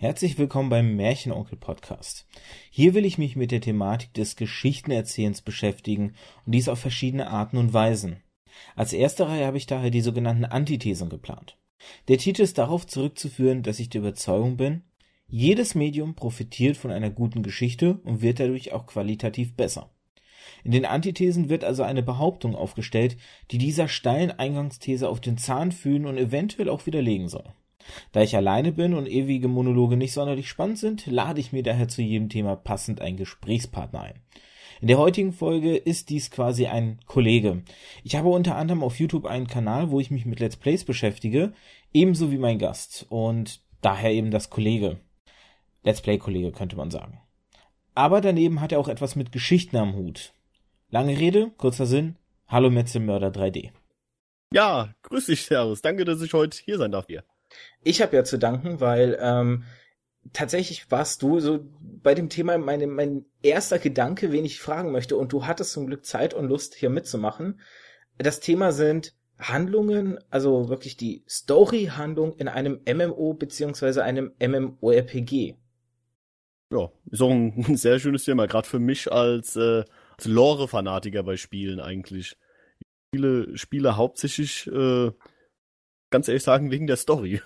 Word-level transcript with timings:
Herzlich 0.00 0.38
willkommen 0.38 0.68
beim 0.68 0.94
Märchenonkel 0.94 1.58
Podcast. 1.58 2.24
Hier 2.70 2.94
will 2.94 3.04
ich 3.04 3.18
mich 3.18 3.34
mit 3.34 3.50
der 3.50 3.60
Thematik 3.60 4.14
des 4.14 4.36
Geschichtenerzählens 4.36 5.42
beschäftigen 5.42 6.14
und 6.46 6.52
dies 6.52 6.68
auf 6.68 6.78
verschiedene 6.78 7.28
Arten 7.28 7.56
und 7.56 7.72
Weisen. 7.72 8.22
Als 8.76 8.92
erste 8.92 9.26
Reihe 9.26 9.44
habe 9.44 9.56
ich 9.56 9.66
daher 9.66 9.90
die 9.90 10.00
sogenannten 10.00 10.44
Antithesen 10.44 11.08
geplant. 11.08 11.58
Der 12.06 12.16
Titel 12.16 12.42
ist 12.42 12.58
darauf 12.58 12.86
zurückzuführen, 12.86 13.64
dass 13.64 13.80
ich 13.80 13.90
der 13.90 14.02
Überzeugung 14.02 14.56
bin, 14.56 14.84
jedes 15.26 15.74
Medium 15.74 16.14
profitiert 16.14 16.76
von 16.76 16.92
einer 16.92 17.10
guten 17.10 17.42
Geschichte 17.42 17.98
und 18.04 18.22
wird 18.22 18.38
dadurch 18.38 18.72
auch 18.72 18.86
qualitativ 18.86 19.56
besser. 19.56 19.90
In 20.62 20.70
den 20.70 20.84
Antithesen 20.84 21.48
wird 21.48 21.64
also 21.64 21.82
eine 21.82 22.04
Behauptung 22.04 22.54
aufgestellt, 22.54 23.16
die 23.50 23.58
dieser 23.58 23.88
steilen 23.88 24.30
Eingangsthese 24.30 25.08
auf 25.08 25.20
den 25.20 25.38
Zahn 25.38 25.72
fühlen 25.72 26.06
und 26.06 26.18
eventuell 26.18 26.68
auch 26.68 26.86
widerlegen 26.86 27.28
soll. 27.28 27.52
Da 28.12 28.22
ich 28.22 28.36
alleine 28.36 28.72
bin 28.72 28.94
und 28.94 29.08
ewige 29.08 29.48
Monologe 29.48 29.96
nicht 29.96 30.12
sonderlich 30.12 30.48
spannend 30.48 30.78
sind, 30.78 31.06
lade 31.06 31.40
ich 31.40 31.52
mir 31.52 31.62
daher 31.62 31.88
zu 31.88 32.02
jedem 32.02 32.28
Thema 32.28 32.56
passend 32.56 33.00
einen 33.00 33.16
Gesprächspartner 33.16 34.02
ein. 34.02 34.20
In 34.80 34.88
der 34.88 34.98
heutigen 34.98 35.32
Folge 35.32 35.76
ist 35.76 36.08
dies 36.08 36.30
quasi 36.30 36.66
ein 36.66 37.00
Kollege. 37.06 37.62
Ich 38.04 38.14
habe 38.14 38.28
unter 38.28 38.56
anderem 38.56 38.84
auf 38.84 39.00
YouTube 39.00 39.26
einen 39.26 39.48
Kanal, 39.48 39.90
wo 39.90 39.98
ich 39.98 40.10
mich 40.10 40.24
mit 40.24 40.38
Let's 40.38 40.56
Plays 40.56 40.84
beschäftige, 40.84 41.52
ebenso 41.92 42.30
wie 42.30 42.38
mein 42.38 42.58
Gast 42.58 43.06
und 43.08 43.60
daher 43.80 44.12
eben 44.12 44.30
das 44.30 44.50
Kollege. 44.50 45.00
Let's 45.82 46.00
Play-Kollege 46.00 46.52
könnte 46.52 46.76
man 46.76 46.90
sagen. 46.90 47.20
Aber 47.94 48.20
daneben 48.20 48.60
hat 48.60 48.70
er 48.70 48.78
auch 48.78 48.88
etwas 48.88 49.16
mit 49.16 49.32
Geschichten 49.32 49.76
am 49.76 49.94
Hut. 49.94 50.32
Lange 50.90 51.18
Rede, 51.18 51.50
kurzer 51.56 51.86
Sinn. 51.86 52.16
Hallo 52.46 52.70
Metzelmörder 52.70 53.28
3D. 53.28 53.72
Ja, 54.52 54.94
grüß 55.02 55.26
dich, 55.26 55.42
Servus. 55.42 55.82
Danke, 55.82 56.04
dass 56.04 56.22
ich 56.22 56.32
heute 56.32 56.56
hier 56.64 56.78
sein 56.78 56.92
darf 56.92 57.06
hier. 57.08 57.24
Ich 57.82 58.02
habe 58.02 58.16
ja 58.16 58.24
zu 58.24 58.38
danken, 58.38 58.80
weil 58.80 59.18
ähm, 59.20 59.64
tatsächlich 60.32 60.90
warst 60.90 61.22
du 61.22 61.40
so 61.40 61.60
bei 61.80 62.14
dem 62.14 62.28
Thema 62.28 62.58
meine, 62.58 62.86
mein 62.86 63.24
erster 63.42 63.78
Gedanke, 63.78 64.32
wen 64.32 64.44
ich 64.44 64.60
fragen 64.60 64.92
möchte, 64.92 65.16
und 65.16 65.32
du 65.32 65.46
hattest 65.46 65.72
zum 65.72 65.86
Glück 65.86 66.04
Zeit 66.04 66.34
und 66.34 66.48
Lust, 66.48 66.74
hier 66.74 66.90
mitzumachen. 66.90 67.60
Das 68.18 68.40
Thema 68.40 68.72
sind 68.72 69.14
Handlungen, 69.38 70.18
also 70.30 70.68
wirklich 70.68 70.96
die 70.96 71.24
Story-Handlung 71.28 72.36
in 72.36 72.48
einem 72.48 72.80
MMO 72.86 73.34
beziehungsweise 73.34 74.02
einem 74.02 74.32
MMORPG. 74.40 75.54
Ja, 76.72 76.90
ist 77.10 77.22
auch 77.22 77.30
ein 77.30 77.64
sehr 77.76 77.98
schönes 77.98 78.24
Thema, 78.24 78.46
gerade 78.46 78.68
für 78.68 78.80
mich 78.80 79.10
als, 79.10 79.56
äh, 79.56 79.84
als 80.16 80.26
Lore-Fanatiker 80.26 81.22
bei 81.22 81.36
Spielen 81.36 81.80
eigentlich. 81.80 82.36
Viele 83.14 83.56
Spiele 83.56 83.96
hauptsächlich 83.96 84.66
äh, 84.66 85.10
ganz 86.10 86.28
ehrlich 86.28 86.42
sagen, 86.42 86.70
wegen 86.70 86.86
der 86.86 86.96
Story. 86.96 87.40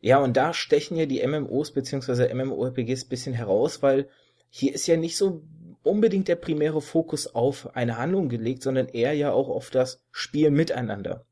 Ja, 0.00 0.18
und 0.18 0.36
da 0.36 0.52
stechen 0.52 0.96
ja 0.96 1.06
die 1.06 1.26
MMOs 1.26 1.72
bzw. 1.72 2.32
MMORPGs 2.34 3.06
bisschen 3.06 3.32
heraus, 3.32 3.82
weil 3.82 4.08
hier 4.50 4.74
ist 4.74 4.86
ja 4.86 4.96
nicht 4.96 5.16
so 5.16 5.42
unbedingt 5.82 6.28
der 6.28 6.36
primäre 6.36 6.80
Fokus 6.80 7.26
auf 7.34 7.74
eine 7.74 7.98
Handlung 7.98 8.28
gelegt, 8.28 8.62
sondern 8.62 8.88
eher 8.88 9.14
ja 9.14 9.32
auch 9.32 9.48
auf 9.48 9.70
das 9.70 10.02
Spiel 10.10 10.50
miteinander. 10.50 11.26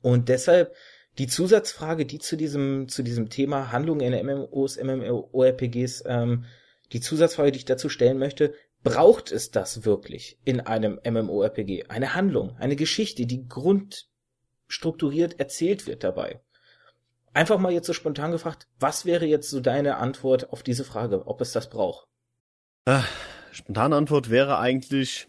Und 0.00 0.28
deshalb 0.28 0.74
die 1.18 1.26
Zusatzfrage, 1.26 2.06
die 2.06 2.18
zu 2.18 2.36
diesem, 2.36 2.88
zu 2.88 3.02
diesem 3.02 3.28
Thema 3.28 3.72
Handlungen 3.72 4.12
in 4.12 4.26
MMOs, 4.26 4.78
MMORPGs, 4.82 6.04
ähm, 6.06 6.44
die 6.92 7.00
Zusatzfrage, 7.00 7.52
die 7.52 7.58
ich 7.58 7.64
dazu 7.64 7.88
stellen 7.88 8.18
möchte, 8.18 8.54
braucht 8.84 9.32
es 9.32 9.50
das 9.50 9.84
wirklich 9.84 10.38
in 10.44 10.60
einem 10.60 11.00
MMORPG? 11.04 11.86
Eine 11.88 12.14
Handlung, 12.14 12.56
eine 12.58 12.76
Geschichte, 12.76 13.26
die 13.26 13.48
Grund, 13.48 14.07
strukturiert 14.68 15.40
erzählt 15.40 15.86
wird 15.86 16.04
dabei. 16.04 16.40
Einfach 17.34 17.58
mal 17.58 17.72
jetzt 17.72 17.86
so 17.86 17.92
spontan 17.92 18.30
gefragt, 18.32 18.68
was 18.78 19.04
wäre 19.04 19.26
jetzt 19.26 19.50
so 19.50 19.60
deine 19.60 19.96
Antwort 19.96 20.52
auf 20.52 20.62
diese 20.62 20.84
Frage, 20.84 21.26
ob 21.26 21.40
es 21.40 21.52
das 21.52 21.70
braucht? 21.70 22.06
Äh, 22.84 23.00
spontane 23.52 23.96
Antwort 23.96 24.30
wäre 24.30 24.58
eigentlich 24.58 25.28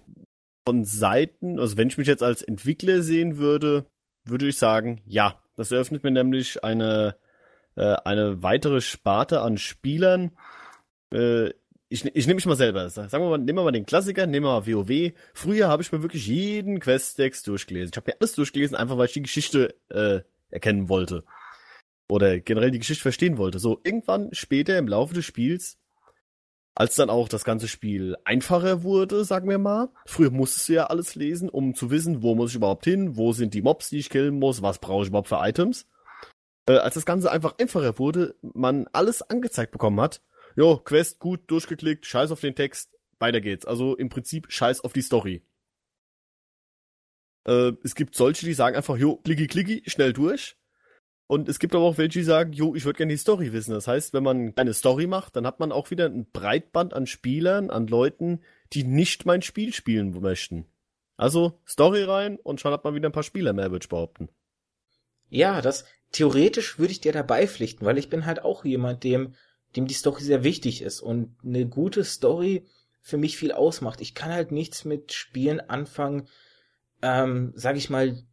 von 0.65 0.85
Seiten, 0.85 1.59
also 1.59 1.77
wenn 1.77 1.87
ich 1.87 1.97
mich 1.97 2.07
jetzt 2.07 2.23
als 2.23 2.41
Entwickler 2.41 3.01
sehen 3.01 3.37
würde, 3.37 3.85
würde 4.23 4.47
ich 4.47 4.57
sagen, 4.57 5.01
ja. 5.05 5.41
Das 5.55 5.73
eröffnet 5.73 6.03
mir 6.05 6.11
nämlich 6.11 6.63
eine, 6.63 7.17
äh, 7.75 7.95
eine 8.05 8.41
weitere 8.41 8.79
Sparte 8.79 9.41
an 9.41 9.57
Spielern, 9.57 10.31
äh, 11.11 11.49
ich, 11.89 12.05
ich 12.05 12.27
nehme 12.27 12.35
mich 12.35 12.45
mal 12.45 12.55
selber. 12.55 12.89
Sagen 12.89 13.11
wir 13.11 13.29
mal, 13.29 13.37
nehmen 13.39 13.57
wir 13.57 13.63
mal 13.63 13.71
den 13.71 13.85
Klassiker, 13.85 14.27
nehmen 14.27 14.45
wir 14.45 14.59
mal 14.59 14.67
WoW. 14.67 15.11
Früher 15.33 15.67
habe 15.67 15.81
ich 15.81 15.91
mir 15.91 16.03
wirklich 16.03 16.27
jeden 16.27 16.79
Questtext 16.79 17.47
durchgelesen. 17.47 17.89
Ich 17.91 17.97
habe 17.97 18.11
mir 18.11 18.17
alles 18.19 18.35
durchgelesen, 18.35 18.77
einfach 18.77 18.97
weil 18.97 19.07
ich 19.07 19.13
die 19.13 19.23
Geschichte 19.23 19.75
äh, 19.89 20.21
erkennen 20.51 20.87
wollte. 20.87 21.23
Oder 22.07 22.39
generell 22.39 22.71
die 22.71 22.79
Geschichte 22.79 23.01
verstehen 23.01 23.37
wollte. 23.37 23.57
So, 23.57 23.81
irgendwann 23.83 24.29
später 24.33 24.77
im 24.77 24.87
Laufe 24.87 25.15
des 25.15 25.25
Spiels, 25.25 25.79
als 26.75 26.95
dann 26.95 27.09
auch 27.09 27.27
das 27.27 27.43
ganze 27.43 27.67
Spiel 27.67 28.15
einfacher 28.23 28.83
wurde, 28.83 29.25
sagen 29.25 29.49
wir 29.49 29.57
mal. 29.57 29.89
Früher 30.05 30.29
musstest 30.29 30.69
du 30.69 30.73
ja 30.73 30.85
alles 30.85 31.15
lesen, 31.15 31.49
um 31.49 31.73
zu 31.73 31.89
wissen, 31.89 32.21
wo 32.21 32.35
muss 32.35 32.51
ich 32.51 32.55
überhaupt 32.55 32.85
hin, 32.85 33.17
wo 33.17 33.33
sind 33.33 33.55
die 33.55 33.63
Mobs, 33.63 33.89
die 33.89 33.97
ich 33.97 34.11
killen 34.11 34.37
muss, 34.37 34.61
was 34.61 34.79
brauche 34.79 35.03
ich 35.03 35.09
überhaupt 35.09 35.27
für 35.27 35.39
Items. 35.41 35.87
Äh, 36.67 36.77
als 36.77 36.93
das 36.93 37.05
Ganze 37.05 37.31
einfach 37.31 37.55
einfacher 37.57 37.97
wurde, 37.97 38.35
man 38.41 38.87
alles 38.93 39.23
angezeigt 39.23 39.71
bekommen 39.71 39.99
hat, 39.99 40.21
jo, 40.59 40.77
Quest 40.77 41.19
gut 41.19 41.49
durchgeklickt, 41.49 42.05
scheiß 42.05 42.31
auf 42.31 42.41
den 42.41 42.53
Text, 42.53 42.91
weiter 43.17 43.39
geht's. 43.39 43.65
Also 43.65 43.95
im 43.95 44.09
Prinzip 44.09 44.51
scheiß 44.51 44.81
auf 44.81 44.91
die 44.91 45.01
Story. 45.01 45.41
Äh, 47.45 47.71
es 47.81 47.95
gibt 47.95 48.13
solche, 48.13 48.45
die 48.45 48.53
sagen 48.53 48.75
einfach, 48.75 48.97
jo, 48.97 49.15
klicki, 49.15 49.47
klicki, 49.47 49.83
schnell 49.87 50.11
durch. 50.11 50.57
Und 51.27 51.47
es 51.47 51.59
gibt 51.59 51.75
aber 51.75 51.85
auch 51.85 51.97
welche, 51.97 52.19
die 52.19 52.25
sagen, 52.25 52.51
jo, 52.51 52.75
ich 52.75 52.83
würde 52.83 52.97
gerne 52.97 53.13
die 53.13 53.17
Story 53.17 53.53
wissen. 53.53 53.71
Das 53.71 53.87
heißt, 53.87 54.13
wenn 54.13 54.23
man 54.23 54.51
eine 54.57 54.73
Story 54.73 55.07
macht, 55.07 55.37
dann 55.37 55.47
hat 55.47 55.61
man 55.61 55.71
auch 55.71 55.91
wieder 55.91 56.07
ein 56.07 56.29
Breitband 56.29 56.93
an 56.93 57.07
Spielern, 57.07 57.69
an 57.69 57.87
Leuten, 57.87 58.41
die 58.73 58.83
nicht 58.83 59.25
mein 59.25 59.41
Spiel 59.41 59.71
spielen 59.71 60.19
möchten. 60.19 60.65
Also 61.15 61.61
Story 61.65 62.03
rein 62.03 62.37
und 62.37 62.59
schon 62.59 62.73
hat 62.73 62.83
man 62.83 62.95
wieder 62.95 63.07
ein 63.07 63.13
paar 63.13 63.23
Spieler 63.23 63.53
mehr, 63.53 63.71
würde 63.71 63.83
ich 63.83 63.89
behaupten. 63.89 64.27
Ja, 65.29 65.61
das 65.61 65.85
theoretisch 66.11 66.79
würde 66.79 66.91
ich 66.91 66.99
dir 66.99 67.13
dabei 67.13 67.47
pflichten, 67.47 67.85
weil 67.85 67.97
ich 67.97 68.09
bin 68.09 68.25
halt 68.25 68.43
auch 68.43 68.65
jemand, 68.65 69.05
dem 69.05 69.35
dem 69.75 69.87
die 69.87 69.93
Story 69.93 70.21
sehr 70.21 70.43
wichtig 70.43 70.81
ist 70.81 71.01
und 71.01 71.35
eine 71.43 71.67
gute 71.67 72.03
Story 72.03 72.65
für 73.01 73.17
mich 73.17 73.37
viel 73.37 73.51
ausmacht. 73.51 74.01
Ich 74.01 74.15
kann 74.15 74.31
halt 74.31 74.51
nichts 74.51 74.85
mit 74.85 75.13
Spielen 75.13 75.59
anfangen, 75.59 76.27
ähm, 77.01 77.53
sag 77.55 77.77
ich 77.77 77.89
mal, 77.89 78.23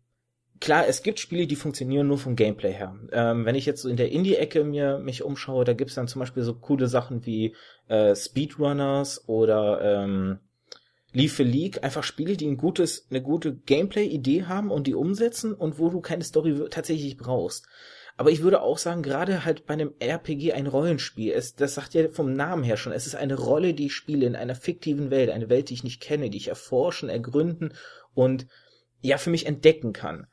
klar, 0.61 0.87
es 0.89 1.03
gibt 1.03 1.21
Spiele, 1.21 1.47
die 1.47 1.57
funktionieren 1.57 2.09
nur 2.09 2.19
vom 2.19 2.37
Gameplay 2.37 2.73
her. 2.73 2.97
Ähm, 3.13 3.45
wenn 3.45 3.55
ich 3.55 3.67
jetzt 3.67 3.83
so 3.83 3.89
in 3.89 3.97
der 3.97 4.11
Indie-Ecke 4.11 4.65
mir 4.65 4.99
mich 4.99 5.23
umschaue, 5.23 5.65
da 5.65 5.73
gibt's 5.73 5.95
dann 5.95 6.09
zum 6.09 6.21
Beispiel 6.21 6.43
so 6.43 6.55
coole 6.55 6.89
Sachen 6.89 7.27
wie 7.27 7.55
äh, 7.89 8.15
Speedrunners 8.15 9.29
oder 9.29 9.81
ähm, 9.83 10.39
For 11.29 11.47
League, 11.47 11.83
einfach 11.83 12.05
Spiele, 12.05 12.37
die 12.37 12.47
ein 12.47 12.59
gutes, 12.59 13.07
eine 13.11 13.23
gute 13.23 13.55
Gameplay-Idee 13.55 14.45
haben 14.45 14.71
und 14.71 14.87
die 14.87 14.95
umsetzen 14.95 15.55
und 15.55 15.79
wo 15.79 15.89
du 15.89 16.01
keine 16.01 16.25
Story 16.25 16.69
tatsächlich 16.71 17.17
brauchst. 17.17 17.67
Aber 18.19 18.31
ich 18.31 18.43
würde 18.43 18.63
auch 18.63 18.79
sagen, 18.79 19.03
gerade 19.03 19.45
halt 19.45 19.67
bei 19.67 19.75
einem 19.75 19.95
RPG 19.99 20.53
ein 20.53 20.67
Rollenspiel, 20.67 21.33
es, 21.33 21.55
das 21.55 21.75
sagt 21.75 21.95
ja 21.95 22.09
vom 22.09 22.33
Namen 22.33 22.65
her 22.65 22.77
schon, 22.77 22.93
es 22.93 23.07
ist 23.07 23.15
eine 23.15 23.35
Rolle, 23.35 23.75
die 23.75 23.87
ich 23.87 23.95
spiele 23.95 24.27
in 24.27 24.37
einer 24.37 24.55
fiktiven 24.55 25.11
Welt, 25.11 25.31
eine 25.31 25.51
Welt, 25.51 25.69
die 25.69 25.75
ich 25.75 25.85
nicht 25.85 26.01
kenne, 26.01 26.31
die 26.31 26.39
ich 26.39 26.49
erforschen, 26.49 27.09
ergründen 27.09 27.75
und 28.15 28.47
ja 29.03 29.19
für 29.19 29.31
mich 29.31 29.47
entdecken 29.47 29.93
kann. 29.93 30.27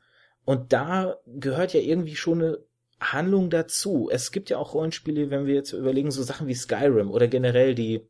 Und 0.44 0.72
da 0.72 1.16
gehört 1.26 1.74
ja 1.74 1.80
irgendwie 1.80 2.16
schon 2.16 2.42
eine 2.42 2.58
Handlung 3.00 3.50
dazu. 3.50 4.08
Es 4.10 4.32
gibt 4.32 4.50
ja 4.50 4.58
auch 4.58 4.74
Rollenspiele, 4.74 5.30
wenn 5.30 5.46
wir 5.46 5.54
jetzt 5.54 5.72
überlegen, 5.72 6.10
so 6.10 6.22
Sachen 6.22 6.46
wie 6.46 6.54
Skyrim 6.54 7.10
oder 7.10 7.28
generell 7.28 7.74
die, 7.74 8.08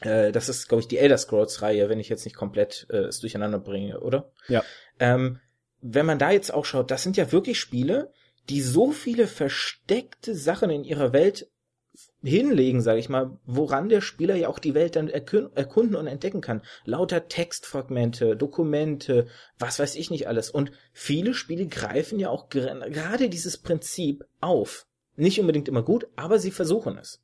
äh, 0.00 0.32
das 0.32 0.48
ist, 0.48 0.68
glaube 0.68 0.82
ich, 0.82 0.88
die 0.88 0.98
Elder 0.98 1.18
Scrolls-Reihe, 1.18 1.88
wenn 1.88 2.00
ich 2.00 2.08
jetzt 2.08 2.24
nicht 2.24 2.36
komplett 2.36 2.86
äh, 2.90 3.04
es 3.04 3.20
durcheinander 3.20 3.58
bringe, 3.58 4.00
oder? 4.00 4.30
Ja. 4.48 4.62
Ähm, 4.98 5.40
wenn 5.80 6.06
man 6.06 6.18
da 6.18 6.30
jetzt 6.30 6.52
auch 6.52 6.64
schaut, 6.64 6.90
das 6.90 7.02
sind 7.02 7.16
ja 7.16 7.30
wirklich 7.32 7.60
Spiele, 7.60 8.12
die 8.48 8.62
so 8.62 8.90
viele 8.90 9.26
versteckte 9.26 10.34
Sachen 10.34 10.70
in 10.70 10.84
ihrer 10.84 11.12
Welt 11.12 11.48
hinlegen, 12.22 12.80
sage 12.80 12.98
ich 12.98 13.08
mal, 13.08 13.38
woran 13.44 13.88
der 13.88 14.00
Spieler 14.00 14.34
ja 14.34 14.48
auch 14.48 14.58
die 14.58 14.74
Welt 14.74 14.96
dann 14.96 15.08
erkunden 15.08 15.96
und 15.96 16.06
entdecken 16.06 16.40
kann. 16.40 16.62
Lauter 16.84 17.28
Textfragmente, 17.28 18.36
Dokumente, 18.36 19.26
was 19.58 19.78
weiß 19.78 19.94
ich 19.94 20.10
nicht 20.10 20.26
alles. 20.26 20.50
Und 20.50 20.72
viele 20.92 21.34
Spiele 21.34 21.66
greifen 21.66 22.18
ja 22.18 22.30
auch 22.30 22.48
gerade 22.48 23.28
dieses 23.28 23.58
Prinzip 23.58 24.24
auf. 24.40 24.86
Nicht 25.16 25.40
unbedingt 25.40 25.68
immer 25.68 25.82
gut, 25.82 26.08
aber 26.16 26.38
sie 26.38 26.50
versuchen 26.50 26.98
es. 26.98 27.20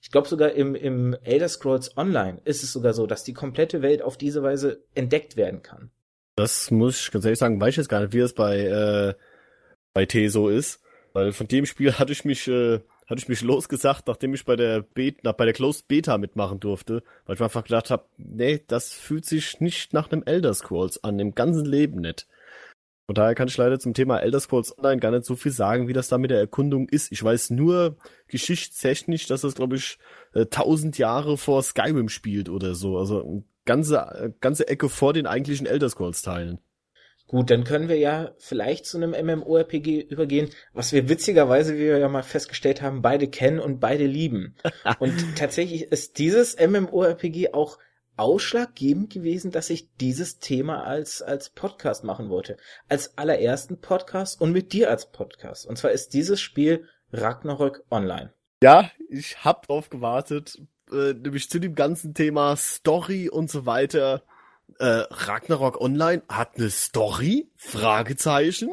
Ich 0.00 0.10
glaube 0.10 0.28
sogar 0.28 0.52
im, 0.52 0.74
im 0.74 1.16
Elder 1.22 1.48
Scrolls 1.48 1.96
Online 1.96 2.40
ist 2.44 2.62
es 2.62 2.72
sogar 2.72 2.94
so, 2.94 3.06
dass 3.06 3.24
die 3.24 3.34
komplette 3.34 3.82
Welt 3.82 4.02
auf 4.02 4.16
diese 4.16 4.42
Weise 4.42 4.84
entdeckt 4.94 5.36
werden 5.36 5.62
kann. 5.62 5.90
Das 6.36 6.70
muss 6.70 7.00
ich 7.00 7.10
ganz 7.10 7.24
ehrlich 7.24 7.38
sagen, 7.38 7.60
weiß 7.60 7.70
ich 7.70 7.76
jetzt 7.78 7.88
gar 7.88 8.00
nicht, 8.00 8.12
wie 8.12 8.20
es 8.20 8.32
bei 8.32 8.58
äh, 8.60 9.14
bei 9.98 10.06
T 10.06 10.28
so 10.28 10.48
ist. 10.48 10.80
Weil 11.12 11.32
von 11.32 11.48
dem 11.48 11.66
Spiel 11.66 11.94
hatte 11.94 12.12
ich 12.12 12.24
mich, 12.24 12.46
äh, 12.46 12.80
hatte 13.06 13.18
ich 13.18 13.28
mich 13.28 13.42
losgesagt, 13.42 14.06
nachdem 14.06 14.34
ich 14.34 14.44
bei 14.44 14.54
der 14.54 14.82
Beta, 14.82 15.32
bei 15.32 15.44
der 15.44 15.54
Closed 15.54 15.88
Beta 15.88 16.18
mitmachen 16.18 16.60
durfte, 16.60 17.02
weil 17.26 17.34
ich 17.34 17.40
mir 17.40 17.46
einfach 17.46 17.64
gedacht 17.64 17.90
habe, 17.90 18.04
nee, 18.16 18.62
das 18.68 18.92
fühlt 18.92 19.24
sich 19.24 19.60
nicht 19.60 19.92
nach 19.92 20.12
einem 20.12 20.22
Elder 20.24 20.54
Scrolls 20.54 21.02
an, 21.02 21.18
im 21.18 21.34
ganzen 21.34 21.64
Leben 21.64 22.00
nicht. 22.00 22.28
Von 23.08 23.14
daher 23.14 23.34
kann 23.34 23.48
ich 23.48 23.56
leider 23.56 23.78
zum 23.80 23.94
Thema 23.94 24.18
Elder 24.18 24.38
Scrolls 24.38 24.76
Online 24.76 25.00
gar 25.00 25.10
nicht 25.10 25.24
so 25.24 25.34
viel 25.34 25.50
sagen, 25.50 25.88
wie 25.88 25.94
das 25.94 26.08
da 26.08 26.18
mit 26.18 26.30
der 26.30 26.40
Erkundung 26.40 26.90
ist. 26.90 27.10
Ich 27.10 27.24
weiß 27.24 27.48
nur 27.48 27.96
geschichtstechnisch, 28.26 29.26
dass 29.26 29.40
das, 29.40 29.54
glaube 29.54 29.76
ich, 29.76 29.98
äh, 30.34 30.44
tausend 30.44 30.98
Jahre 30.98 31.38
vor 31.38 31.62
Skyrim 31.62 32.10
spielt 32.10 32.50
oder 32.50 32.74
so. 32.74 32.98
Also 32.98 33.24
eine 33.24 33.44
ganze, 33.64 33.96
äh, 33.96 34.30
ganze 34.42 34.68
Ecke 34.68 34.90
vor 34.90 35.14
den 35.14 35.26
eigentlichen 35.26 35.66
Elder 35.66 35.88
Scrolls 35.88 36.20
Teilen. 36.20 36.58
Gut, 37.28 37.48
dann 37.48 37.64
können 37.64 37.88
wir 37.88 37.96
ja 37.96 38.34
vielleicht 38.36 38.84
zu 38.84 38.98
einem 38.98 39.12
MMORPG 39.12 40.02
übergehen, 40.02 40.50
was 40.74 40.92
wir 40.92 41.08
witzigerweise, 41.08 41.76
wie 41.76 41.86
wir 41.86 41.96
ja 41.96 42.08
mal 42.10 42.22
festgestellt 42.22 42.82
haben, 42.82 43.00
beide 43.00 43.26
kennen 43.28 43.58
und 43.58 43.80
beide 43.80 44.04
lieben. 44.04 44.54
Und 44.98 45.14
tatsächlich 45.34 45.84
ist 45.92 46.18
dieses 46.18 46.58
MMORPG 46.58 47.54
auch 47.54 47.78
ausschlaggebend 48.18 49.12
gewesen, 49.12 49.50
dass 49.50 49.70
ich 49.70 49.94
dieses 49.96 50.38
Thema 50.38 50.84
als, 50.84 51.22
als 51.22 51.50
Podcast 51.50 52.04
machen 52.04 52.28
wollte. 52.28 52.56
Als 52.88 53.16
allerersten 53.16 53.80
Podcast 53.80 54.40
und 54.40 54.52
mit 54.52 54.72
dir 54.72 54.90
als 54.90 55.10
Podcast. 55.10 55.66
Und 55.66 55.78
zwar 55.78 55.92
ist 55.92 56.14
dieses 56.14 56.40
Spiel 56.40 56.86
Ragnarök 57.12 57.84
Online. 57.90 58.32
Ja, 58.62 58.90
ich 59.08 59.44
hab 59.44 59.66
drauf 59.66 59.88
gewartet, 59.88 60.60
äh, 60.90 61.14
nämlich 61.14 61.48
zu 61.48 61.58
dem 61.58 61.74
ganzen 61.74 62.14
Thema 62.14 62.56
Story 62.56 63.28
und 63.28 63.50
so 63.50 63.66
weiter. 63.66 64.22
Äh, 64.78 64.84
Ragnarok 64.84 65.80
Online 65.80 66.22
hat 66.28 66.56
eine 66.56 66.70
Story? 66.70 67.50
Fragezeichen. 67.56 68.70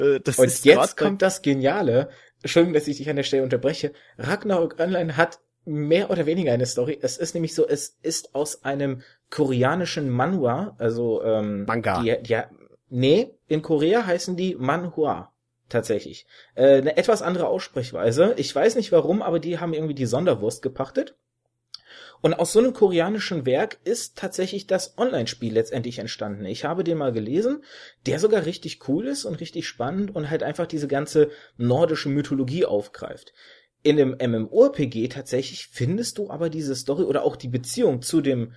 Äh, 0.00 0.20
das 0.20 0.38
und 0.38 0.64
jetzt 0.64 0.96
kommt 0.96 1.22
das 1.22 1.42
Geniale. 1.42 2.10
Entschuldigung, 2.42 2.74
dass 2.74 2.88
ich 2.88 2.98
dich 2.98 3.08
an 3.08 3.16
der 3.16 3.22
Stelle 3.22 3.42
unterbreche. 3.42 3.92
Ragnarok 4.16 4.78
Online 4.78 5.16
hat 5.16 5.40
mehr 5.68 6.10
oder 6.10 6.26
weniger 6.26 6.52
eine 6.52 6.66
Story. 6.66 6.98
Es 7.00 7.18
ist 7.18 7.34
nämlich 7.34 7.54
so, 7.54 7.66
es 7.66 7.98
ist 8.02 8.34
aus 8.34 8.64
einem 8.64 9.02
koreanischen 9.30 10.10
Manhwa, 10.10 10.74
also 10.78 11.22
ähm, 11.22 11.64
Manga. 11.66 12.02
Die, 12.02 12.16
die, 12.22 12.40
nee, 12.88 13.34
in 13.46 13.62
Korea 13.62 14.06
heißen 14.06 14.36
die 14.36 14.54
Manhua 14.56 15.32
tatsächlich. 15.68 16.26
Äh, 16.54 16.78
eine 16.78 16.96
etwas 16.96 17.22
andere 17.22 17.46
Aussprechweise. 17.46 18.34
Ich 18.36 18.54
weiß 18.54 18.76
nicht 18.76 18.92
warum, 18.92 19.22
aber 19.22 19.38
die 19.38 19.58
haben 19.58 19.74
irgendwie 19.74 19.94
die 19.94 20.06
Sonderwurst 20.06 20.62
gepachtet. 20.62 21.14
Und 22.20 22.34
aus 22.34 22.52
so 22.52 22.58
einem 22.58 22.72
koreanischen 22.72 23.46
Werk 23.46 23.78
ist 23.84 24.18
tatsächlich 24.18 24.66
das 24.66 24.98
Online-Spiel 24.98 25.52
letztendlich 25.52 26.00
entstanden. 26.00 26.46
Ich 26.46 26.64
habe 26.64 26.82
den 26.82 26.98
mal 26.98 27.12
gelesen, 27.12 27.62
der 28.06 28.18
sogar 28.18 28.44
richtig 28.44 28.88
cool 28.88 29.06
ist 29.06 29.24
und 29.24 29.40
richtig 29.40 29.68
spannend 29.68 30.14
und 30.14 30.28
halt 30.28 30.42
einfach 30.42 30.66
diese 30.66 30.88
ganze 30.88 31.30
nordische 31.56 32.08
Mythologie 32.08 32.64
aufgreift. 32.64 33.32
In 33.82 33.96
dem 33.96 34.16
MMORPG 34.20 35.08
tatsächlich 35.08 35.68
findest 35.68 36.18
du 36.18 36.30
aber 36.30 36.50
diese 36.50 36.74
Story 36.74 37.04
oder 37.04 37.22
auch 37.22 37.36
die 37.36 37.48
Beziehung 37.48 38.02
zu 38.02 38.20
dem, 38.20 38.52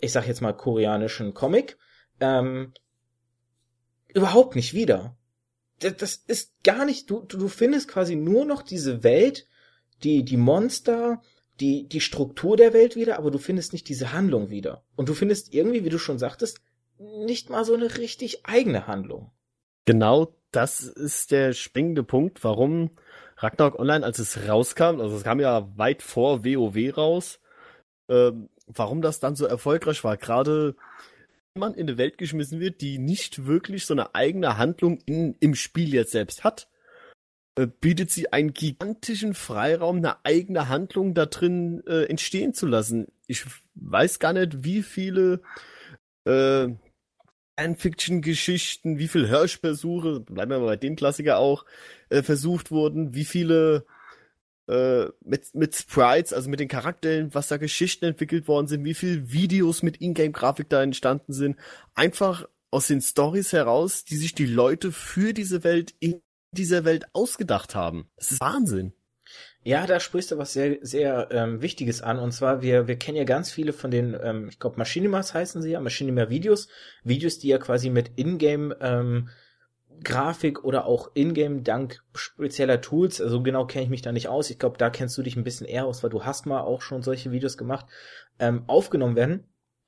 ich 0.00 0.12
sag 0.12 0.26
jetzt 0.26 0.42
mal, 0.42 0.52
koreanischen 0.52 1.34
Comic, 1.34 1.78
ähm, 2.20 2.72
überhaupt 4.08 4.56
nicht 4.56 4.74
wieder. 4.74 5.16
Das 5.78 6.16
ist 6.16 6.62
gar 6.62 6.84
nicht, 6.84 7.08
du, 7.08 7.20
du 7.20 7.48
findest 7.48 7.88
quasi 7.88 8.14
nur 8.16 8.44
noch 8.44 8.62
diese 8.62 9.02
Welt, 9.02 9.46
die, 10.02 10.24
die 10.24 10.36
Monster, 10.36 11.22
die, 11.58 11.88
die 11.88 12.00
Struktur 12.00 12.56
der 12.56 12.72
Welt 12.74 12.96
wieder, 12.96 13.18
aber 13.18 13.30
du 13.30 13.38
findest 13.38 13.72
nicht 13.72 13.88
diese 13.88 14.12
Handlung 14.12 14.50
wieder. 14.50 14.84
Und 14.96 15.08
du 15.08 15.14
findest 15.14 15.54
irgendwie, 15.54 15.84
wie 15.84 15.90
du 15.90 15.98
schon 15.98 16.18
sagtest, 16.18 16.60
nicht 16.98 17.48
mal 17.48 17.64
so 17.64 17.74
eine 17.74 17.96
richtig 17.96 18.46
eigene 18.46 18.86
Handlung. 18.86 19.30
Genau 19.86 20.34
das 20.52 20.80
ist 20.80 21.30
der 21.30 21.52
springende 21.52 22.02
Punkt, 22.02 22.44
warum 22.44 22.90
Ragnarok 23.42 23.78
Online, 23.78 24.04
als 24.04 24.18
es 24.18 24.48
rauskam, 24.48 25.00
also 25.00 25.16
es 25.16 25.24
kam 25.24 25.40
ja 25.40 25.68
weit 25.76 26.02
vor 26.02 26.44
WoW 26.44 26.96
raus, 26.96 27.40
ähm, 28.10 28.48
warum 28.66 29.02
das 29.02 29.18
dann 29.18 29.34
so 29.34 29.46
erfolgreich 29.46 30.04
war. 30.04 30.16
Gerade 30.16 30.76
wenn 31.54 31.60
man 31.60 31.74
in 31.74 31.88
eine 31.88 31.98
Welt 31.98 32.18
geschmissen 32.18 32.60
wird, 32.60 32.80
die 32.80 32.98
nicht 32.98 33.46
wirklich 33.46 33.86
so 33.86 33.94
eine 33.94 34.14
eigene 34.14 34.58
Handlung 34.58 34.98
in, 35.06 35.36
im 35.40 35.54
Spiel 35.54 35.92
jetzt 35.94 36.12
selbst 36.12 36.44
hat, 36.44 36.68
äh, 37.56 37.66
bietet 37.66 38.10
sie 38.10 38.32
einen 38.32 38.52
gigantischen 38.52 39.34
Freiraum, 39.34 39.96
eine 39.96 40.24
eigene 40.24 40.68
Handlung 40.68 41.14
da 41.14 41.26
drin 41.26 41.82
äh, 41.86 42.04
entstehen 42.04 42.54
zu 42.54 42.66
lassen. 42.66 43.08
Ich 43.26 43.44
weiß 43.74 44.18
gar 44.18 44.32
nicht, 44.32 44.64
wie 44.64 44.82
viele 44.82 45.40
äh, 46.24 46.68
Fanfiction-Geschichten, 47.60 48.98
wie 48.98 49.08
viele 49.08 49.28
Hörspielversuche, 49.28 50.20
bleiben 50.20 50.50
wir 50.50 50.60
mal 50.60 50.66
bei 50.66 50.76
dem 50.76 50.96
Klassiker 50.96 51.38
auch, 51.38 51.66
äh, 52.08 52.22
versucht 52.22 52.70
wurden, 52.70 53.14
wie 53.14 53.26
viele 53.26 53.84
äh, 54.66 55.06
mit, 55.22 55.54
mit 55.54 55.74
Sprites, 55.74 56.32
also 56.32 56.48
mit 56.48 56.60
den 56.60 56.68
Charakteren, 56.68 57.34
was 57.34 57.48
da 57.48 57.58
Geschichten 57.58 58.06
entwickelt 58.06 58.48
worden 58.48 58.66
sind, 58.66 58.84
wie 58.84 58.94
viele 58.94 59.30
Videos 59.30 59.82
mit 59.82 60.00
Ingame-Grafik 60.00 60.70
da 60.70 60.82
entstanden 60.82 61.32
sind. 61.32 61.56
Einfach 61.94 62.48
aus 62.70 62.86
den 62.86 63.02
Stories 63.02 63.52
heraus, 63.52 64.04
die 64.04 64.16
sich 64.16 64.34
die 64.34 64.46
Leute 64.46 64.90
für 64.90 65.34
diese 65.34 65.62
Welt 65.62 65.94
in 66.00 66.22
dieser 66.52 66.84
Welt 66.84 67.06
ausgedacht 67.12 67.74
haben. 67.74 68.08
Das 68.16 68.32
ist 68.32 68.40
Wahnsinn. 68.40 68.92
Ja, 69.62 69.86
da 69.86 70.00
sprichst 70.00 70.30
du 70.30 70.38
was 70.38 70.54
sehr, 70.54 70.78
sehr 70.80 71.28
ähm, 71.32 71.60
Wichtiges 71.60 72.00
an. 72.00 72.18
Und 72.18 72.32
zwar, 72.32 72.62
wir, 72.62 72.88
wir 72.88 72.96
kennen 72.96 73.18
ja 73.18 73.24
ganz 73.24 73.50
viele 73.52 73.74
von 73.74 73.90
den, 73.90 74.16
ähm, 74.22 74.48
ich 74.48 74.58
glaube, 74.58 74.78
Machinimas 74.78 75.34
heißen 75.34 75.60
sie 75.60 75.72
ja, 75.72 75.80
Machinima 75.80 76.30
Videos. 76.30 76.68
Videos, 77.04 77.38
die 77.38 77.48
ja 77.48 77.58
quasi 77.58 77.90
mit 77.90 78.12
Ingame 78.16 78.76
ähm, 78.80 79.28
Grafik 80.02 80.64
oder 80.64 80.86
auch 80.86 81.10
Ingame 81.14 81.62
dank 81.62 82.02
spezieller 82.14 82.80
Tools, 82.80 83.20
also 83.20 83.42
genau 83.42 83.66
kenne 83.66 83.84
ich 83.84 83.90
mich 83.90 84.02
da 84.02 84.12
nicht 84.12 84.28
aus. 84.28 84.48
Ich 84.50 84.58
glaube, 84.58 84.78
da 84.78 84.88
kennst 84.88 85.16
du 85.18 85.22
dich 85.22 85.36
ein 85.36 85.44
bisschen 85.44 85.66
eher 85.66 85.84
aus, 85.84 86.02
weil 86.02 86.10
du 86.10 86.24
hast 86.24 86.46
mal 86.46 86.60
auch 86.60 86.80
schon 86.80 87.02
solche 87.02 87.30
Videos 87.30 87.58
gemacht, 87.58 87.86
ähm, 88.38 88.64
aufgenommen 88.66 89.16
werden. 89.16 89.44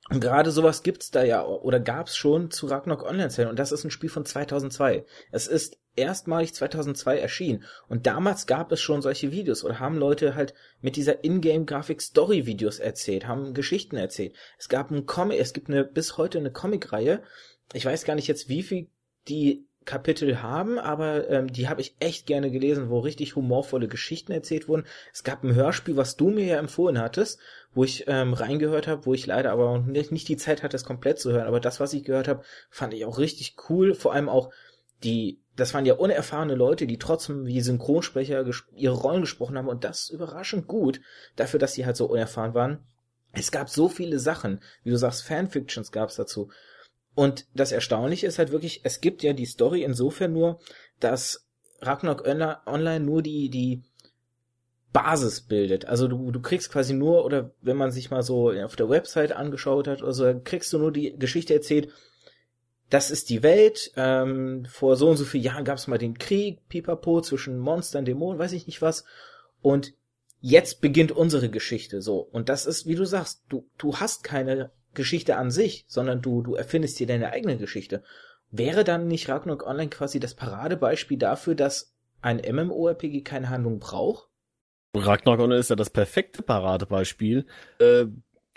Und 0.09 0.19
gerade 0.19 0.51
sowas 0.51 0.83
gibt's 0.83 1.11
da 1.11 1.23
ja 1.23 1.45
oder 1.45 1.79
gab's 1.79 2.17
schon 2.17 2.51
zu 2.51 2.67
Ragnarok 2.67 3.03
Online 3.03 3.29
Zellen 3.29 3.49
und 3.49 3.57
das 3.57 3.71
ist 3.71 3.85
ein 3.85 3.91
Spiel 3.91 4.09
von 4.09 4.25
2002. 4.25 5.05
Es 5.31 5.47
ist 5.47 5.77
erstmalig 5.95 6.53
2002 6.53 7.19
erschienen 7.19 7.63
und 7.87 8.05
damals 8.05 8.45
gab 8.45 8.71
es 8.73 8.81
schon 8.81 9.01
solche 9.01 9.31
Videos 9.31 9.63
oder 9.63 9.79
haben 9.79 9.97
Leute 9.97 10.35
halt 10.35 10.53
mit 10.81 10.97
dieser 10.97 11.23
Ingame 11.23 11.63
Grafik 11.63 12.01
Story 12.01 12.45
Videos 12.45 12.79
erzählt, 12.79 13.27
haben 13.27 13.53
Geschichten 13.53 13.95
erzählt. 13.95 14.35
Es 14.57 14.67
gab 14.67 14.91
ein 14.91 15.05
Comic, 15.05 15.39
es 15.39 15.53
gibt 15.53 15.69
eine 15.69 15.85
bis 15.85 16.17
heute 16.17 16.37
eine 16.37 16.51
Comicreihe. 16.51 17.23
Ich 17.71 17.85
weiß 17.85 18.03
gar 18.03 18.15
nicht 18.15 18.27
jetzt 18.27 18.49
wie 18.49 18.63
viel 18.63 18.89
die 19.29 19.65
Kapitel 19.85 20.41
haben, 20.41 20.79
aber 20.79 21.29
ähm, 21.29 21.51
die 21.51 21.67
habe 21.67 21.81
ich 21.81 21.95
echt 21.99 22.25
gerne 22.25 22.51
gelesen, 22.51 22.89
wo 22.89 22.99
richtig 22.99 23.35
humorvolle 23.35 23.87
Geschichten 23.87 24.31
erzählt 24.31 24.67
wurden. 24.67 24.85
Es 25.11 25.23
gab 25.23 25.43
ein 25.43 25.55
Hörspiel, 25.55 25.97
was 25.97 26.15
du 26.15 26.29
mir 26.29 26.45
ja 26.45 26.57
empfohlen 26.57 26.99
hattest, 26.99 27.39
wo 27.73 27.83
ich 27.83 28.05
ähm, 28.07 28.33
reingehört 28.33 28.87
habe, 28.87 29.05
wo 29.05 29.13
ich 29.13 29.25
leider 29.25 29.51
aber 29.51 29.79
nicht, 29.79 30.11
nicht 30.11 30.27
die 30.27 30.37
Zeit 30.37 30.63
hatte, 30.63 30.75
es 30.75 30.85
komplett 30.85 31.19
zu 31.19 31.31
hören. 31.31 31.47
Aber 31.47 31.59
das, 31.59 31.79
was 31.79 31.93
ich 31.93 32.03
gehört 32.03 32.27
habe, 32.27 32.43
fand 32.69 32.93
ich 32.93 33.05
auch 33.05 33.17
richtig 33.17 33.55
cool. 33.69 33.93
Vor 33.93 34.13
allem 34.13 34.29
auch 34.29 34.51
die, 35.03 35.41
das 35.55 35.73
waren 35.73 35.85
ja 35.85 35.95
unerfahrene 35.95 36.55
Leute, 36.55 36.87
die 36.87 36.97
trotzdem 36.97 37.45
wie 37.45 37.61
Synchronsprecher 37.61 38.45
ihre 38.75 38.95
Rollen 38.95 39.21
gesprochen 39.21 39.57
haben 39.57 39.67
und 39.67 39.83
das 39.83 40.09
überraschend 40.09 40.67
gut, 40.67 41.01
dafür, 41.35 41.59
dass 41.59 41.73
sie 41.73 41.85
halt 41.85 41.97
so 41.97 42.05
unerfahren 42.05 42.53
waren. 42.53 42.79
Es 43.33 43.51
gab 43.51 43.69
so 43.69 43.89
viele 43.89 44.19
Sachen, 44.19 44.61
wie 44.83 44.91
du 44.91 44.97
sagst, 44.97 45.23
Fanfictions 45.23 45.91
gab 45.91 46.09
es 46.09 46.15
dazu. 46.15 46.49
Und 47.15 47.45
das 47.53 47.71
Erstaunliche 47.71 48.27
ist 48.27 48.39
halt 48.39 48.51
wirklich, 48.51 48.81
es 48.83 49.01
gibt 49.01 49.23
ja 49.23 49.33
die 49.33 49.45
Story 49.45 49.83
insofern 49.83 50.33
nur, 50.33 50.59
dass 50.99 51.47
Ragnarok 51.81 52.25
Online 52.25 52.99
nur 52.99 53.21
die, 53.21 53.49
die 53.49 53.83
Basis 54.93 55.41
bildet. 55.41 55.85
Also 55.85 56.07
du, 56.07 56.31
du 56.31 56.41
kriegst 56.41 56.71
quasi 56.71 56.93
nur, 56.93 57.25
oder 57.25 57.51
wenn 57.61 57.77
man 57.77 57.91
sich 57.91 58.11
mal 58.11 58.23
so 58.23 58.51
auf 58.51 58.75
der 58.75 58.89
Website 58.89 59.31
angeschaut 59.31 59.87
hat 59.87 60.01
oder 60.01 60.13
so, 60.13 60.41
kriegst 60.43 60.71
du 60.71 60.77
nur 60.77 60.91
die 60.91 61.17
Geschichte 61.17 61.53
erzählt, 61.53 61.89
das 62.89 63.09
ist 63.09 63.29
die 63.29 63.41
Welt, 63.41 63.91
ähm, 63.95 64.65
vor 64.69 64.95
so 64.95 65.09
und 65.09 65.17
so 65.17 65.25
vielen 65.25 65.43
Jahren 65.43 65.65
gab 65.65 65.77
es 65.77 65.87
mal 65.87 65.97
den 65.97 66.17
Krieg, 66.17 66.67
pipapo, 66.69 67.21
zwischen 67.21 67.57
Monstern, 67.57 68.05
Dämonen, 68.05 68.37
weiß 68.37 68.53
ich 68.53 68.67
nicht 68.67 68.83
was, 68.83 69.03
und 69.61 69.93
jetzt 70.41 70.79
beginnt 70.79 71.11
unsere 71.11 71.49
Geschichte 71.49 72.01
so. 72.01 72.17
Und 72.19 72.49
das 72.49 72.67
ist, 72.67 72.85
wie 72.85 72.95
du 72.95 73.05
sagst, 73.05 73.43
du, 73.49 73.67
du 73.79 73.97
hast 73.97 74.23
keine 74.23 74.71
Geschichte 74.93 75.37
an 75.37 75.51
sich, 75.51 75.85
sondern 75.87 76.21
du, 76.21 76.41
du 76.41 76.55
erfindest 76.55 76.99
dir 76.99 77.07
deine 77.07 77.31
eigene 77.31 77.57
Geschichte. 77.57 78.03
Wäre 78.51 78.83
dann 78.83 79.07
nicht 79.07 79.29
Ragnarok 79.29 79.65
Online 79.65 79.89
quasi 79.89 80.19
das 80.19 80.35
Paradebeispiel 80.35 81.17
dafür, 81.17 81.55
dass 81.55 81.95
ein 82.21 82.37
MMORPG 82.37 83.21
keine 83.21 83.49
Handlung 83.49 83.79
braucht? 83.79 84.29
Ragnarok 84.95 85.39
Online 85.39 85.59
ist 85.59 85.69
ja 85.69 85.75
das 85.75 85.89
perfekte 85.89 86.43
Paradebeispiel. 86.43 87.45
Äh, 87.79 88.05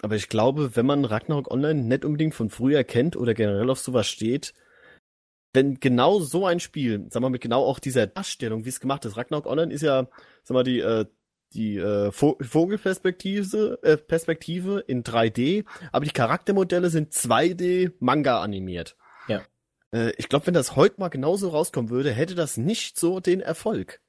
aber 0.02 0.16
ich 0.16 0.28
glaube, 0.28 0.76
wenn 0.76 0.86
man 0.86 1.04
Ragnarok 1.04 1.50
Online 1.50 1.82
nicht 1.82 2.04
unbedingt 2.04 2.34
von 2.34 2.50
früher 2.50 2.84
kennt 2.84 3.16
oder 3.16 3.32
generell 3.32 3.70
auf 3.70 3.78
sowas 3.78 4.06
steht, 4.06 4.52
wenn 5.54 5.80
genau 5.80 6.20
so 6.20 6.44
ein 6.44 6.60
Spiel, 6.60 7.06
sag 7.08 7.22
mal, 7.22 7.30
mit 7.30 7.40
genau 7.40 7.64
auch 7.64 7.78
dieser 7.78 8.06
Darstellung, 8.06 8.66
wie 8.66 8.68
es 8.68 8.80
gemacht 8.80 9.06
ist, 9.06 9.16
Ragnarok 9.16 9.46
Online 9.46 9.72
ist 9.72 9.82
ja, 9.82 10.06
sag 10.44 10.54
mal, 10.54 10.64
die 10.64 10.80
äh, 10.80 11.06
die 11.54 11.76
äh, 11.78 12.12
Vogelperspektive 12.12 13.78
äh, 13.82 13.96
Perspektive 13.96 14.80
in 14.80 15.04
3D, 15.04 15.64
aber 15.92 16.04
die 16.04 16.10
Charaktermodelle 16.12 16.90
sind 16.90 17.12
2D 17.12 17.92
Manga 18.00 18.42
animiert. 18.42 18.96
Ja. 19.28 19.42
Äh, 19.92 20.12
ich 20.18 20.28
glaube, 20.28 20.46
wenn 20.48 20.54
das 20.54 20.76
heute 20.76 21.00
mal 21.00 21.08
genauso 21.08 21.48
rauskommen 21.50 21.90
würde, 21.90 22.12
hätte 22.12 22.34
das 22.34 22.56
nicht 22.56 22.98
so 22.98 23.20
den 23.20 23.40
Erfolg. 23.40 24.00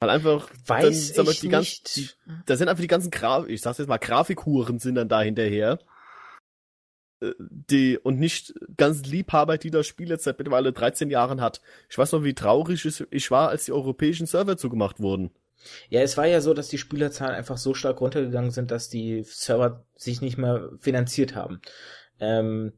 Weil 0.00 0.10
einfach, 0.10 0.50
Weiß 0.66 1.12
dann, 1.12 1.26
ich 1.28 1.40
die 1.40 1.48
nicht. 1.48 1.96
die, 1.96 2.08
da 2.46 2.56
sind 2.56 2.68
einfach 2.68 2.80
die 2.80 2.86
ganzen 2.86 3.10
Graf, 3.10 3.46
ich 3.48 3.60
sag's 3.60 3.78
jetzt 3.78 3.88
mal, 3.88 3.98
Grafikhuren 3.98 4.78
sind 4.78 4.94
dann 4.94 5.08
da 5.10 5.20
hinterher. 5.20 5.78
äh, 7.20 7.32
die 7.38 7.98
und 7.98 8.18
nicht 8.18 8.54
ganz 8.76 9.02
Liebhaber, 9.04 9.58
die 9.58 9.70
das 9.70 9.86
Spiel 9.86 10.08
jetzt 10.08 10.24
seit 10.24 10.38
mittlerweile 10.38 10.72
13 10.72 11.10
Jahren 11.10 11.40
hat. 11.40 11.60
Ich 11.90 11.98
weiß 11.98 12.12
noch, 12.12 12.24
wie 12.24 12.34
traurig 12.34 12.86
ich 13.10 13.30
war, 13.30 13.48
als 13.50 13.66
die 13.66 13.72
europäischen 13.72 14.26
Server 14.26 14.56
zugemacht 14.56 15.00
wurden. 15.00 15.30
Ja, 15.88 16.00
es 16.00 16.16
war 16.16 16.26
ja 16.26 16.40
so, 16.40 16.54
dass 16.54 16.68
die 16.68 16.78
Spielerzahlen 16.78 17.34
einfach 17.34 17.58
so 17.58 17.74
stark 17.74 18.00
runtergegangen 18.00 18.50
sind, 18.50 18.70
dass 18.70 18.88
die 18.88 19.22
Server 19.24 19.84
sich 19.96 20.20
nicht 20.20 20.38
mehr 20.38 20.70
finanziert 20.78 21.34
haben. 21.34 21.60
Ähm, 22.18 22.72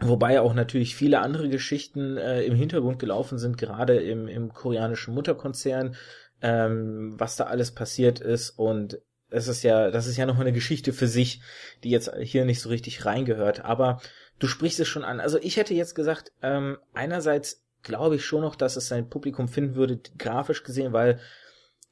wobei 0.00 0.40
auch 0.40 0.54
natürlich 0.54 0.96
viele 0.96 1.20
andere 1.20 1.48
Geschichten 1.48 2.16
äh, 2.16 2.42
im 2.42 2.54
Hintergrund 2.54 2.98
gelaufen 2.98 3.38
sind, 3.38 3.58
gerade 3.58 3.96
im, 3.96 4.28
im 4.28 4.52
koreanischen 4.52 5.14
Mutterkonzern, 5.14 5.96
ähm, 6.42 7.14
was 7.18 7.36
da 7.36 7.44
alles 7.44 7.72
passiert 7.72 8.20
ist 8.20 8.50
und 8.50 8.98
es 9.34 9.48
ist 9.48 9.64
ja, 9.64 9.90
das 9.90 10.06
ist 10.06 10.16
ja 10.16 10.26
noch 10.26 10.38
eine 10.38 10.52
Geschichte 10.52 10.92
für 10.92 11.08
sich, 11.08 11.40
die 11.82 11.90
jetzt 11.90 12.12
hier 12.20 12.44
nicht 12.44 12.60
so 12.60 12.68
richtig 12.68 13.04
reingehört. 13.04 13.64
Aber 13.64 14.00
du 14.38 14.46
sprichst 14.46 14.78
es 14.78 14.86
schon 14.86 15.04
an. 15.04 15.18
Also 15.18 15.38
ich 15.38 15.56
hätte 15.56 15.74
jetzt 15.74 15.94
gesagt, 15.94 16.32
ähm, 16.40 16.78
einerseits 16.92 17.64
glaube 17.82 18.16
ich 18.16 18.24
schon 18.24 18.42
noch, 18.42 18.54
dass 18.54 18.76
es 18.76 18.86
sein 18.86 19.08
Publikum 19.08 19.48
finden 19.48 19.74
würde, 19.74 20.00
grafisch 20.18 20.62
gesehen, 20.62 20.92
weil 20.92 21.20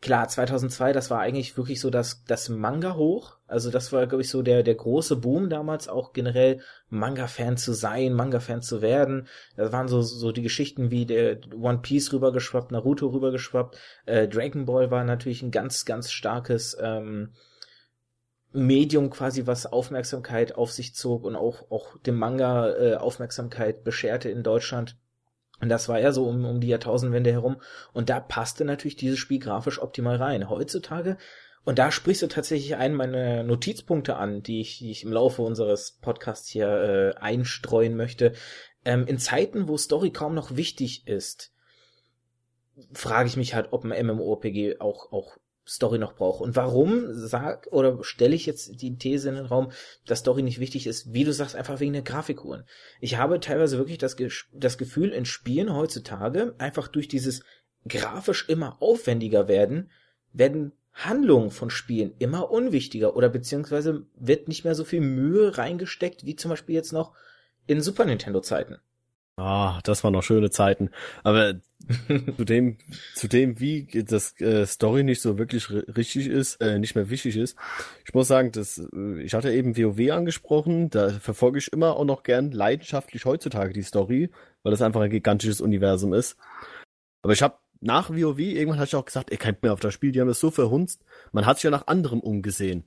klar, 0.03 0.29
2002, 0.29 0.93
das 0.93 1.11
war 1.11 1.21
eigentlich 1.21 1.57
wirklich 1.57 1.81
so 1.81 1.89
das, 1.89 2.25
das 2.25 2.49
Manga 2.49 2.97
hoch. 2.97 3.39
Also 3.47 3.71
das 3.71 3.93
war, 3.93 4.07
glaube 4.07 4.23
ich, 4.23 4.29
so 4.29 4.43
der, 4.43 4.63
der 4.65 4.75
große 4.75 5.17
Boom 5.17 5.49
damals, 5.49 5.89
auch 5.89 6.13
generell 6.13 6.61
Manga-Fan 6.91 7.57
zu 7.57 7.73
sein, 7.73 8.13
Manga-Fan 8.13 8.61
zu 8.63 8.83
werden. 8.83 9.29
Das 9.57 9.73
waren 9.73 9.89
so, 9.89 10.03
so 10.03 10.33
die 10.33 10.43
Geschichten 10.43 10.91
wie 10.91 11.07
der 11.07 11.39
One 11.55 11.79
Piece 11.79 12.13
rübergeschwappt, 12.13 12.73
Naruto 12.73 13.07
rübergeschwappt. 13.07 13.79
Äh, 14.05 14.29
Dragon 14.29 14.67
Ball 14.67 14.91
war 14.91 15.05
natürlich 15.05 15.41
ein 15.43 15.53
ganz, 15.53 15.85
ganz 15.85 16.11
starkes 16.11 16.77
ähm, 16.81 17.31
Medium 18.53 19.09
quasi, 19.09 19.47
was 19.47 19.67
Aufmerksamkeit 19.67 20.57
auf 20.57 20.73
sich 20.73 20.95
zog 20.95 21.25
und 21.25 21.37
auch, 21.37 21.71
auch 21.71 21.97
dem 21.99 22.17
Manga 22.17 22.75
äh, 22.75 22.95
Aufmerksamkeit 22.97 23.85
bescherte 23.85 24.29
in 24.29 24.43
Deutschland. 24.43 24.97
Und 25.63 25.69
das 25.69 25.89
war 25.89 26.01
ja 26.01 26.13
so 26.13 26.27
um, 26.27 26.45
um 26.45 26.61
die 26.61 26.69
Jahrtausendwende 26.69 27.33
herum. 27.33 27.57
Und 27.93 28.11
da 28.11 28.21
passte 28.21 28.65
natürlich 28.65 28.97
dieses 28.97 29.19
Spiel 29.19 29.39
grafisch 29.39 29.81
optimal 29.81 30.17
rein. 30.17 30.51
Heutzutage, 30.51 31.17
und 31.65 31.79
da 31.79 31.93
sprichst 31.93 32.23
du 32.23 32.27
tatsächlich 32.27 32.75
einen 32.77 32.97
meiner 32.97 33.45
Notizpunkte 33.45 34.17
an, 34.17 34.43
die 34.43 34.61
ich, 34.61 34.79
die 34.79 34.91
ich 34.91 35.05
im 35.05 35.13
Laufe 35.13 35.43
unseres 35.43 35.99
Podcasts 36.03 36.49
hier 36.49 36.67
äh, 36.67 37.15
einstreuen 37.21 37.97
möchte. 37.97 38.33
Ähm, 38.85 39.07
in 39.07 39.19
Zeiten, 39.19 39.69
wo 39.69 39.77
Story 39.77 40.11
kaum 40.11 40.35
noch 40.35 40.57
wichtig 40.57 41.07
ist, 41.07 41.53
frage 42.93 43.29
ich 43.29 43.37
mich 43.37 43.55
halt, 43.55 43.69
ob 43.71 43.85
ein 43.85 44.07
MMORPG 44.07 44.81
auch, 44.81 45.13
auch 45.13 45.37
Story 45.67 45.99
noch 45.99 46.15
brauche. 46.15 46.43
Und 46.43 46.57
warum 46.57 47.07
sag 47.13 47.69
oder 47.71 48.03
stelle 48.03 48.35
ich 48.35 48.47
jetzt 48.47 48.83
die 48.83 48.97
These 48.97 49.29
in 49.29 49.37
den 49.37 49.47
Raum, 49.47 49.71
dass 50.07 50.21
Story 50.21 50.43
nicht 50.43 50.59
wichtig 50.59 50.87
ist? 50.87 51.13
Wie 51.13 51.25
du 51.25 51.33
sagst, 51.33 51.55
einfach 51.55 51.81
wegen 51.81 51.93
der 51.93 52.03
Grafikuhren. 52.03 52.65
Ich 53.01 53.17
habe 53.17 53.41
teilweise 53.41 53.79
wirklich 53.79 53.99
das, 53.99 54.17
das 54.53 54.79
Gefühl 54.79 55.11
in 55.11 55.25
Spielen 55.25 55.75
heutzutage, 55.75 56.55
einfach 56.59 56.89
durch 56.89 57.09
dieses 57.09 57.43
grafisch 57.89 58.49
immer 58.49 58.81
aufwendiger 58.81 59.49
werden, 59.49 59.91
werden 60.33 60.73
Handlungen 60.93 61.51
von 61.51 61.71
Spielen 61.71 62.15
immer 62.19 62.51
unwichtiger 62.51 63.17
oder 63.17 63.29
beziehungsweise 63.29 64.07
wird 64.15 64.49
nicht 64.49 64.65
mehr 64.65 64.75
so 64.75 64.85
viel 64.85 65.01
Mühe 65.01 65.57
reingesteckt, 65.57 66.27
wie 66.27 66.37
zum 66.37 66.51
Beispiel 66.51 66.75
jetzt 66.75 66.93
noch 66.93 67.15
in 67.67 67.81
Super 67.81 68.05
Nintendo 68.05 68.41
Zeiten. 68.41 68.79
Ah, 69.37 69.81
das 69.85 70.05
waren 70.05 70.13
noch 70.13 70.23
schöne 70.23 70.51
Zeiten. 70.51 70.91
Aber 71.25 71.55
zu 72.37 72.45
dem, 72.45 72.77
zu 73.15 73.29
dem, 73.29 73.59
wie 73.61 73.87
das 74.05 74.39
äh, 74.41 74.67
Story 74.67 75.05
nicht 75.05 75.23
so 75.23 75.39
wirklich 75.39 75.71
richtig 75.71 76.27
ist, 76.27 76.61
äh, 76.61 76.79
nicht 76.79 76.95
mehr 76.95 77.09
wichtig 77.09 77.37
ist. 77.37 77.57
Ich 78.05 78.15
muss 78.15 78.29
sagen, 78.29 78.53
dass 78.53 78.79
äh, 78.79 79.23
ich 79.23 79.35
hatte 79.35 79.53
eben 79.53 79.77
WoW 79.77 80.13
angesprochen. 80.13 80.91
Da 80.91 81.11
verfolge 81.11 81.59
ich 81.59 81.73
immer 81.73 81.97
auch 81.97 82.05
noch 82.05 82.23
gern 82.23 82.53
leidenschaftlich 82.53 83.25
heutzutage 83.25 83.73
die 83.73 83.83
Story, 83.83 84.31
weil 84.63 84.71
das 84.71 84.83
einfach 84.83 85.01
ein 85.01 85.11
gigantisches 85.11 85.61
Universum 85.61 86.13
ist. 86.13 86.37
Aber 87.23 87.33
ich 87.33 87.43
habe 87.43 87.57
nach 87.81 88.11
WoW 88.11 88.39
irgendwann 88.39 88.79
hatte 88.79 88.91
ich 88.91 88.97
auch 88.97 89.05
gesagt, 89.05 89.33
ey, 89.33 89.39
kein 89.39 89.57
mehr 89.63 89.73
auf 89.73 89.81
das 89.81 89.95
Spiel. 89.95 90.13
Die 90.13 90.21
haben 90.21 90.29
das 90.29 90.41
so 90.41 90.51
verhunzt. 90.51 91.05
Man 91.33 91.47
hat 91.47 91.57
sich 91.57 91.65
ja 91.65 91.71
nach 91.71 91.87
anderem 91.87 92.21
umgesehen. 92.21 92.85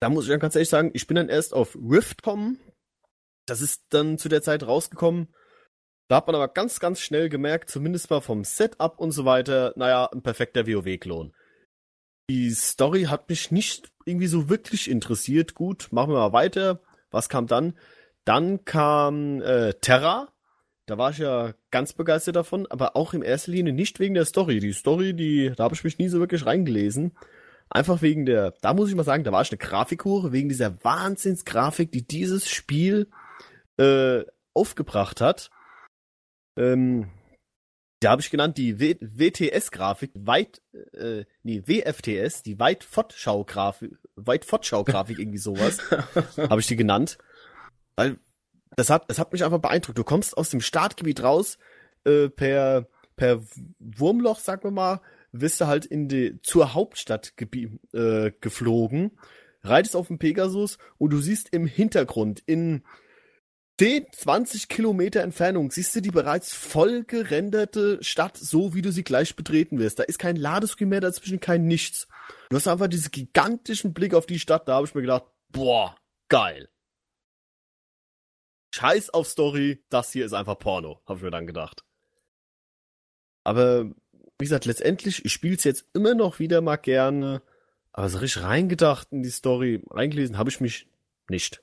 Da 0.00 0.10
muss 0.10 0.24
ich 0.24 0.30
dann 0.30 0.40
ganz 0.40 0.54
ehrlich 0.56 0.68
sagen, 0.68 0.90
ich 0.94 1.06
bin 1.06 1.14
dann 1.14 1.28
erst 1.28 1.54
auf 1.54 1.76
Rift 1.76 2.22
kommen 2.22 2.58
das 3.50 3.60
ist 3.60 3.84
dann 3.90 4.18
zu 4.18 4.28
der 4.28 4.42
Zeit 4.42 4.66
rausgekommen. 4.66 5.28
Da 6.08 6.16
hat 6.16 6.26
man 6.26 6.36
aber 6.36 6.48
ganz, 6.48 6.80
ganz 6.80 7.00
schnell 7.00 7.28
gemerkt, 7.28 7.70
zumindest 7.70 8.10
mal 8.10 8.20
vom 8.20 8.44
Setup 8.44 8.98
und 8.98 9.12
so 9.12 9.24
weiter, 9.24 9.74
naja, 9.76 10.06
ein 10.06 10.22
perfekter 10.22 10.66
WoW-Klon. 10.66 11.34
Die 12.30 12.50
Story 12.50 13.04
hat 13.04 13.28
mich 13.28 13.50
nicht 13.50 13.90
irgendwie 14.04 14.26
so 14.26 14.48
wirklich 14.48 14.90
interessiert. 14.90 15.54
Gut, 15.54 15.88
machen 15.92 16.12
wir 16.12 16.18
mal 16.18 16.32
weiter. 16.32 16.80
Was 17.10 17.28
kam 17.28 17.46
dann? 17.46 17.74
Dann 18.24 18.64
kam 18.64 19.40
äh, 19.42 19.74
Terra. 19.74 20.32
Da 20.86 20.96
war 20.96 21.10
ich 21.10 21.18
ja 21.18 21.54
ganz 21.70 21.92
begeistert 21.92 22.36
davon, 22.36 22.66
aber 22.66 22.96
auch 22.96 23.12
in 23.12 23.20
erster 23.20 23.52
Linie 23.52 23.74
nicht 23.74 24.00
wegen 24.00 24.14
der 24.14 24.24
Story. 24.24 24.60
Die 24.60 24.72
Story, 24.72 25.14
die, 25.14 25.52
da 25.54 25.64
habe 25.64 25.74
ich 25.74 25.84
mich 25.84 25.98
nie 25.98 26.08
so 26.08 26.18
wirklich 26.20 26.46
reingelesen. 26.46 27.16
Einfach 27.70 28.00
wegen 28.00 28.24
der, 28.24 28.54
da 28.62 28.72
muss 28.72 28.88
ich 28.88 28.94
mal 28.94 29.04
sagen, 29.04 29.24
da 29.24 29.32
war 29.32 29.42
ich 29.42 29.50
eine 29.50 29.58
Grafikhure, 29.58 30.32
wegen 30.32 30.48
dieser 30.48 30.82
Wahnsinnsgrafik, 30.82 31.92
die 31.92 32.06
dieses 32.06 32.48
Spiel 32.48 33.08
äh, 33.78 34.24
aufgebracht 34.54 35.20
hat. 35.20 35.50
Ähm, 36.56 37.10
da 38.00 38.10
habe 38.10 38.22
ich 38.22 38.30
genannt 38.30 38.58
die 38.58 38.78
WTS-Grafik, 38.78 40.12
weit, 40.14 40.62
äh, 40.92 41.24
nee, 41.42 41.62
WFTS, 41.66 42.42
die 42.42 42.60
weit 42.60 42.84
Fortschau-Grafik, 42.84 43.98
weit 44.14 44.44
Fortschau-Grafik, 44.44 45.18
irgendwie 45.18 45.38
sowas, 45.38 45.78
habe 46.36 46.60
ich 46.60 46.68
die 46.68 46.76
genannt. 46.76 47.18
Weil 47.96 48.18
das 48.76 48.90
hat, 48.90 49.10
das 49.10 49.18
hat 49.18 49.32
mich 49.32 49.42
einfach 49.44 49.58
beeindruckt. 49.58 49.98
Du 49.98 50.04
kommst 50.04 50.36
aus 50.36 50.50
dem 50.50 50.60
Startgebiet 50.60 51.22
raus, 51.22 51.58
äh, 52.04 52.28
per, 52.28 52.86
per 53.16 53.42
Wurmloch, 53.80 54.38
sagen 54.38 54.62
wir 54.62 54.70
mal, 54.70 55.00
wirst 55.32 55.60
du 55.60 55.66
halt 55.66 55.84
in 55.84 56.08
die, 56.08 56.40
zur 56.42 56.74
Hauptstadt 56.74 57.32
äh, 57.92 58.30
geflogen, 58.40 59.18
reitest 59.62 59.96
auf 59.96 60.06
dem 60.06 60.20
Pegasus 60.20 60.78
und 60.98 61.10
du 61.10 61.18
siehst 61.18 61.52
im 61.52 61.66
Hintergrund 61.66 62.42
in 62.46 62.84
10, 63.78 64.06
20 64.10 64.68
Kilometer 64.68 65.22
Entfernung 65.22 65.70
siehst 65.70 65.94
du 65.94 66.02
die 66.02 66.10
bereits 66.10 66.52
voll 66.52 67.04
gerenderte 67.04 68.02
Stadt, 68.02 68.36
so 68.36 68.74
wie 68.74 68.82
du 68.82 68.90
sie 68.90 69.04
gleich 69.04 69.36
betreten 69.36 69.78
wirst. 69.78 70.00
Da 70.00 70.02
ist 70.02 70.18
kein 70.18 70.34
Ladescreen 70.34 70.88
mehr 70.88 71.00
dazwischen, 71.00 71.38
kein 71.38 71.66
nichts. 71.66 72.08
Du 72.50 72.56
hast 72.56 72.66
einfach 72.66 72.88
diesen 72.88 73.12
gigantischen 73.12 73.94
Blick 73.94 74.14
auf 74.14 74.26
die 74.26 74.40
Stadt, 74.40 74.66
da 74.66 74.74
habe 74.74 74.86
ich 74.86 74.94
mir 74.96 75.02
gedacht, 75.02 75.26
boah, 75.50 75.96
geil. 76.28 76.68
Scheiß 78.74 79.10
auf 79.10 79.28
Story, 79.28 79.84
das 79.90 80.12
hier 80.12 80.26
ist 80.26 80.32
einfach 80.32 80.58
Porno, 80.58 81.00
habe 81.06 81.18
ich 81.18 81.22
mir 81.22 81.30
dann 81.30 81.46
gedacht. 81.46 81.84
Aber 83.44 83.84
wie 83.84 84.44
gesagt, 84.44 84.64
letztendlich, 84.64 85.24
ich 85.24 85.32
spiele 85.32 85.54
es 85.54 85.62
jetzt 85.62 85.86
immer 85.94 86.14
noch 86.14 86.40
wieder 86.40 86.60
mal 86.60 86.76
gerne, 86.76 87.42
aber 87.92 88.08
so 88.08 88.18
richtig 88.18 88.42
reingedacht 88.42 89.08
in 89.12 89.22
die 89.22 89.30
Story, 89.30 89.84
reingelesen 89.88 90.36
habe 90.36 90.50
ich 90.50 90.60
mich 90.60 90.88
nicht. 91.28 91.62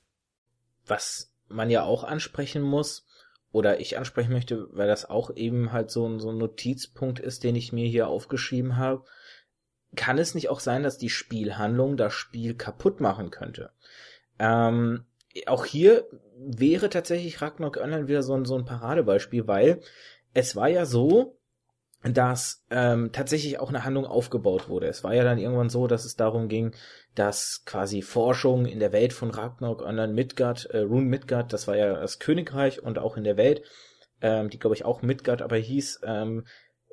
Was 0.86 1.35
man 1.56 1.70
ja 1.70 1.84
auch 1.84 2.04
ansprechen 2.04 2.62
muss, 2.62 3.06
oder 3.56 3.80
ich 3.80 3.98
ansprechen 3.98 4.34
möchte, 4.34 4.68
weil 4.74 4.90
das 4.90 5.10
auch 5.10 5.34
eben 5.34 5.72
halt 5.72 5.90
so 5.90 6.06
ein, 6.06 6.20
so 6.20 6.30
ein 6.30 6.38
Notizpunkt 6.38 7.22
ist, 7.22 7.46
den 7.46 7.56
ich 7.56 7.72
mir 7.72 7.88
hier 7.88 8.10
aufgeschrieben 8.10 8.76
habe, 8.76 9.06
kann 9.96 10.18
es 10.18 10.36
nicht 10.36 10.50
auch 10.50 10.60
sein, 10.60 10.84
dass 10.84 10.98
die 10.98 11.10
Spielhandlung 11.10 11.96
das 11.96 12.14
Spiel 12.14 12.56
kaputt 12.56 13.00
machen 13.00 13.32
könnte? 13.32 13.72
Ähm, 14.40 15.06
auch 15.46 15.64
hier 15.64 16.06
wäre 16.38 16.90
tatsächlich 16.90 17.42
Ragnarok 17.42 17.78
Online 17.78 18.10
wieder 18.10 18.24
so 18.24 18.34
ein, 18.36 18.44
so 18.44 18.58
ein 18.58 18.66
Paradebeispiel, 18.66 19.48
weil 19.48 19.80
es 20.34 20.58
war 20.58 20.68
ja 20.68 20.86
so, 20.86 21.38
dass 22.14 22.64
ähm, 22.70 23.12
tatsächlich 23.12 23.60
auch 23.60 23.70
eine 23.70 23.84
Handlung 23.84 24.06
aufgebaut 24.06 24.70
wurde. 24.70 24.88
Es 24.88 25.04
war 25.04 25.14
ja 25.16 25.24
dann 25.24 25.40
irgendwann 25.40 25.70
so, 25.70 25.88
dass 25.88 26.06
es 26.06 26.16
darum 26.16 26.48
ging, 26.48 26.76
dass 27.16 27.64
quasi 27.66 28.02
Forschung 28.02 28.66
in 28.66 28.80
der 28.80 28.92
Welt 28.92 29.14
von 29.14 29.32
Ragnarok 29.32 29.82
Online 29.82 30.14
Midgard, 30.14 30.66
äh, 30.66 30.80
Rune 30.80 31.08
Midgard, 31.08 31.52
das 31.52 31.68
war 31.68 31.76
ja 31.76 32.00
das 32.00 32.20
Königreich 32.20 32.84
und 32.84 33.00
auch 33.00 33.18
in 33.18 33.24
der 33.24 33.38
Welt, 33.38 33.64
ähm, 34.22 34.50
die 34.50 34.60
glaube 34.60 34.76
ich 34.76 34.86
auch 34.86 35.02
Midgard 35.02 35.42
aber 35.42 35.58
hieß, 35.58 36.02
ähm, 36.04 36.46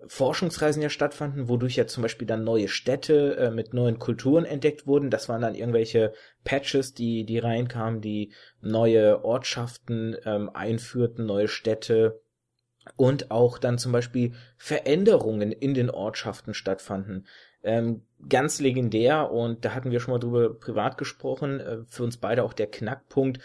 Forschungsreisen 0.06 0.82
ja 0.82 0.88
stattfanden, 0.88 1.48
wodurch 1.48 1.76
ja 1.76 1.86
zum 1.86 2.02
Beispiel 2.02 2.26
dann 2.26 2.44
neue 2.44 2.68
Städte 2.68 3.36
äh, 3.36 3.50
mit 3.50 3.72
neuen 3.72 3.98
Kulturen 3.98 4.44
entdeckt 4.44 4.86
wurden. 4.86 5.10
Das 5.10 5.28
waren 5.28 5.42
dann 5.42 5.54
irgendwelche 5.54 6.12
Patches, 6.44 6.94
die, 6.94 7.24
die 7.24 7.38
reinkamen, 7.38 8.00
die 8.00 8.32
neue 8.60 9.24
Ortschaften 9.24 10.16
ähm, 10.24 10.50
einführten, 10.52 11.24
neue 11.24 11.48
Städte, 11.48 12.20
und 12.96 13.30
auch 13.30 13.58
dann 13.58 13.78
zum 13.78 13.92
Beispiel 13.92 14.32
Veränderungen 14.56 15.52
in 15.52 15.74
den 15.74 15.90
Ortschaften 15.90 16.54
stattfanden. 16.54 17.26
Ähm, 17.62 18.02
ganz 18.28 18.60
legendär 18.60 19.30
und 19.30 19.64
da 19.64 19.74
hatten 19.74 19.90
wir 19.90 20.00
schon 20.00 20.14
mal 20.14 20.18
drüber 20.18 20.52
privat 20.54 20.98
gesprochen, 20.98 21.60
äh, 21.60 21.78
für 21.86 22.02
uns 22.02 22.16
beide 22.16 22.42
auch 22.42 22.52
der 22.52 22.66
Knackpunkt 22.66 23.40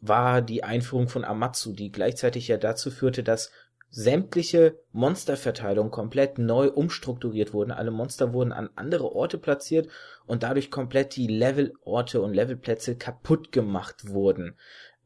war 0.00 0.42
die 0.42 0.64
Einführung 0.64 1.08
von 1.08 1.24
Amatsu, 1.24 1.72
die 1.72 1.92
gleichzeitig 1.92 2.48
ja 2.48 2.58
dazu 2.58 2.90
führte, 2.90 3.22
dass 3.22 3.50
sämtliche 3.88 4.78
Monsterverteilungen 4.92 5.92
komplett 5.92 6.38
neu 6.38 6.70
umstrukturiert 6.70 7.52
wurden. 7.52 7.70
Alle 7.70 7.90
Monster 7.90 8.32
wurden 8.32 8.52
an 8.52 8.70
andere 8.74 9.14
Orte 9.14 9.38
platziert 9.38 9.88
und 10.26 10.42
dadurch 10.42 10.70
komplett 10.70 11.14
die 11.14 11.26
Levelorte 11.26 12.22
und 12.22 12.32
Levelplätze 12.32 12.96
kaputt 12.96 13.52
gemacht 13.52 14.08
wurden. 14.08 14.56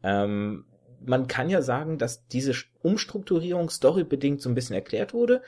Ähm, 0.04 0.64
man 1.04 1.26
kann 1.26 1.50
ja 1.50 1.62
sagen, 1.62 1.98
dass 1.98 2.26
diese 2.28 2.54
Umstrukturierung 2.82 3.70
storybedingt 3.70 4.40
so 4.40 4.48
ein 4.48 4.54
bisschen 4.54 4.74
erklärt 4.74 5.14
wurde, 5.14 5.42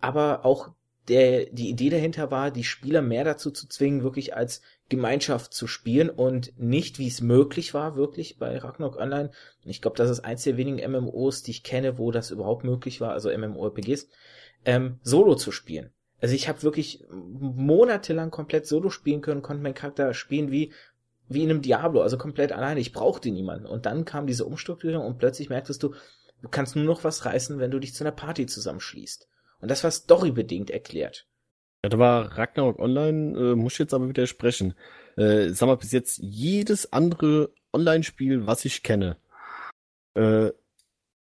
aber 0.00 0.44
auch 0.44 0.72
der, 1.08 1.46
die 1.46 1.68
Idee 1.68 1.90
dahinter 1.90 2.30
war, 2.30 2.50
die 2.50 2.64
Spieler 2.64 3.02
mehr 3.02 3.24
dazu 3.24 3.50
zu 3.50 3.66
zwingen, 3.68 4.02
wirklich 4.02 4.36
als 4.36 4.62
Gemeinschaft 4.88 5.52
zu 5.52 5.66
spielen 5.66 6.10
und 6.10 6.52
nicht, 6.58 6.98
wie 6.98 7.08
es 7.08 7.20
möglich 7.20 7.74
war, 7.74 7.96
wirklich 7.96 8.38
bei 8.38 8.56
Ragnarok 8.58 8.98
Online. 8.98 9.30
Ich 9.64 9.80
glaube, 9.80 9.96
das 9.96 10.10
ist 10.10 10.20
eins 10.20 10.44
der 10.44 10.56
wenigen 10.56 10.90
MMOs, 10.90 11.42
die 11.42 11.50
ich 11.50 11.62
kenne, 11.62 11.98
wo 11.98 12.10
das 12.10 12.30
überhaupt 12.30 12.64
möglich 12.64 13.00
war, 13.00 13.12
also 13.12 13.36
MMORPGs, 13.36 14.08
ähm, 14.64 15.00
Solo 15.02 15.34
zu 15.34 15.50
spielen. 15.50 15.90
Also 16.20 16.36
ich 16.36 16.46
habe 16.48 16.62
wirklich 16.62 17.04
monatelang 17.10 18.30
komplett 18.30 18.66
Solo 18.66 18.90
spielen 18.90 19.22
können, 19.22 19.42
konnte 19.42 19.62
meinen 19.62 19.74
Charakter 19.74 20.14
spielen 20.14 20.52
wie 20.52 20.72
wie 21.34 21.42
in 21.42 21.50
einem 21.50 21.62
Diablo, 21.62 22.02
also 22.02 22.18
komplett 22.18 22.52
alleine. 22.52 22.80
Ich 22.80 22.92
brauchte 22.92 23.30
niemanden. 23.30 23.66
Und 23.66 23.86
dann 23.86 24.04
kam 24.04 24.26
diese 24.26 24.44
Umstrukturierung 24.44 25.06
und 25.06 25.18
plötzlich 25.18 25.48
merktest 25.48 25.82
du, 25.82 25.94
du 26.42 26.48
kannst 26.48 26.76
nur 26.76 26.84
noch 26.84 27.04
was 27.04 27.24
reißen, 27.24 27.58
wenn 27.58 27.70
du 27.70 27.78
dich 27.78 27.94
zu 27.94 28.04
einer 28.04 28.12
Party 28.12 28.46
zusammenschließt. 28.46 29.28
Und 29.60 29.70
das 29.70 29.84
war 29.84 29.90
storybedingt 29.90 30.70
erklärt. 30.70 31.26
Ja, 31.84 31.88
da 31.88 31.98
war 31.98 32.38
Ragnarok 32.38 32.78
Online, 32.78 33.38
äh, 33.38 33.54
muss 33.56 33.74
ich 33.74 33.80
jetzt 33.80 33.94
aber 33.94 34.08
widersprechen. 34.08 34.74
Äh, 35.16 35.48
sag 35.50 35.66
mal, 35.66 35.76
bis 35.76 35.92
jetzt 35.92 36.18
jedes 36.18 36.92
andere 36.92 37.52
Online-Spiel, 37.72 38.46
was 38.46 38.64
ich 38.64 38.82
kenne, 38.82 39.16
äh, 40.14 40.50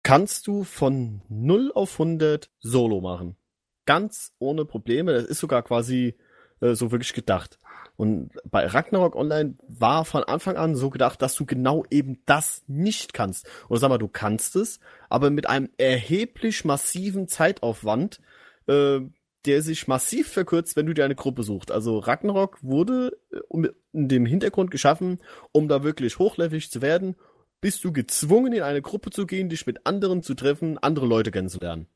kannst 0.03 0.47
du 0.47 0.63
von 0.63 1.21
0 1.29 1.71
auf 1.73 1.99
100 1.99 2.51
Solo 2.59 3.01
machen. 3.01 3.37
Ganz 3.85 4.33
ohne 4.39 4.65
Probleme. 4.65 5.13
Das 5.13 5.23
ist 5.23 5.39
sogar 5.39 5.63
quasi 5.63 6.15
äh, 6.63 6.75
so 6.75 6.91
wirklich 6.91 7.13
gedacht. 7.13 7.59
Und 7.95 8.31
bei 8.49 8.65
Ragnarok 8.65 9.15
Online 9.15 9.55
war 9.67 10.05
von 10.05 10.23
Anfang 10.23 10.55
an 10.55 10.75
so 10.75 10.89
gedacht, 10.89 11.21
dass 11.21 11.35
du 11.35 11.45
genau 11.45 11.85
eben 11.91 12.19
das 12.25 12.63
nicht 12.67 13.13
kannst. 13.13 13.47
Oder 13.69 13.79
sag 13.79 13.89
mal, 13.89 13.97
du 13.99 14.07
kannst 14.07 14.55
es, 14.55 14.79
aber 15.09 15.29
mit 15.29 15.47
einem 15.47 15.69
erheblich 15.77 16.65
massiven 16.65 17.27
Zeitaufwand, 17.27 18.19
äh, 18.67 19.01
der 19.45 19.61
sich 19.61 19.87
massiv 19.87 20.29
verkürzt, 20.29 20.75
wenn 20.75 20.85
du 20.85 20.93
dir 20.93 21.05
eine 21.05 21.15
Gruppe 21.15 21.43
suchst. 21.43 21.71
Also 21.71 21.99
Ragnarok 21.99 22.63
wurde 22.63 23.17
äh, 23.31 23.67
in 23.91 24.07
dem 24.07 24.25
Hintergrund 24.25 24.71
geschaffen, 24.71 25.19
um 25.51 25.67
da 25.67 25.83
wirklich 25.83 26.17
hochlevelig 26.17 26.71
zu 26.71 26.81
werden, 26.81 27.15
bist 27.61 27.83
du 27.83 27.93
gezwungen, 27.93 28.53
in 28.53 28.63
eine 28.63 28.81
Gruppe 28.81 29.11
zu 29.11 29.25
gehen, 29.25 29.49
dich 29.49 29.67
mit 29.67 29.85
anderen 29.85 30.23
zu 30.23 30.33
treffen, 30.33 30.77
andere 30.79 31.05
Leute 31.05 31.31
kennenzulernen. 31.31 31.87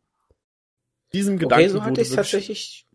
Diesem 1.14 1.40
Gedanken 1.40 1.70
okay, 1.70 1.74
so 1.74 1.84
hatte 1.84 2.02
ich 2.02 2.10
tatsächlich 2.10 2.87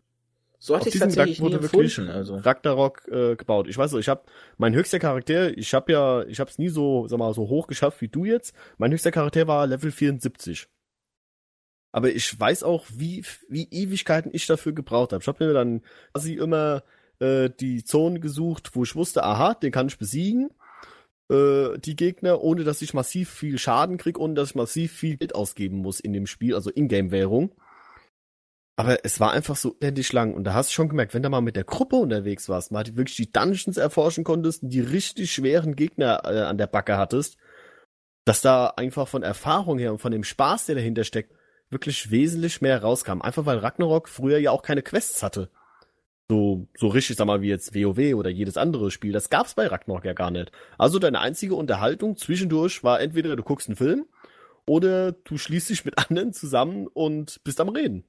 so 0.63 0.77
hatte 0.77 0.87
ich 0.87 0.97
tatsächlich 0.97 1.41
nie 1.41 1.51
empfunden. 1.51 2.09
Also. 2.09 2.35
Ragnarok 2.35 3.05
äh, 3.09 3.35
gebaut. 3.35 3.67
Ich 3.67 3.77
weiß 3.77 3.91
so, 3.91 3.99
ich 3.99 4.07
habe 4.07 4.23
mein 4.57 4.73
höchster 4.73 4.97
Charakter, 4.97 5.57
ich 5.57 5.73
habe 5.73 5.91
ja, 5.91 6.23
ich 6.23 6.39
habe 6.39 6.49
es 6.49 6.57
nie 6.57 6.69
so, 6.69 7.05
sag 7.09 7.19
mal, 7.19 7.33
so 7.33 7.49
hoch 7.49 7.67
geschafft 7.67 7.99
wie 7.99 8.07
du 8.07 8.23
jetzt. 8.23 8.55
Mein 8.77 8.93
höchster 8.93 9.11
Charakter 9.11 9.45
war 9.45 9.67
Level 9.67 9.91
74. 9.91 10.69
Aber 11.91 12.09
ich 12.09 12.39
weiß 12.39 12.63
auch, 12.63 12.85
wie 12.95 13.25
wie 13.49 13.67
Ewigkeiten 13.71 14.31
ich 14.33 14.47
dafür 14.47 14.71
gebraucht 14.71 15.11
habe. 15.11 15.21
Ich 15.21 15.27
habe 15.27 15.45
mir 15.45 15.53
dann 15.53 15.81
quasi 16.13 16.35
immer 16.35 16.83
äh, 17.19 17.49
die 17.49 17.83
Zone 17.83 18.21
gesucht, 18.21 18.71
wo 18.73 18.83
ich 18.83 18.95
wusste, 18.95 19.25
aha, 19.25 19.55
den 19.55 19.73
kann 19.73 19.87
ich 19.87 19.97
besiegen 19.97 20.49
äh, 21.29 21.77
die 21.79 21.95
Gegner, 21.95 22.41
ohne 22.41 22.63
dass 22.63 22.81
ich 22.81 22.93
massiv 22.93 23.29
viel 23.29 23.57
Schaden 23.57 23.97
krieg, 23.97 24.19
ohne 24.19 24.33
dass 24.33 24.51
ich 24.51 24.55
massiv 24.55 24.93
viel 24.93 25.17
Geld 25.17 25.35
ausgeben 25.35 25.77
muss 25.77 25.99
in 25.99 26.13
dem 26.13 26.27
Spiel, 26.27 26.55
also 26.55 26.69
Ingame-Währung. 26.69 27.51
Aber 28.75 29.05
es 29.05 29.19
war 29.19 29.31
einfach 29.31 29.55
so 29.55 29.75
endlich 29.81 30.11
lang. 30.13 30.33
Und 30.33 30.45
da 30.45 30.53
hast 30.53 30.69
du 30.69 30.73
schon 30.73 30.89
gemerkt, 30.89 31.13
wenn 31.13 31.21
du 31.21 31.29
mal 31.29 31.41
mit 31.41 31.55
der 31.55 31.63
Gruppe 31.63 31.95
unterwegs 31.95 32.49
warst, 32.49 32.71
mal 32.71 32.83
wirklich 32.95 33.17
die 33.17 33.31
Dungeons 33.31 33.77
erforschen 33.77 34.23
konntest 34.23 34.63
und 34.63 34.69
die 34.69 34.79
richtig 34.79 35.31
schweren 35.31 35.75
Gegner 35.75 36.21
äh, 36.25 36.41
an 36.41 36.57
der 36.57 36.67
Backe 36.67 36.97
hattest, 36.97 37.37
dass 38.25 38.41
da 38.41 38.67
einfach 38.67 39.07
von 39.07 39.21
Erfahrung 39.21 39.77
her 39.77 39.91
und 39.91 39.99
von 39.99 40.11
dem 40.11 40.23
Spaß, 40.23 40.65
der 40.65 40.75
dahinter 40.75 41.03
steckt, 41.03 41.33
wirklich 41.69 42.09
wesentlich 42.09 42.61
mehr 42.61 42.81
rauskam. 42.81 43.21
Einfach 43.21 43.45
weil 43.45 43.59
Ragnarok 43.59 44.09
früher 44.09 44.39
ja 44.39 44.51
auch 44.51 44.63
keine 44.63 44.81
Quests 44.81 45.21
hatte. 45.21 45.49
So, 46.29 46.67
so 46.75 46.87
richtig, 46.87 47.17
sag 47.17 47.27
mal, 47.27 47.41
wie 47.41 47.49
jetzt 47.49 47.75
WoW 47.75 48.15
oder 48.15 48.29
jedes 48.29 48.57
andere 48.57 48.89
Spiel. 48.89 49.11
Das 49.11 49.29
gab's 49.29 49.53
bei 49.53 49.67
Ragnarok 49.67 50.05
ja 50.05 50.13
gar 50.13 50.31
nicht. 50.31 50.51
Also 50.79 50.97
deine 50.97 51.19
einzige 51.19 51.55
Unterhaltung 51.55 52.15
zwischendurch 52.15 52.83
war 52.83 53.01
entweder 53.01 53.35
du 53.35 53.43
guckst 53.43 53.67
einen 53.67 53.75
Film 53.75 54.05
oder 54.65 55.11
du 55.11 55.37
schließt 55.37 55.69
dich 55.69 55.85
mit 55.85 55.97
anderen 56.09 56.33
zusammen 56.33 56.87
und 56.87 57.43
bist 57.43 57.59
am 57.59 57.69
Reden. 57.69 58.05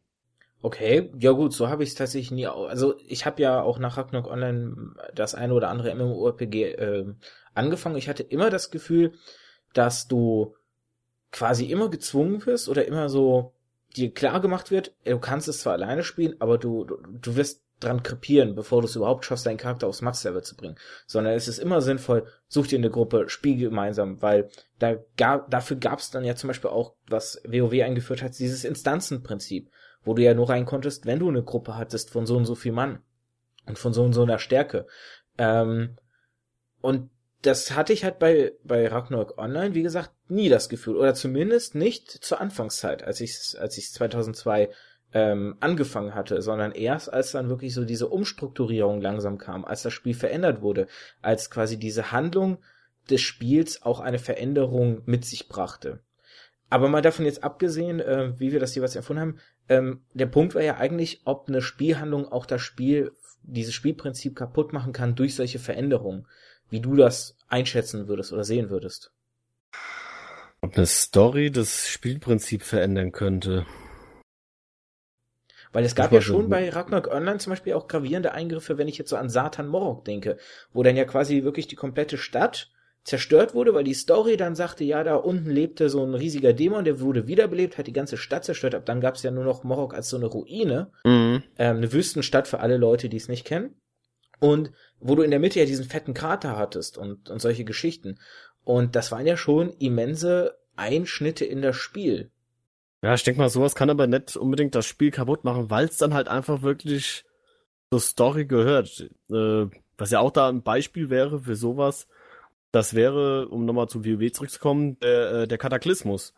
Okay, 0.65 1.11
ja 1.19 1.33
gut, 1.33 1.53
so 1.53 1.69
habe 1.69 1.83
ich 1.83 1.91
es 1.91 1.95
tatsächlich 1.95 2.31
nie. 2.31 2.47
Also 2.47 2.95
ich 3.07 3.27
habe 3.27 3.43
ja 3.43 3.61
auch 3.61 3.79
nach 3.79 3.99
Ragnarok 3.99 4.33
Online 4.33 4.95
das 5.15 5.35
eine 5.35 5.53
oder 5.53 5.69
andere 5.69 5.95
MMORPG 5.95 6.73
äh, 6.73 7.05
angefangen. 7.53 7.99
Ich 7.99 8.09
hatte 8.09 8.23
immer 8.23 8.49
das 8.49 8.71
Gefühl, 8.71 9.13
dass 9.75 10.09
du 10.09 10.57
quasi 11.33 11.67
immer 11.67 11.91
gezwungen 11.91 12.47
wirst 12.47 12.71
oder 12.71 12.87
immer 12.87 13.11
so 13.11 13.53
dir 13.95 14.15
klar 14.15 14.41
gemacht 14.41 14.71
wird, 14.71 14.95
du 15.05 15.19
kannst 15.19 15.49
es 15.49 15.61
zwar 15.61 15.75
alleine 15.75 16.03
spielen, 16.03 16.37
aber 16.39 16.57
du, 16.57 16.85
du, 16.85 16.97
du 16.97 17.37
wirst 17.37 17.63
dran 17.81 18.03
krepieren, 18.03 18.55
bevor 18.55 18.81
du 18.81 18.87
es 18.87 18.97
überhaupt 18.97 19.27
schaffst, 19.27 19.45
deinen 19.45 19.59
Charakter 19.59 19.87
aufs 19.87 20.01
Max-Level 20.01 20.45
zu 20.45 20.57
bringen. 20.57 20.77
Sondern 21.07 21.35
es 21.35 21.47
ist 21.47 21.59
immer 21.59 21.83
sinnvoll, 21.83 22.27
such 22.49 22.69
dir 22.69 22.79
eine 22.79 22.89
Gruppe, 22.89 23.29
spiel 23.29 23.59
gemeinsam, 23.59 24.23
weil 24.23 24.49
da 24.79 24.97
gab, 25.19 25.51
dafür 25.51 25.77
gab 25.77 25.99
es 25.99 26.11
dann 26.11 26.25
ja 26.25 26.37
zum 26.37 26.49
Beispiel 26.49 26.71
auch, 26.71 26.95
was 27.07 27.43
WoW 27.45 27.83
eingeführt 27.83 28.23
hat, 28.23 28.39
dieses 28.39 28.65
Instanzenprinzip 28.65 29.69
wo 30.05 30.15
du 30.15 30.23
ja 30.23 30.35
nur 30.35 30.49
rein 30.49 30.67
konntest, 30.67 31.07
wenn 31.07 31.19
du 31.19 31.29
eine 31.29 31.43
Gruppe 31.43 31.77
hattest 31.77 32.11
von 32.11 32.27
so 32.27 32.37
und 32.37 32.45
so 32.45 32.55
viel 32.55 32.73
Mann 32.73 33.01
und 33.67 33.79
von 33.79 33.93
so 33.93 34.03
und 34.03 34.13
so 34.13 34.23
einer 34.23 34.39
Stärke. 34.39 34.87
Ähm, 35.39 35.97
und 36.81 37.11
das 37.43 37.73
hatte 37.73 37.93
ich 37.93 38.05
halt 38.05 38.19
bei, 38.19 38.53
bei 38.65 38.89
Ragnarok 38.89 39.39
Online, 39.39 39.75
wie 39.75 39.83
gesagt, 39.83 40.11
nie 40.29 40.49
das 40.49 40.69
Gefühl. 40.69 40.97
Oder 40.97 41.15
zumindest 41.15 41.75
nicht 41.75 42.11
zur 42.11 42.41
Anfangszeit, 42.41 43.03
als 43.03 43.21
ich 43.21 43.59
als 43.59 43.77
ich 43.77 43.93
2002 43.93 44.71
ähm, 45.13 45.57
angefangen 45.61 46.15
hatte, 46.15 46.43
sondern 46.43 46.73
erst 46.73 47.13
als 47.13 47.33
dann 47.33 47.49
wirklich 47.49 47.75
so 47.75 47.85
diese 47.85 48.09
Umstrukturierung 48.09 49.01
langsam 49.01 49.39
kam, 49.39 49.65
als 49.65 49.83
das 49.83 49.93
Spiel 49.93 50.15
verändert 50.15 50.63
wurde, 50.63 50.87
als 51.23 51.51
quasi 51.51 51.79
diese 51.79 52.13
Handlung 52.13 52.59
des 53.11 53.21
Spiels 53.21 53.83
auch 53.83 54.01
eine 54.01 54.19
Veränderung 54.19 55.03
mit 55.05 55.25
sich 55.25 55.49
brachte. 55.49 56.01
Aber 56.71 56.89
mal 56.89 57.03
davon 57.03 57.27
jetzt 57.27 57.45
abgesehen, 57.45 58.01
äh, 58.01 58.33
wie 58.39 58.53
wir 58.53 58.59
das 58.59 58.75
jeweils 58.75 58.97
erfunden 58.97 59.21
haben, 59.21 59.39
ähm, 59.69 60.03
der 60.13 60.27
Punkt 60.27 60.55
war 60.55 60.63
ja 60.63 60.77
eigentlich, 60.77 61.23
ob 61.25 61.49
eine 61.49 61.63
Spielhandlung 61.63 62.31
auch 62.31 62.47
das 62.47 62.63
Spiel, 62.63 63.13
dieses 63.43 63.75
Spielprinzip 63.75 64.37
kaputt 64.37 64.73
machen 64.73 64.93
kann 64.93 65.15
durch 65.15 65.35
solche 65.35 65.59
Veränderungen. 65.59 66.27
Wie 66.71 66.81
du 66.81 66.97
das 66.97 67.37
einschätzen 67.49 68.09
würdest 68.09 68.33
oder 68.33 68.45
sehen 68.45 68.71
würdest. 68.71 69.13
Ob 70.61 70.77
eine 70.77 70.87
Story 70.87 71.51
das 71.51 71.89
Spielprinzip 71.89 72.63
verändern 72.63 73.13
könnte. 73.13 73.67
Weil 75.73 75.85
es 75.85 75.95
gab 75.95 76.13
ja 76.13 76.21
schon 76.21 76.49
bei 76.49 76.71
Ragnarok 76.71 77.09
Online 77.09 77.39
zum 77.39 77.51
Beispiel 77.51 77.75
auch 77.75 77.89
gravierende 77.89 78.33
Eingriffe, 78.33 78.79
wenn 78.79 78.89
ich 78.89 78.97
jetzt 78.97 79.11
so 79.11 79.17
an 79.17 79.29
Satan 79.29 79.67
Morok 79.67 80.05
denke, 80.05 80.39
wo 80.73 80.83
dann 80.85 80.97
ja 80.97 81.05
quasi 81.05 81.43
wirklich 81.43 81.67
die 81.67 81.75
komplette 81.75 82.17
Stadt 82.17 82.71
zerstört 83.05 83.55
wurde, 83.55 83.75
weil 83.75 83.85
die 83.85 83.95
Story 83.95 84.37
dann 84.37 84.55
sagte, 84.55 84.83
ja, 84.83 85.05
da 85.05 85.17
unten 85.17 85.51
lebte 85.51 85.91
so 85.91 86.03
ein 86.03 86.15
riesiger 86.15 86.55
Dämon, 86.55 86.85
der 86.85 87.01
wurde 87.01 87.27
wiederbelebt, 87.27 87.77
hat 87.77 87.87
die 87.87 87.93
ganze 87.93 88.17
Stadt 88.17 88.45
zerstört. 88.45 88.75
Ab 88.75 88.87
dann 88.87 89.01
gab 89.01 89.17
es 89.17 89.23
ja 89.23 89.31
nur 89.31 89.45
noch 89.45 89.63
Morok 89.63 89.95
als 89.95 90.09
so 90.09 90.17
eine 90.17 90.27
Ruine, 90.27 90.91
mhm. 91.05 91.43
ähm, 91.59 91.77
eine 91.77 91.93
Wüstenstadt 91.93 92.49
für 92.49 92.61
alle 92.61 92.79
Leute, 92.79 93.11
die 93.11 93.19
es 93.19 93.29
nicht 93.29 93.45
kennen. 93.45 93.75
Und 94.41 94.73
wo 95.01 95.15
du 95.15 95.23
in 95.23 95.31
der 95.31 95.41
Mitte 95.41 95.61
ja 95.61 95.67
diesen 95.67 95.85
fetten 95.85 96.15
Krater 96.15 96.57
hattest 96.57 96.99
und, 96.99 97.31
und 97.31 97.41
solche 97.41 97.65
Geschichten. 97.65 98.19
Und 98.65 98.97
das 98.97 99.13
waren 99.13 99.27
ja 99.27 99.37
schon 99.37 99.71
immense 99.79 100.57
Einschnitte 100.77 101.45
in 101.45 101.61
das 101.61 101.77
Spiel. 101.77 102.31
Ja, 103.03 103.13
ich 103.13 103.23
denke 103.23 103.41
mal, 103.41 103.51
sowas 103.51 103.75
kann 103.75 103.91
aber 103.91 104.07
nicht 104.07 104.35
unbedingt 104.37 104.75
das 104.75 104.87
Spiel 104.87 105.11
kaputt 105.11 105.45
machen, 105.45 105.69
weil 105.69 105.85
es 105.85 105.99
dann 105.99 106.15
halt 106.15 106.29
einfach 106.29 106.63
wirklich 106.63 107.25
zur 107.91 108.01
Story 108.01 108.47
gehört. 108.47 109.11
Äh, 109.31 109.67
was 109.99 110.11
ja 110.11 110.21
auch 110.21 110.31
da 110.31 110.49
ein 110.49 110.63
Beispiel 110.63 111.11
wäre 111.11 111.41
für 111.41 111.55
sowas, 111.55 112.09
das 112.75 112.95
wäre, 112.95 113.49
um 113.49 113.65
nochmal 113.65 113.89
zu 113.89 114.05
WoW 114.05 114.33
zurückzukommen, 114.33 114.99
der, 114.99 115.33
äh, 115.33 115.49
der 115.49 115.59
Kataklysmus, 115.59 116.35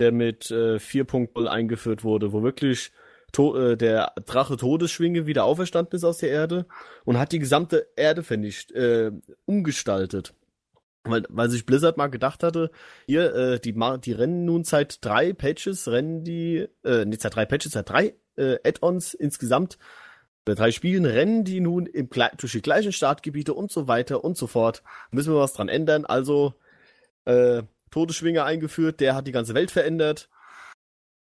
der 0.00 0.10
mit 0.10 0.50
äh, 0.50 0.76
4.0 0.76 1.46
eingeführt 1.46 2.02
wurde, 2.02 2.32
wo 2.32 2.42
wirklich 2.42 2.90
äh, 3.38 3.76
der 3.76 4.12
Drache 4.26 4.56
Todesschwinge 4.56 5.26
wieder 5.26 5.44
auferstanden 5.44 5.94
ist 5.94 6.04
aus 6.04 6.18
der 6.18 6.30
Erde 6.30 6.66
und 7.04 7.16
hat 7.18 7.30
die 7.30 7.38
gesamte 7.38 7.86
Erde 7.94 8.24
vernichtet, 8.24 8.76
äh, 8.76 9.12
umgestaltet. 9.44 10.34
Weil, 11.04 11.24
weil 11.28 11.48
sich 11.48 11.64
Blizzard 11.64 11.96
mal 11.96 12.08
gedacht 12.08 12.42
hatte, 12.42 12.70
hier, 13.06 13.34
äh, 13.34 13.60
die, 13.60 13.74
die 14.04 14.12
rennen 14.12 14.44
nun 14.44 14.64
seit 14.64 15.04
drei 15.04 15.32
Patches, 15.32 15.88
rennen 15.88 16.24
die, 16.24 16.66
äh, 16.84 17.04
nicht 17.04 17.22
seit 17.22 17.36
drei 17.36 17.46
Patches, 17.46 17.72
seit 17.72 17.88
drei 17.88 18.14
äh, 18.36 18.58
Add-ons 18.64 19.14
insgesamt 19.14 19.78
bei 20.44 20.54
drei 20.54 20.72
Spielen 20.72 21.04
rennen 21.04 21.44
die 21.44 21.60
nun 21.60 21.86
im, 21.86 22.08
durch 22.08 22.52
die 22.52 22.62
gleichen 22.62 22.92
Startgebiete 22.92 23.54
und 23.54 23.70
so 23.70 23.86
weiter 23.86 24.24
und 24.24 24.36
so 24.36 24.46
fort. 24.46 24.82
Müssen 25.10 25.32
wir 25.32 25.40
was 25.40 25.52
dran 25.52 25.68
ändern. 25.68 26.04
Also 26.04 26.54
äh, 27.24 27.62
Todesschwinger 27.90 28.44
eingeführt, 28.44 29.00
der 29.00 29.14
hat 29.14 29.26
die 29.26 29.32
ganze 29.32 29.54
Welt 29.54 29.70
verändert. 29.70 30.28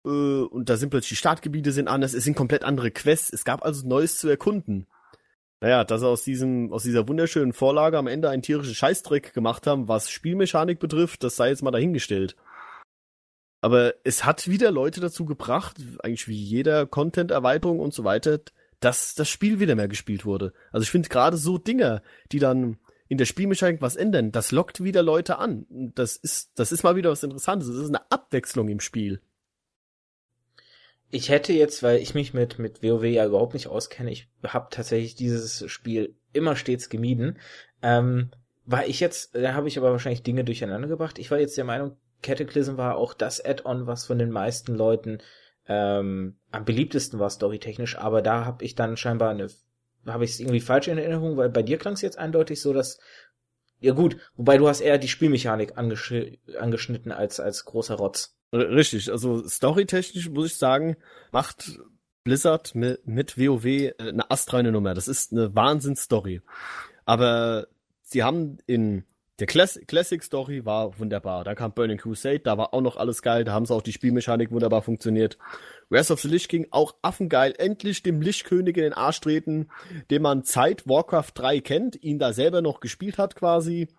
Äh, 0.06 0.10
und 0.10 0.70
da 0.70 0.76
sind 0.76 0.90
plötzlich 0.90 1.10
die 1.10 1.16
Startgebiete 1.16 1.72
sind 1.72 1.88
anders. 1.88 2.14
Es 2.14 2.26
sind 2.26 2.36
komplett 2.36 2.64
andere 2.64 2.92
Quests. 2.92 3.32
Es 3.32 3.46
gab 3.46 3.64
also 3.64 3.88
Neues 3.88 4.20
zu 4.20 4.28
erkunden. 4.28 4.88
naja, 5.62 5.84
dass 5.86 6.02
sie 6.02 6.08
aus 6.08 6.24
diesem, 6.24 6.74
aus 6.74 6.84
dieser 6.84 7.08
wunderschönen 7.08 7.54
Vorlage 7.54 7.98
am 7.98 8.08
Ende 8.08 8.30
einen 8.30 8.42
tierischen 8.42 8.76
Scheißdreck 8.76 9.34
gemacht 9.34 9.68
haben, 9.68 9.88
was 9.88 10.10
Spielmechanik 10.10 10.80
betrifft, 10.80 11.24
das 11.24 11.38
sei 11.38 11.50
jetzt 11.50 11.64
mal 11.64 11.72
dahingestellt. 11.72 12.36
Aber 13.62 13.96
es 14.04 14.26
hat 14.26 14.48
wieder 14.48 14.72
Leute 14.72 15.02
dazu 15.02 15.26
gebracht, 15.26 15.78
eigentlich 16.04 16.28
wie 16.28 16.36
jeder 16.36 16.86
Content-Erweiterung 16.86 17.80
und 17.80 17.94
so 17.94 18.04
weiter, 18.04 18.40
dass 18.80 19.16
das 19.16 19.30
Spiel 19.30 19.60
wieder 19.60 19.76
mehr 19.76 19.88
gespielt 19.88 20.26
wurde. 20.26 20.54
Also 20.72 20.84
ich 20.84 20.92
finde 20.92 21.10
gerade 21.10 21.38
so 21.38 21.58
Dinger, 21.58 22.02
die 22.32 22.40
dann 22.40 22.78
in 23.08 23.18
der 23.18 23.26
Spielmechanik 23.26 23.82
was 23.82 23.96
ändern, 23.96 24.32
das 24.32 24.52
lockt 24.52 24.84
wieder 24.84 25.04
Leute 25.04 25.38
an. 25.38 25.66
Das 25.70 26.18
ist, 26.18 26.52
das 26.56 26.72
ist 26.72 26.84
mal 26.84 26.96
wieder 26.96 27.12
was 27.12 27.24
Interessantes. 27.24 27.68
Das 27.68 27.78
ist 27.78 27.90
eine 27.90 28.12
Abwechslung 28.12 28.68
im 28.68 28.80
Spiel. 28.80 29.22
Ich 31.12 31.30
hätte 31.30 31.54
jetzt, 31.54 31.84
weil 31.84 32.00
ich 32.00 32.16
mich 32.16 32.34
mit, 32.34 32.58
mit 32.60 32.82
WoW 32.82 33.04
ja 33.04 33.26
überhaupt 33.26 33.54
nicht 33.54 33.68
auskenne, 33.68 34.12
ich 34.12 34.28
habe 34.44 34.68
tatsächlich 34.72 35.16
dieses 35.16 35.70
Spiel 35.70 36.16
immer 36.34 36.56
stets 36.56 36.90
gemieden, 36.90 37.38
ähm, 37.82 38.32
war 38.66 38.88
ich 38.88 39.00
jetzt, 39.00 39.36
da 39.36 39.54
habe 39.54 39.68
ich 39.68 39.78
aber 39.78 39.92
wahrscheinlich 39.92 40.24
Dinge 40.24 40.44
durcheinander 40.44 40.88
gebracht. 40.88 41.20
Ich 41.20 41.30
war 41.30 41.40
jetzt 41.40 41.58
der 41.58 41.64
Meinung, 41.64 41.96
Cataclysm 42.24 42.78
war 42.78 42.98
auch 42.98 43.14
das 43.14 43.44
Add-on, 43.44 43.86
was 43.86 44.06
von 44.08 44.18
den 44.18 44.32
meisten 44.32 44.74
Leuten 44.74 45.20
ähm, 45.68 46.38
am 46.52 46.66
beliebtesten 46.66 47.20
war 47.20 47.30
storytechnisch, 47.30 47.98
aber 47.98 48.22
da 48.22 48.46
habe 48.46 48.64
ich 48.64 48.76
dann 48.76 48.98
scheinbar 48.98 49.32
eine, 49.32 49.48
habe 50.06 50.26
ich 50.26 50.32
es 50.32 50.40
irgendwie 50.40 50.60
falsch 50.60 50.88
in 50.88 50.98
Erinnerung, 50.98 51.38
weil 51.38 51.50
bei 51.50 51.64
dir 51.64 51.78
klang 51.78 51.94
es 51.94 52.02
jetzt 52.02 52.18
eindeutig 52.18 52.62
so, 52.62 52.74
dass 52.74 53.00
ja 53.80 53.94
gut, 53.94 54.18
wobei 54.36 54.58
du 54.58 54.68
hast 54.68 54.82
eher 54.82 54.98
die 54.98 55.08
Spielmechanik 55.08 55.78
angesch 55.78 56.14
angeschnitten 56.58 57.12
als 57.12 57.40
als 57.40 57.66
großer 57.66 57.96
Rotz. 57.96 58.38
Richtig, 58.54 59.12
also 59.12 59.46
storytechnisch 59.48 60.30
muss 60.30 60.48
ich 60.48 60.58
sagen, 60.58 60.96
macht 61.32 61.80
Blizzard 62.26 62.74
mit, 62.74 63.06
mit 63.08 63.38
WoW 63.38 63.66
äh, 63.66 63.94
eine 64.00 64.30
astreine 64.32 64.72
Nummer. 64.72 64.94
Das 64.94 65.08
ist 65.08 65.32
eine 65.32 65.56
Wahnsinnsstory. 65.56 66.42
Aber 67.06 67.68
sie 68.02 68.24
haben 68.24 68.58
in 68.66 69.04
der 69.40 69.48
Classic, 69.48 69.86
Classic 69.88 70.24
Story 70.24 70.66
war 70.66 70.98
wunderbar. 70.98 71.44
Da 71.44 71.56
kam 71.56 71.74
Burning 71.74 71.98
Crusade, 71.98 72.40
da 72.40 72.58
war 72.58 72.74
auch 72.74 72.82
noch 72.82 72.96
alles 72.96 73.22
geil. 73.22 73.44
Da 73.44 73.52
haben 73.52 73.66
sie 73.66 73.74
auch 73.74 73.82
die 73.82 73.92
Spielmechanik 73.92 74.52
wunderbar 74.52 74.82
funktioniert. 74.82 75.38
Wrath 75.90 76.12
of 76.12 76.22
the 76.22 76.30
Lich 76.30 76.48
King 76.48 76.68
auch 76.72 76.96
affengeil. 77.02 77.54
Endlich 77.58 78.02
dem 78.02 78.22
Lichtkönig 78.22 78.78
in 78.78 78.84
den 78.84 78.94
Arsch 78.94 79.20
treten, 79.20 79.70
den 80.10 80.22
man 80.22 80.44
seit 80.44 80.88
Warcraft 80.88 81.32
3 81.34 81.60
kennt, 81.60 82.02
ihn 82.02 82.18
da 82.18 82.32
selber 82.32 82.62
noch 82.62 82.80
gespielt 82.80 83.18
hat 83.18 83.36
quasi. 83.36 83.90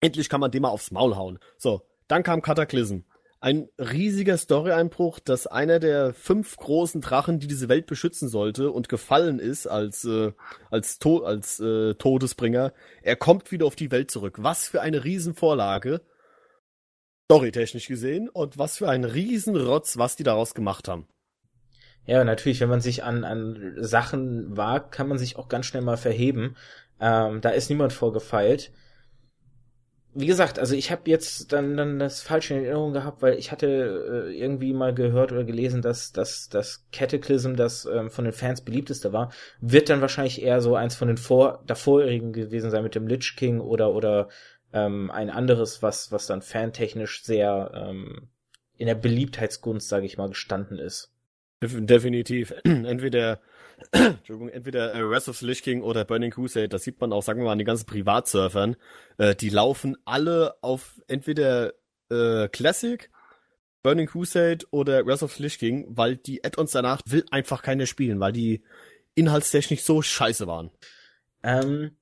Endlich 0.00 0.28
kann 0.28 0.40
man 0.40 0.50
dem 0.50 0.62
mal 0.62 0.68
aufs 0.68 0.92
Maul 0.92 1.16
hauen. 1.16 1.38
So, 1.58 1.82
dann 2.06 2.22
kam 2.22 2.42
Cataclysm 2.42 3.00
ein 3.42 3.68
riesiger 3.76 4.38
Story-Einbruch, 4.38 5.18
dass 5.18 5.48
einer 5.48 5.80
der 5.80 6.14
fünf 6.14 6.56
großen 6.56 7.00
Drachen, 7.00 7.40
die 7.40 7.48
diese 7.48 7.68
Welt 7.68 7.86
beschützen 7.86 8.28
sollte 8.28 8.70
und 8.70 8.88
gefallen 8.88 9.40
ist 9.40 9.66
als 9.66 10.04
äh, 10.04 10.32
als 10.70 11.00
to 11.00 11.24
als 11.24 11.58
äh, 11.58 11.94
Todesbringer, 11.94 12.72
er 13.02 13.16
kommt 13.16 13.50
wieder 13.50 13.66
auf 13.66 13.74
die 13.74 13.90
Welt 13.90 14.12
zurück. 14.12 14.36
Was 14.40 14.68
für 14.68 14.80
eine 14.80 15.02
Riesenvorlage, 15.02 16.02
storytechnisch 17.24 17.88
gesehen, 17.88 18.28
und 18.28 18.58
was 18.58 18.78
für 18.78 18.88
ein 18.88 19.02
Riesenrotz, 19.02 19.98
was 19.98 20.14
die 20.14 20.22
daraus 20.22 20.54
gemacht 20.54 20.86
haben. 20.86 21.08
Ja, 22.06 22.22
natürlich, 22.22 22.60
wenn 22.60 22.68
man 22.68 22.80
sich 22.80 23.02
an 23.02 23.24
an 23.24 23.74
Sachen 23.78 24.56
wagt, 24.56 24.92
kann 24.92 25.08
man 25.08 25.18
sich 25.18 25.34
auch 25.34 25.48
ganz 25.48 25.66
schnell 25.66 25.82
mal 25.82 25.96
verheben. 25.96 26.56
Ähm, 27.00 27.40
da 27.40 27.50
ist 27.50 27.70
niemand 27.70 27.92
vorgefeilt 27.92 28.70
wie 30.14 30.26
gesagt, 30.26 30.58
also 30.58 30.74
ich 30.74 30.90
habe 30.90 31.10
jetzt 31.10 31.52
dann, 31.52 31.76
dann 31.76 31.98
das 31.98 32.20
falsche 32.20 32.54
in 32.54 32.64
Erinnerung 32.64 32.92
gehabt, 32.92 33.22
weil 33.22 33.38
ich 33.38 33.50
hatte 33.50 34.26
äh, 34.28 34.38
irgendwie 34.38 34.74
mal 34.74 34.94
gehört 34.94 35.32
oder 35.32 35.44
gelesen, 35.44 35.80
dass, 35.80 36.12
dass 36.12 36.48
das 36.48 36.86
Cataclysm, 36.92 37.54
das 37.54 37.86
ähm, 37.86 38.10
von 38.10 38.24
den 38.24 38.34
Fans 38.34 38.60
beliebteste 38.60 39.12
war, 39.12 39.32
wird 39.60 39.88
dann 39.88 40.02
wahrscheinlich 40.02 40.42
eher 40.42 40.60
so 40.60 40.76
eins 40.76 40.96
von 40.96 41.08
den 41.08 41.16
vor 41.16 41.62
davorherigen 41.66 42.32
gewesen 42.32 42.70
sein 42.70 42.82
mit 42.82 42.94
dem 42.94 43.06
Lich 43.06 43.36
King 43.36 43.60
oder 43.60 43.94
oder 43.94 44.28
ähm, 44.74 45.10
ein 45.10 45.30
anderes, 45.30 45.82
was 45.82 46.12
was 46.12 46.26
dann 46.26 46.42
fantechnisch 46.42 47.24
sehr 47.24 47.70
ähm, 47.74 48.28
in 48.76 48.86
der 48.86 48.94
Beliebtheitsgunst, 48.94 49.88
sage 49.88 50.06
ich 50.06 50.18
mal, 50.18 50.28
gestanden 50.28 50.78
ist. 50.78 51.10
Definitiv. 51.62 52.52
Entweder 52.64 53.40
Entschuldigung, 53.92 54.48
entweder 54.48 54.94
äh, 54.94 55.08
Wrath 55.08 55.28
of 55.28 55.36
the 55.36 55.46
Lich 55.46 55.62
King 55.62 55.82
oder 55.82 56.04
Burning 56.04 56.30
Crusade, 56.30 56.68
das 56.68 56.82
sieht 56.84 57.00
man 57.00 57.12
auch, 57.12 57.22
sagen 57.22 57.40
wir 57.40 57.46
mal, 57.46 57.52
an 57.52 57.58
den 57.58 57.66
ganzen 57.66 57.86
Privatsurfern, 57.86 58.76
äh, 59.18 59.34
die 59.34 59.48
laufen 59.48 59.96
alle 60.04 60.54
auf 60.62 61.00
entweder 61.08 61.72
äh, 62.10 62.48
Classic, 62.48 63.10
Burning 63.82 64.06
Crusade 64.06 64.64
oder 64.70 65.04
Wrath 65.06 65.22
of 65.22 65.34
the 65.34 65.42
Lich 65.42 65.58
King, 65.58 65.86
weil 65.88 66.16
die 66.16 66.44
Add-ons 66.44 66.72
danach 66.72 67.02
will 67.06 67.24
einfach 67.30 67.62
keiner 67.62 67.86
spielen, 67.86 68.20
weil 68.20 68.32
die 68.32 68.62
inhaltstechnisch 69.14 69.82
so 69.82 70.02
scheiße 70.02 70.46
waren. 70.46 70.70
Ähm, 71.42 71.96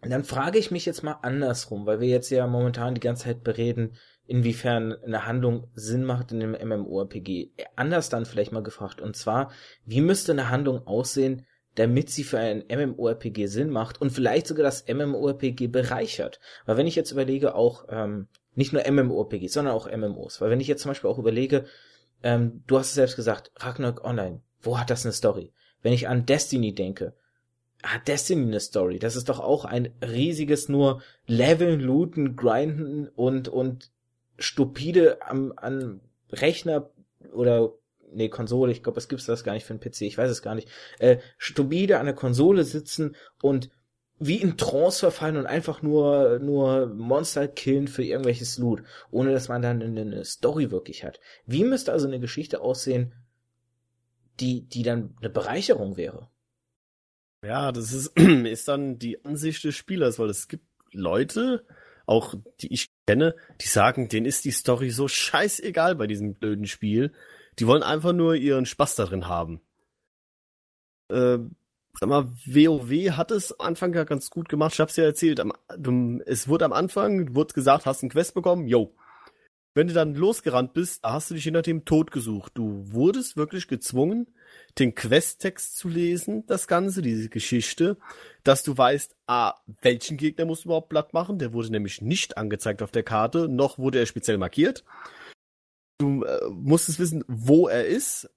dann 0.00 0.24
frage 0.24 0.58
ich 0.58 0.70
mich 0.70 0.86
jetzt 0.86 1.02
mal 1.02 1.18
andersrum, 1.22 1.86
weil 1.86 2.00
wir 2.00 2.08
jetzt 2.08 2.30
ja 2.30 2.46
momentan 2.46 2.94
die 2.94 3.00
ganze 3.00 3.24
Zeit 3.24 3.42
bereden, 3.42 3.96
inwiefern 4.26 4.94
eine 5.04 5.26
Handlung 5.26 5.68
Sinn 5.74 6.04
macht 6.04 6.32
in 6.32 6.42
einem 6.42 6.68
MMORPG. 6.68 7.50
Anders 7.76 8.08
dann 8.08 8.24
vielleicht 8.24 8.52
mal 8.52 8.62
gefragt. 8.62 9.00
Und 9.00 9.16
zwar, 9.16 9.50
wie 9.84 10.00
müsste 10.00 10.32
eine 10.32 10.48
Handlung 10.48 10.86
aussehen, 10.86 11.46
damit 11.74 12.10
sie 12.10 12.24
für 12.24 12.38
ein 12.38 12.64
MMORPG 12.68 13.46
Sinn 13.46 13.70
macht 13.70 14.00
und 14.00 14.10
vielleicht 14.10 14.46
sogar 14.46 14.64
das 14.64 14.86
MMORPG 14.86 15.66
bereichert. 15.66 16.40
Weil 16.66 16.76
wenn 16.76 16.86
ich 16.86 16.94
jetzt 16.94 17.10
überlege, 17.10 17.54
auch 17.54 17.86
ähm, 17.90 18.28
nicht 18.54 18.72
nur 18.72 18.88
MMORPGs, 18.88 19.52
sondern 19.52 19.74
auch 19.74 19.90
MMOs. 19.90 20.40
Weil 20.40 20.50
wenn 20.50 20.60
ich 20.60 20.68
jetzt 20.68 20.82
zum 20.82 20.90
Beispiel 20.90 21.10
auch 21.10 21.18
überlege, 21.18 21.64
ähm, 22.22 22.62
du 22.66 22.78
hast 22.78 22.88
es 22.88 22.94
selbst 22.94 23.16
gesagt, 23.16 23.50
Ragnarok 23.56 24.04
Online, 24.04 24.40
wo 24.62 24.78
hat 24.78 24.90
das 24.90 25.04
eine 25.04 25.12
Story? 25.12 25.52
Wenn 25.82 25.92
ich 25.92 26.08
an 26.08 26.26
Destiny 26.26 26.74
denke, 26.74 27.14
hat 27.82 28.08
Destiny 28.08 28.46
eine 28.46 28.60
Story? 28.60 28.98
Das 28.98 29.16
ist 29.16 29.28
doch 29.28 29.40
auch 29.40 29.64
ein 29.64 29.92
riesiges 30.00 30.68
nur 30.68 31.02
Leveln, 31.26 31.80
Looten, 31.80 32.36
Grinden 32.36 33.08
und 33.08 33.48
und 33.48 33.90
stupide 34.38 35.22
am, 35.22 35.52
an 35.56 36.00
Rechner 36.30 36.90
oder 37.32 37.72
nee, 38.12 38.28
Konsole, 38.28 38.72
ich 38.72 38.82
glaube, 38.82 38.98
es 38.98 39.08
gibt 39.08 39.26
das 39.26 39.44
gar 39.44 39.54
nicht 39.54 39.66
für 39.66 39.72
einen 39.72 39.80
PC, 39.80 40.02
ich 40.02 40.18
weiß 40.18 40.30
es 40.30 40.42
gar 40.42 40.54
nicht, 40.54 40.68
äh, 40.98 41.18
stupide 41.36 41.98
an 41.98 42.06
der 42.06 42.14
Konsole 42.14 42.64
sitzen 42.64 43.16
und 43.42 43.70
wie 44.18 44.36
in 44.36 44.56
Trance 44.56 45.00
verfallen 45.00 45.36
und 45.36 45.46
einfach 45.46 45.82
nur, 45.82 46.38
nur 46.38 46.86
Monster 46.86 47.48
killen 47.48 47.88
für 47.88 48.04
irgendwelches 48.04 48.58
Loot, 48.58 48.82
ohne 49.10 49.32
dass 49.32 49.48
man 49.48 49.60
dann 49.60 49.82
eine, 49.82 50.00
eine 50.00 50.24
Story 50.24 50.70
wirklich 50.70 51.04
hat. 51.04 51.20
Wie 51.46 51.64
müsste 51.64 51.92
also 51.92 52.06
eine 52.06 52.20
Geschichte 52.20 52.60
aussehen, 52.60 53.12
die, 54.40 54.62
die 54.62 54.82
dann 54.82 55.16
eine 55.20 55.30
Bereicherung 55.30 55.96
wäre? 55.96 56.28
Ja, 57.44 57.72
das 57.72 57.92
ist, 57.92 58.16
ist 58.18 58.68
dann 58.68 58.98
die 58.98 59.24
Ansicht 59.24 59.64
des 59.64 59.74
Spielers, 59.74 60.18
weil 60.18 60.30
es 60.30 60.48
gibt 60.48 60.64
Leute, 60.92 61.66
auch 62.06 62.34
die 62.60 62.72
ich 62.72 62.93
kenne, 63.06 63.34
die 63.60 63.66
sagen, 63.66 64.08
denen 64.08 64.26
ist 64.26 64.44
die 64.44 64.50
Story 64.50 64.90
so 64.90 65.08
scheißegal 65.08 65.94
bei 65.94 66.06
diesem 66.06 66.34
blöden 66.34 66.66
Spiel. 66.66 67.12
Die 67.58 67.66
wollen 67.66 67.82
einfach 67.82 68.12
nur 68.12 68.34
ihren 68.34 68.66
Spaß 68.66 68.96
darin 68.96 69.28
haben. 69.28 69.60
Äh, 71.08 71.38
sag 71.98 72.08
mal, 72.08 72.32
WoW 72.46 73.10
hat 73.16 73.30
es 73.30 73.58
am 73.58 73.66
Anfang 73.66 73.94
ja 73.94 74.04
ganz 74.04 74.30
gut 74.30 74.48
gemacht. 74.48 74.74
Ich 74.74 74.80
hab's 74.80 74.96
ja 74.96 75.04
erzählt. 75.04 75.40
Am, 75.40 75.52
es 76.26 76.48
wurde 76.48 76.64
am 76.64 76.72
Anfang, 76.72 77.34
wurde 77.34 77.54
gesagt, 77.54 77.86
hast 77.86 78.02
einen 78.02 78.10
Quest 78.10 78.34
bekommen, 78.34 78.66
yo. 78.66 78.94
Wenn 79.76 79.88
du 79.88 79.92
dann 79.92 80.14
losgerannt 80.14 80.72
bist, 80.72 81.02
hast 81.02 81.30
du 81.30 81.34
dich 81.34 81.42
hinter 81.42 81.62
dem 81.62 81.84
Tod 81.84 82.12
gesucht. 82.12 82.52
Du 82.54 82.84
wurdest 82.92 83.36
wirklich 83.36 83.66
gezwungen, 83.66 84.28
den 84.78 84.94
Questtext 84.94 85.76
zu 85.76 85.88
lesen, 85.88 86.46
das 86.46 86.68
Ganze, 86.68 87.02
diese 87.02 87.28
Geschichte, 87.28 87.96
dass 88.44 88.62
du 88.62 88.78
weißt, 88.78 89.16
ah, 89.26 89.54
welchen 89.82 90.16
Gegner 90.16 90.44
musst 90.44 90.64
du 90.64 90.68
überhaupt 90.68 90.90
platt 90.90 91.12
machen. 91.12 91.40
Der 91.40 91.52
wurde 91.52 91.72
nämlich 91.72 92.00
nicht 92.00 92.38
angezeigt 92.38 92.82
auf 92.82 92.92
der 92.92 93.02
Karte, 93.02 93.48
noch 93.48 93.76
wurde 93.76 93.98
er 93.98 94.06
speziell 94.06 94.38
markiert. 94.38 94.84
Du 95.98 96.22
äh, 96.22 96.48
musstest 96.50 97.00
wissen, 97.00 97.24
wo 97.26 97.66
er 97.66 97.84
ist, 97.84 98.30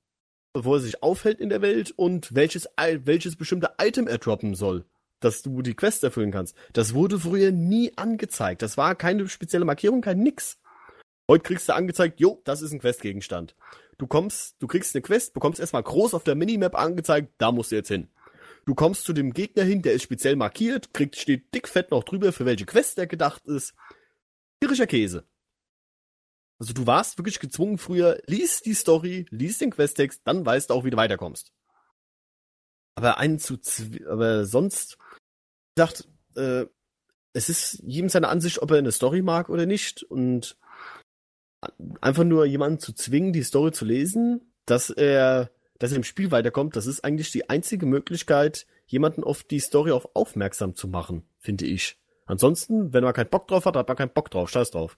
wo 0.56 0.74
er 0.74 0.80
sich 0.80 1.04
aufhält 1.04 1.40
in 1.40 1.50
der 1.50 1.62
Welt 1.62 1.92
und 1.92 2.34
welches, 2.34 2.68
welches 2.78 3.36
bestimmte 3.36 3.74
Item 3.80 4.08
er 4.08 4.18
droppen 4.18 4.56
soll, 4.56 4.86
dass 5.20 5.44
du 5.44 5.62
die 5.62 5.76
Quest 5.76 6.04
erfüllen 6.04 6.32
kannst. 6.32 6.56
Das 6.74 6.96
wurde 6.96 7.20
früher 7.20 7.52
nie 7.52 7.96
angezeigt. 7.96 8.64
Das 8.64 8.76
war 8.76 8.96
keine 8.96 9.30
spezielle 9.30 9.66
Markierung, 9.66 10.02
kein 10.02 10.24
nix. 10.24 10.58
Heute 11.30 11.44
kriegst 11.44 11.68
du 11.68 11.74
angezeigt, 11.74 12.20
jo, 12.20 12.42
das 12.46 12.62
ist 12.62 12.72
ein 12.72 12.80
Questgegenstand. 12.80 13.56
Du 13.98 14.08
kommst, 14.08 14.56
du 14.60 14.68
kriegst 14.68 14.96
eine 14.96 15.02
Quest, 15.02 15.34
bekommst 15.34 15.60
erstmal 15.60 15.84
groß 15.84 16.14
auf 16.14 16.24
der 16.24 16.36
Minimap 16.36 16.76
angezeigt, 16.76 17.34
da 17.38 17.52
musst 17.52 17.72
du 17.72 17.76
jetzt 17.76 17.90
hin. 17.90 18.10
Du 18.66 18.76
kommst 18.76 19.04
zu 19.04 19.14
dem 19.14 19.34
Gegner 19.34 19.64
hin, 19.64 19.82
der 19.82 19.94
ist 19.94 20.04
speziell 20.04 20.36
markiert, 20.36 20.94
kriegt, 20.94 21.16
steht 21.16 21.54
dickfett 21.54 21.92
noch 21.92 22.04
drüber, 22.04 22.32
für 22.32 22.46
welche 22.46 22.66
Quest 22.66 22.98
der 22.98 23.08
gedacht 23.08 23.46
ist. 23.48 23.74
Tierischer 24.62 24.88
Käse. 24.88 25.26
Also 26.60 26.74
du 26.74 26.88
warst 26.88 27.18
wirklich 27.18 27.40
gezwungen 27.40 27.78
früher, 27.78 28.22
lies 28.26 28.62
die 28.62 28.74
Story, 28.74 29.26
lies 29.30 29.58
den 29.58 29.72
Questtext, 29.72 30.22
dann 30.26 30.46
weißt 30.46 30.70
du 30.70 30.74
auch, 30.74 30.86
wie 30.86 30.90
du 30.90 30.98
weiterkommst. 30.98 31.52
Aber 32.96 33.18
einen 33.18 33.40
zu, 33.40 33.60
aber 34.10 34.46
sonst, 34.46 34.98
ich 35.70 35.76
dachte, 35.76 36.06
äh, 36.36 36.66
es 37.34 37.50
ist 37.50 37.84
jedem 37.84 38.10
seine 38.10 38.30
Ansicht, 38.30 38.62
ob 38.62 38.72
er 38.72 38.78
eine 38.78 38.92
Story 38.92 39.22
mag 39.22 39.50
oder 39.50 39.66
nicht 39.66 40.02
und 40.04 40.58
einfach 42.02 42.24
nur 42.24 42.46
jemanden 42.46 42.80
zu 42.80 42.94
zwingen, 42.94 43.34
die 43.34 43.44
Story 43.44 43.72
zu 43.72 43.86
lesen, 43.86 44.42
dass 44.66 44.90
er 44.90 45.50
dass 45.80 45.92
er 45.92 45.98
im 45.98 46.04
Spiel 46.04 46.32
weiterkommt, 46.32 46.76
das 46.76 46.88
ist 46.88 47.04
eigentlich 47.04 47.32
die 47.32 47.50
einzige 47.50 47.86
Möglichkeit, 47.86 48.66
jemanden 48.88 49.24
auf 49.24 49.44
die 49.44 49.60
Story 49.60 49.92
auf 49.92 50.10
aufmerksam 50.16 50.76
zu 50.76 50.88
machen, 50.88 51.24
finde 51.40 51.66
ich. 51.66 51.98
Ansonsten, 52.26 52.94
wenn 52.94 53.04
man 53.04 53.14
keinen 53.14 53.30
Bock 53.30 53.48
drauf 53.48 53.66
hat, 53.66 53.76
hat 53.76 53.88
man 53.88 53.98
keinen 53.98 54.14
Bock 54.14 54.32
drauf, 54.32 54.50
scheiß 54.50 54.72
drauf. 54.72 54.98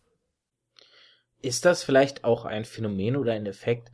Ist 1.42 1.66
das 1.66 1.84
vielleicht 1.84 2.24
auch 2.24 2.46
ein 2.46 2.66
Phänomen 2.66 3.16
oder 3.16 3.34
ein 3.34 3.46
Effekt 3.46 3.92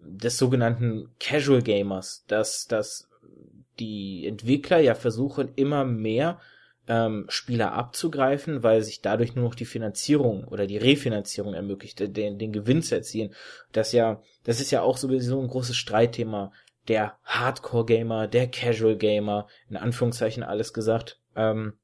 des 0.00 0.36
sogenannten 0.36 1.08
Casual 1.18 1.62
Gamers, 1.62 2.24
dass, 2.26 2.66
dass 2.66 3.08
die 3.78 4.26
Entwickler 4.26 4.78
ja 4.78 4.94
versuchen, 4.94 5.52
immer 5.56 5.84
mehr 5.84 6.40
ähm, 6.88 7.26
Spieler 7.28 7.72
abzugreifen, 7.72 8.62
weil 8.62 8.82
sich 8.82 9.00
dadurch 9.00 9.34
nur 9.34 9.44
noch 9.44 9.54
die 9.54 9.64
Finanzierung 9.64 10.44
oder 10.44 10.66
die 10.66 10.76
Refinanzierung 10.76 11.54
ermöglicht, 11.54 12.00
den, 12.00 12.38
den 12.38 12.52
Gewinn 12.52 12.82
zu 12.82 12.94
erzielen. 12.94 13.34
Das 13.72 13.92
ja, 13.92 14.22
das 14.44 14.60
ist 14.60 14.70
ja 14.70 14.82
auch 14.82 14.96
sowieso 14.96 15.40
ein 15.40 15.48
großes 15.48 15.76
Streitthema. 15.76 16.52
Der 16.88 17.16
Hardcore-Gamer, 17.24 18.28
der 18.28 18.48
Casual-Gamer, 18.48 19.46
in 19.70 19.76
Anführungszeichen 19.76 20.42
alles 20.42 20.74
gesagt. 20.74 21.18
Ähm, 21.34 21.78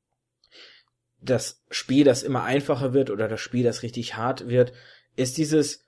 das 1.23 1.63
Spiel, 1.71 2.05
das 2.05 2.23
immer 2.23 2.45
einfacher 2.45 2.93
wird 2.93 3.11
oder 3.11 3.29
das 3.29 3.41
Spiel, 3.41 3.65
das 3.65 3.83
richtig 3.83 4.17
hart 4.17 4.49
wird, 4.49 4.73
ist 5.17 5.39
dieses 5.39 5.85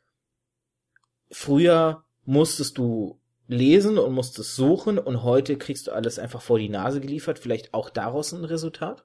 früher 1.31 2.05
musstest 2.25 2.79
du 2.79 3.19
lesen 3.53 3.99
und 3.99 4.13
musstest 4.15 4.57
suchen 4.57 4.99
und 4.99 5.23
heute 5.23 5.57
kriegst 5.57 5.87
du 5.87 5.93
alles 5.93 6.19
einfach 6.19 6.43
vor 6.43 6.59
die 6.59 6.69
Nase 6.69 7.01
geliefert. 7.01 7.39
Vielleicht 7.39 7.75
auch 7.75 7.91
daraus 7.91 8.33
ein 8.33 8.45
Resultat? 8.45 9.05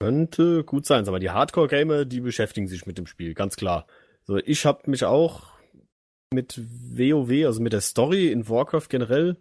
Könnte 0.00 0.64
gut 0.64 0.86
sein, 0.86 1.06
aber 1.08 1.20
die 1.20 1.30
Hardcore-Gamer, 1.30 2.04
die 2.04 2.20
beschäftigen 2.20 2.68
sich 2.68 2.86
mit 2.86 2.98
dem 2.98 3.06
Spiel, 3.06 3.34
ganz 3.34 3.56
klar. 3.56 3.86
So, 4.24 4.36
ich 4.38 4.66
habe 4.66 4.90
mich 4.90 5.04
auch 5.04 5.44
mit 6.32 6.58
WoW, 6.58 7.46
also 7.46 7.62
mit 7.62 7.72
der 7.72 7.80
Story 7.80 8.32
in 8.32 8.48
Warcraft 8.48 8.88
generell, 8.88 9.36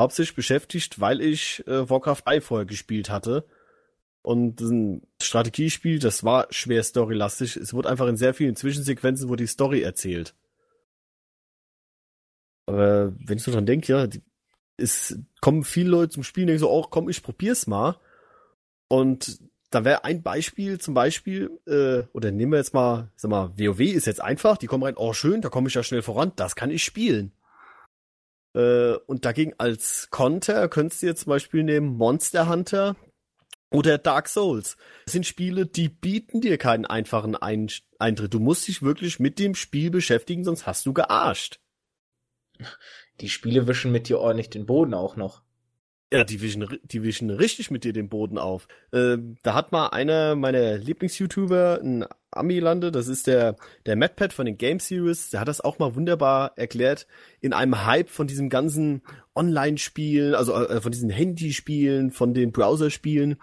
hauptsächlich 0.00 0.34
beschäftigt, 0.34 1.00
weil 1.00 1.20
ich 1.20 1.64
äh, 1.66 1.88
Warcraft 1.88 2.22
3 2.24 2.40
vorher 2.40 2.66
gespielt 2.66 3.10
hatte. 3.10 3.44
Und 4.22 4.60
ein 4.60 5.02
Strategiespiel, 5.20 5.98
das 5.98 6.24
war 6.24 6.46
schwer 6.50 6.82
storylastig. 6.82 7.56
Es 7.56 7.74
wurde 7.74 7.90
einfach 7.90 8.08
in 8.08 8.16
sehr 8.16 8.32
vielen 8.32 8.56
Zwischensequenzen 8.56 9.28
wurde 9.28 9.44
die 9.44 9.48
Story 9.48 9.82
erzählt. 9.82 10.34
Aber 12.66 13.12
wenn 13.18 13.38
ich 13.38 13.44
so 13.44 13.52
dran 13.52 13.66
denke, 13.66 13.92
ja, 13.92 14.08
es 14.76 15.18
kommen 15.40 15.64
viele 15.64 15.90
Leute 15.90 16.10
zum 16.10 16.22
Spielen, 16.22 16.46
denken 16.46 16.60
so, 16.60 16.70
oh, 16.70 16.86
komm, 16.88 17.08
ich 17.08 17.22
probier's 17.22 17.66
mal. 17.66 17.98
Und 18.88 19.40
da 19.70 19.84
wäre 19.84 20.04
ein 20.04 20.22
Beispiel, 20.22 20.78
zum 20.78 20.94
Beispiel, 20.94 21.50
äh, 21.66 22.04
oder 22.12 22.30
nehmen 22.30 22.52
wir 22.52 22.58
jetzt 22.58 22.74
mal, 22.74 23.10
sag 23.16 23.30
mal, 23.30 23.52
WoW 23.58 23.80
ist 23.80 24.06
jetzt 24.06 24.20
einfach, 24.20 24.56
die 24.56 24.66
kommen 24.66 24.84
rein, 24.84 24.96
oh 24.96 25.12
schön, 25.12 25.40
da 25.40 25.48
komme 25.48 25.68
ich 25.68 25.74
ja 25.74 25.82
schnell 25.82 26.02
voran, 26.02 26.32
das 26.36 26.54
kann 26.54 26.70
ich 26.70 26.84
spielen. 26.84 27.32
Äh, 28.54 28.94
und 29.06 29.24
dagegen 29.24 29.54
als 29.58 30.08
Konter 30.10 30.68
könntest 30.68 31.02
du 31.02 31.06
jetzt 31.06 31.22
zum 31.22 31.30
Beispiel 31.30 31.64
nehmen 31.64 31.96
Monster 31.96 32.48
Hunter 32.48 32.94
oder 33.72 33.98
Dark 33.98 34.28
Souls. 34.28 34.76
Das 35.06 35.12
sind 35.12 35.26
Spiele, 35.26 35.66
die 35.66 35.88
bieten 35.88 36.40
dir 36.40 36.56
keinen 36.56 36.86
einfachen 36.86 37.34
Eintritt. 37.34 38.32
Du 38.32 38.38
musst 38.38 38.68
dich 38.68 38.82
wirklich 38.82 39.18
mit 39.18 39.40
dem 39.40 39.56
Spiel 39.56 39.90
beschäftigen, 39.90 40.44
sonst 40.44 40.66
hast 40.66 40.86
du 40.86 40.92
gearscht. 40.92 41.58
Die 43.20 43.28
Spiele 43.28 43.66
wischen 43.66 43.92
mit 43.92 44.08
dir 44.08 44.18
ordentlich 44.20 44.50
den 44.50 44.66
Boden 44.66 44.94
auch 44.94 45.16
noch. 45.16 45.42
Ja, 46.12 46.22
die 46.22 46.40
wischen, 46.40 46.78
die 46.84 47.02
wischen 47.02 47.30
richtig 47.30 47.72
mit 47.72 47.82
dir 47.82 47.92
den 47.92 48.08
Boden 48.08 48.38
auf. 48.38 48.68
Ähm, 48.92 49.36
da 49.42 49.54
hat 49.54 49.72
mal 49.72 49.88
einer 49.88 50.36
meiner 50.36 50.78
Lieblings-YouTuber, 50.78 51.80
ein 51.82 52.06
Ami-Lande, 52.30 52.92
das 52.92 53.08
ist 53.08 53.26
der, 53.26 53.56
der 53.86 53.96
MadPad 53.96 54.32
von 54.32 54.46
den 54.46 54.56
Game 54.56 54.78
Series, 54.78 55.30
der 55.30 55.40
hat 55.40 55.48
das 55.48 55.60
auch 55.60 55.80
mal 55.80 55.96
wunderbar 55.96 56.52
erklärt, 56.56 57.08
in 57.40 57.52
einem 57.52 57.84
Hype 57.84 58.10
von 58.10 58.28
diesem 58.28 58.48
ganzen 58.48 59.02
Online-Spielen, 59.34 60.36
also 60.36 60.54
äh, 60.54 60.80
von 60.80 60.92
diesen 60.92 61.10
Handyspielen, 61.10 62.12
von 62.12 62.32
den 62.32 62.52
Browserspielen. 62.52 63.40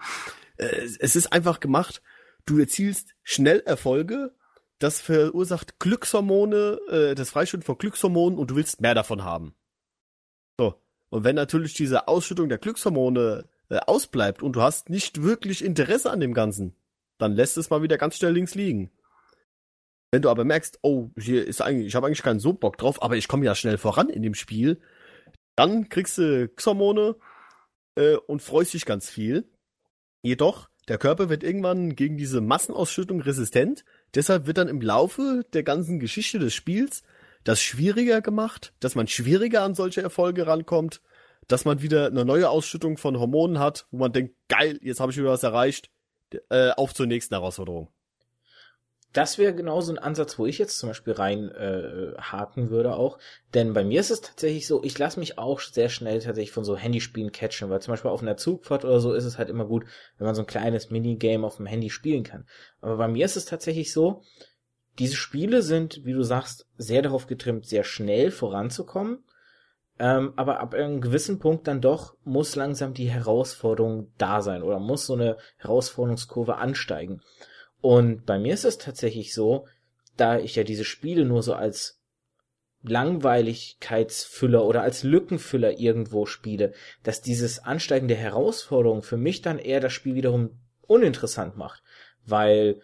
Äh, 0.56 0.86
es 0.98 1.14
ist 1.14 1.32
einfach 1.32 1.60
gemacht, 1.60 2.00
du 2.46 2.58
erzielst 2.58 3.10
schnell 3.22 3.60
Erfolge 3.66 4.34
das 4.82 5.00
verursacht 5.00 5.78
Glückshormone, 5.78 6.80
äh, 6.88 7.14
das 7.14 7.30
Freischütten 7.30 7.64
von 7.64 7.78
Glückshormonen 7.78 8.38
und 8.38 8.50
du 8.50 8.56
willst 8.56 8.80
mehr 8.80 8.94
davon 8.94 9.24
haben. 9.24 9.54
So. 10.58 10.74
Und 11.10 11.24
wenn 11.24 11.36
natürlich 11.36 11.74
diese 11.74 12.08
Ausschüttung 12.08 12.48
der 12.48 12.58
Glückshormone 12.58 13.48
äh, 13.68 13.78
ausbleibt 13.86 14.42
und 14.42 14.54
du 14.56 14.62
hast 14.62 14.90
nicht 14.90 15.22
wirklich 15.22 15.64
Interesse 15.64 16.10
an 16.10 16.20
dem 16.20 16.34
Ganzen, 16.34 16.74
dann 17.18 17.32
lässt 17.32 17.56
es 17.56 17.70
mal 17.70 17.82
wieder 17.82 17.98
ganz 17.98 18.16
schnell 18.16 18.32
links 18.32 18.54
liegen. 18.54 18.90
Wenn 20.10 20.22
du 20.22 20.30
aber 20.30 20.44
merkst, 20.44 20.80
oh, 20.82 21.10
hier 21.18 21.46
ist 21.46 21.62
eigentlich, 21.62 21.86
ich 21.86 21.94
habe 21.94 22.06
eigentlich 22.06 22.22
keinen 22.22 22.40
so 22.40 22.52
Bock 22.52 22.76
drauf, 22.76 23.02
aber 23.02 23.16
ich 23.16 23.28
komme 23.28 23.46
ja 23.46 23.54
schnell 23.54 23.78
voran 23.78 24.08
in 24.08 24.22
dem 24.22 24.34
Spiel, 24.34 24.80
dann 25.54 25.88
kriegst 25.88 26.18
du 26.18 26.48
Glückshormone 26.48 27.16
äh, 27.94 28.16
und 28.16 28.42
freust 28.42 28.74
dich 28.74 28.84
ganz 28.84 29.08
viel. 29.08 29.48
Jedoch, 30.22 30.68
der 30.88 30.98
Körper 30.98 31.28
wird 31.28 31.44
irgendwann 31.44 31.94
gegen 31.94 32.16
diese 32.16 32.40
Massenausschüttung 32.40 33.20
resistent, 33.20 33.84
Deshalb 34.14 34.46
wird 34.46 34.58
dann 34.58 34.68
im 34.68 34.80
Laufe 34.80 35.44
der 35.52 35.62
ganzen 35.62 35.98
Geschichte 35.98 36.38
des 36.38 36.54
Spiels 36.54 37.02
das 37.44 37.60
schwieriger 37.60 38.20
gemacht, 38.20 38.72
dass 38.80 38.94
man 38.94 39.08
schwieriger 39.08 39.62
an 39.62 39.74
solche 39.74 40.02
Erfolge 40.02 40.46
rankommt, 40.46 41.00
dass 41.48 41.64
man 41.64 41.82
wieder 41.82 42.06
eine 42.06 42.24
neue 42.24 42.48
Ausschüttung 42.48 42.98
von 42.98 43.18
Hormonen 43.18 43.58
hat, 43.58 43.86
wo 43.90 43.98
man 43.98 44.12
denkt, 44.12 44.36
geil, 44.48 44.78
jetzt 44.82 45.00
habe 45.00 45.10
ich 45.10 45.18
wieder 45.18 45.30
was 45.30 45.42
erreicht, 45.42 45.90
äh, 46.50 46.70
auf 46.70 46.94
zur 46.94 47.06
nächsten 47.06 47.34
Herausforderung 47.34 47.88
das 49.12 49.36
wäre 49.36 49.54
genau 49.54 49.80
so 49.80 49.92
ein 49.92 49.98
Ansatz, 49.98 50.38
wo 50.38 50.46
ich 50.46 50.58
jetzt 50.58 50.78
zum 50.78 50.88
Beispiel 50.88 51.12
rein 51.12 51.50
äh, 51.50 52.14
haken 52.18 52.70
würde 52.70 52.94
auch. 52.94 53.18
Denn 53.52 53.74
bei 53.74 53.84
mir 53.84 54.00
ist 54.00 54.10
es 54.10 54.22
tatsächlich 54.22 54.66
so, 54.66 54.82
ich 54.82 54.98
lasse 54.98 55.20
mich 55.20 55.38
auch 55.38 55.60
sehr 55.60 55.90
schnell 55.90 56.20
tatsächlich 56.20 56.52
von 56.52 56.64
so 56.64 56.76
Handyspielen 56.76 57.30
catchen, 57.30 57.68
weil 57.68 57.82
zum 57.82 57.92
Beispiel 57.92 58.10
auf 58.10 58.22
einer 58.22 58.36
Zugfahrt 58.36 58.84
oder 58.84 59.00
so 59.00 59.12
ist 59.12 59.24
es 59.24 59.36
halt 59.36 59.50
immer 59.50 59.66
gut, 59.66 59.84
wenn 60.16 60.26
man 60.26 60.34
so 60.34 60.42
ein 60.42 60.46
kleines 60.46 60.90
Minigame 60.90 61.46
auf 61.46 61.56
dem 61.56 61.66
Handy 61.66 61.90
spielen 61.90 62.24
kann. 62.24 62.46
Aber 62.80 62.96
bei 62.96 63.08
mir 63.08 63.24
ist 63.26 63.36
es 63.36 63.44
tatsächlich 63.44 63.92
so, 63.92 64.22
diese 64.98 65.16
Spiele 65.16 65.62
sind, 65.62 66.04
wie 66.04 66.12
du 66.12 66.22
sagst, 66.22 66.66
sehr 66.76 67.02
darauf 67.02 67.26
getrimmt, 67.26 67.66
sehr 67.66 67.84
schnell 67.84 68.30
voranzukommen. 68.30 69.24
Ähm, 69.98 70.32
aber 70.36 70.60
ab 70.60 70.74
einem 70.74 71.02
gewissen 71.02 71.38
Punkt 71.38 71.68
dann 71.68 71.82
doch 71.82 72.16
muss 72.24 72.56
langsam 72.56 72.94
die 72.94 73.10
Herausforderung 73.10 74.10
da 74.16 74.40
sein 74.40 74.62
oder 74.62 74.80
muss 74.80 75.06
so 75.06 75.14
eine 75.14 75.36
Herausforderungskurve 75.58 76.56
ansteigen. 76.56 77.20
Und 77.82 78.24
bei 78.24 78.38
mir 78.38 78.54
ist 78.54 78.64
es 78.64 78.78
tatsächlich 78.78 79.34
so, 79.34 79.66
da 80.16 80.38
ich 80.38 80.54
ja 80.56 80.62
diese 80.64 80.84
Spiele 80.84 81.24
nur 81.26 81.42
so 81.42 81.52
als 81.52 82.00
Langweiligkeitsfüller 82.84 84.64
oder 84.64 84.82
als 84.82 85.02
Lückenfüller 85.02 85.78
irgendwo 85.78 86.24
spiele, 86.24 86.72
dass 87.02 87.22
dieses 87.22 87.58
Ansteigen 87.58 88.08
der 88.08 88.16
Herausforderung 88.16 89.02
für 89.02 89.16
mich 89.16 89.42
dann 89.42 89.58
eher 89.58 89.80
das 89.80 89.92
Spiel 89.92 90.14
wiederum 90.14 90.58
uninteressant 90.82 91.56
macht, 91.56 91.82
weil 92.24 92.80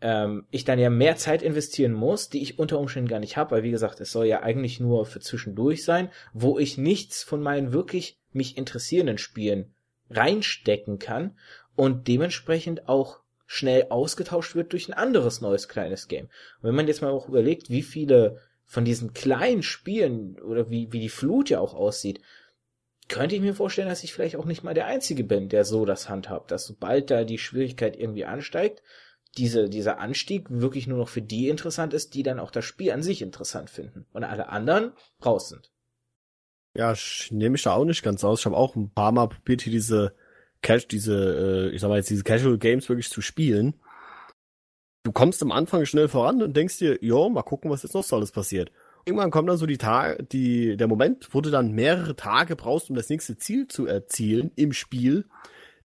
ähm, 0.00 0.46
ich 0.50 0.64
dann 0.64 0.78
ja 0.78 0.90
mehr 0.90 1.16
Zeit 1.16 1.42
investieren 1.42 1.92
muss, 1.92 2.28
die 2.28 2.42
ich 2.42 2.58
unter 2.58 2.78
Umständen 2.78 3.08
gar 3.08 3.20
nicht 3.20 3.36
habe, 3.36 3.52
weil 3.52 3.62
wie 3.64 3.70
gesagt, 3.72 4.00
es 4.00 4.12
soll 4.12 4.26
ja 4.26 4.42
eigentlich 4.42 4.78
nur 4.78 5.06
für 5.06 5.20
zwischendurch 5.20 5.84
sein, 5.84 6.10
wo 6.32 6.58
ich 6.58 6.78
nichts 6.78 7.24
von 7.24 7.42
meinen 7.42 7.72
wirklich 7.72 8.20
mich 8.32 8.56
interessierenden 8.56 9.18
Spielen 9.18 9.74
reinstecken 10.08 11.00
kann 11.00 11.36
und 11.74 12.06
dementsprechend 12.08 12.88
auch 12.88 13.20
schnell 13.46 13.86
ausgetauscht 13.90 14.54
wird 14.54 14.72
durch 14.72 14.88
ein 14.88 14.94
anderes 14.94 15.40
neues 15.40 15.68
kleines 15.68 16.08
Game. 16.08 16.26
Und 16.26 16.68
wenn 16.68 16.74
man 16.74 16.88
jetzt 16.88 17.02
mal 17.02 17.10
auch 17.10 17.28
überlegt, 17.28 17.70
wie 17.70 17.82
viele 17.82 18.40
von 18.64 18.84
diesen 18.84 19.14
kleinen 19.14 19.62
Spielen 19.62 20.38
oder 20.40 20.68
wie, 20.70 20.92
wie 20.92 21.00
die 21.00 21.08
Flut 21.08 21.48
ja 21.48 21.60
auch 21.60 21.74
aussieht, 21.74 22.20
könnte 23.08 23.36
ich 23.36 23.40
mir 23.40 23.54
vorstellen, 23.54 23.88
dass 23.88 24.02
ich 24.02 24.12
vielleicht 24.12 24.36
auch 24.36 24.44
nicht 24.44 24.64
mal 24.64 24.74
der 24.74 24.86
Einzige 24.86 25.22
bin, 25.22 25.48
der 25.48 25.64
so 25.64 25.84
das 25.84 26.08
handhabt, 26.08 26.50
dass 26.50 26.66
sobald 26.66 27.10
da 27.10 27.22
die 27.22 27.38
Schwierigkeit 27.38 27.96
irgendwie 27.96 28.24
ansteigt, 28.24 28.82
diese, 29.36 29.68
dieser 29.68 29.98
Anstieg 29.98 30.46
wirklich 30.50 30.86
nur 30.86 30.98
noch 30.98 31.08
für 31.08 31.22
die 31.22 31.48
interessant 31.48 31.94
ist, 31.94 32.14
die 32.14 32.22
dann 32.22 32.40
auch 32.40 32.50
das 32.50 32.64
Spiel 32.64 32.90
an 32.90 33.02
sich 33.02 33.22
interessant 33.22 33.70
finden 33.70 34.06
und 34.12 34.24
alle 34.24 34.48
anderen 34.48 34.92
raus 35.24 35.50
sind. 35.50 35.70
Ja, 36.74 36.92
ich 36.92 37.28
nehme 37.30 37.50
mich 37.50 37.62
da 37.62 37.74
auch 37.74 37.84
nicht 37.84 38.02
ganz 38.02 38.24
aus. 38.24 38.40
Ich 38.40 38.46
habe 38.46 38.56
auch 38.56 38.76
ein 38.76 38.90
paar 38.90 39.12
Mal 39.12 39.28
probiert, 39.28 39.62
hier 39.62 39.72
diese 39.72 40.14
Cash, 40.62 40.88
diese, 40.88 41.68
äh, 41.70 41.74
ich 41.74 41.80
sag 41.80 41.88
mal 41.88 41.96
jetzt 41.96 42.10
diese 42.10 42.24
Casual 42.24 42.58
Games 42.58 42.88
wirklich 42.88 43.10
zu 43.10 43.20
spielen, 43.20 43.74
du 45.04 45.12
kommst 45.12 45.42
am 45.42 45.52
Anfang 45.52 45.86
schnell 45.86 46.08
voran 46.08 46.42
und 46.42 46.56
denkst 46.56 46.78
dir, 46.78 46.98
jo, 47.00 47.28
mal 47.28 47.42
gucken, 47.42 47.70
was 47.70 47.82
jetzt 47.82 47.94
noch 47.94 48.02
so 48.02 48.16
alles 48.16 48.32
passiert. 48.32 48.72
Irgendwann 49.04 49.30
kommt 49.30 49.48
dann 49.48 49.56
so 49.56 49.66
die 49.66 49.78
Tage, 49.78 50.24
die, 50.24 50.76
der 50.76 50.88
Moment, 50.88 51.28
wo 51.30 51.40
du 51.40 51.50
dann 51.50 51.70
mehrere 51.70 52.16
Tage 52.16 52.56
brauchst, 52.56 52.90
um 52.90 52.96
das 52.96 53.08
nächste 53.08 53.36
Ziel 53.36 53.68
zu 53.68 53.86
erzielen 53.86 54.50
im 54.56 54.72
Spiel. 54.72 55.26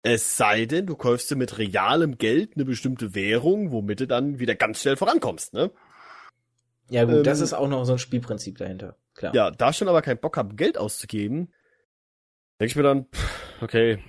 Es 0.02 0.36
sei 0.36 0.66
denn, 0.66 0.88
du 0.88 0.96
kaufst 0.96 1.30
dir 1.30 1.36
mit 1.36 1.60
realem 1.60 2.18
Geld 2.18 2.54
eine 2.56 2.66
bestimmte 2.66 3.14
Währung, 3.14 3.72
womit 3.72 4.00
du 4.00 4.08
dann 4.08 4.40
wieder 4.40 4.56
ganz 4.56 4.82
schnell 4.82 4.98
vorankommst, 4.98 5.54
ne? 5.54 5.70
Ja 6.90 7.06
gut, 7.06 7.18
ähm, 7.18 7.24
das 7.24 7.40
ist 7.40 7.54
auch 7.54 7.70
noch 7.70 7.86
so 7.86 7.94
ein 7.94 8.00
Spielprinzip 8.00 8.58
dahinter, 8.58 8.98
klar. 9.14 9.34
Ja, 9.36 9.52
da 9.52 9.70
ich 9.70 9.78
schon 9.78 9.88
aber 9.88 10.02
keinen 10.02 10.20
Bock 10.20 10.36
habe, 10.36 10.56
Geld 10.56 10.78
auszugeben, 10.80 11.54
denke 12.60 12.72
ich 12.72 12.76
mir 12.76 12.84
dann, 12.84 13.06
okay, 13.62 14.00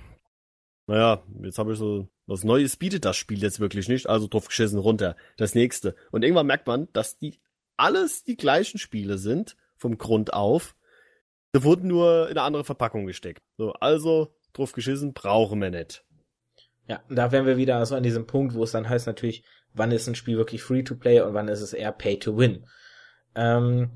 naja, 0.87 1.23
jetzt 1.41 1.57
habe 1.57 1.73
ich 1.73 1.79
so, 1.79 2.07
was 2.27 2.43
Neues 2.43 2.77
bietet 2.77 3.05
das 3.05 3.17
Spiel 3.17 3.41
jetzt 3.41 3.59
wirklich 3.59 3.87
nicht, 3.87 4.07
also 4.07 4.27
drauf 4.27 4.47
geschissen 4.47 4.79
runter. 4.79 5.15
Das 5.37 5.55
nächste. 5.55 5.95
Und 6.11 6.23
irgendwann 6.23 6.47
merkt 6.47 6.67
man, 6.67 6.87
dass 6.93 7.17
die 7.17 7.39
alles 7.77 8.23
die 8.23 8.37
gleichen 8.37 8.77
Spiele 8.77 9.17
sind, 9.17 9.57
vom 9.77 9.97
Grund 9.97 10.33
auf. 10.33 10.75
Sie 11.53 11.63
wurden 11.63 11.87
nur 11.87 12.25
in 12.25 12.37
eine 12.37 12.43
andere 12.43 12.63
Verpackung 12.63 13.05
gesteckt. 13.05 13.41
So, 13.57 13.73
also, 13.73 14.35
drauf 14.53 14.73
geschissen, 14.73 15.13
brauchen 15.13 15.61
wir 15.61 15.71
nicht. 15.71 16.03
Ja, 16.87 17.01
da 17.09 17.31
wären 17.31 17.45
wir 17.45 17.57
wieder 17.57 17.83
so 17.85 17.95
an 17.95 18.03
diesem 18.03 18.27
Punkt, 18.27 18.53
wo 18.53 18.63
es 18.63 18.71
dann 18.71 18.87
heißt 18.87 19.07
natürlich, 19.07 19.43
wann 19.73 19.91
ist 19.91 20.07
ein 20.07 20.15
Spiel 20.15 20.37
wirklich 20.37 20.61
free 20.61 20.83
to 20.83 20.95
play 20.95 21.21
und 21.21 21.33
wann 21.33 21.47
ist 21.47 21.61
es 21.61 21.73
eher 21.73 21.91
pay 21.91 22.19
to 22.19 22.37
win. 22.37 22.65
Ähm, 23.35 23.89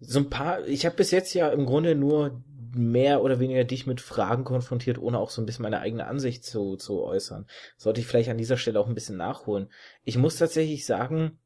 so 0.00 0.18
ein 0.18 0.30
paar, 0.30 0.66
ich 0.66 0.84
habe 0.84 0.96
bis 0.96 1.10
jetzt 1.10 1.32
ja 1.34 1.48
im 1.48 1.64
Grunde 1.64 1.94
nur 1.94 2.42
mehr 2.74 3.22
oder 3.22 3.40
weniger 3.40 3.64
dich 3.64 3.86
mit 3.86 4.00
Fragen 4.00 4.44
konfrontiert, 4.44 4.98
ohne 4.98 5.18
auch 5.18 5.30
so 5.30 5.42
ein 5.42 5.46
bisschen 5.46 5.62
meine 5.62 5.80
eigene 5.80 6.06
Ansicht 6.06 6.44
zu, 6.44 6.76
zu 6.76 7.02
äußern. 7.02 7.46
Sollte 7.76 8.00
ich 8.00 8.06
vielleicht 8.06 8.30
an 8.30 8.38
dieser 8.38 8.56
Stelle 8.56 8.80
auch 8.80 8.88
ein 8.88 8.94
bisschen 8.94 9.16
nachholen. 9.16 9.70
Ich 10.04 10.16
muss 10.16 10.36
tatsächlich 10.36 10.86
sagen, 10.86 11.38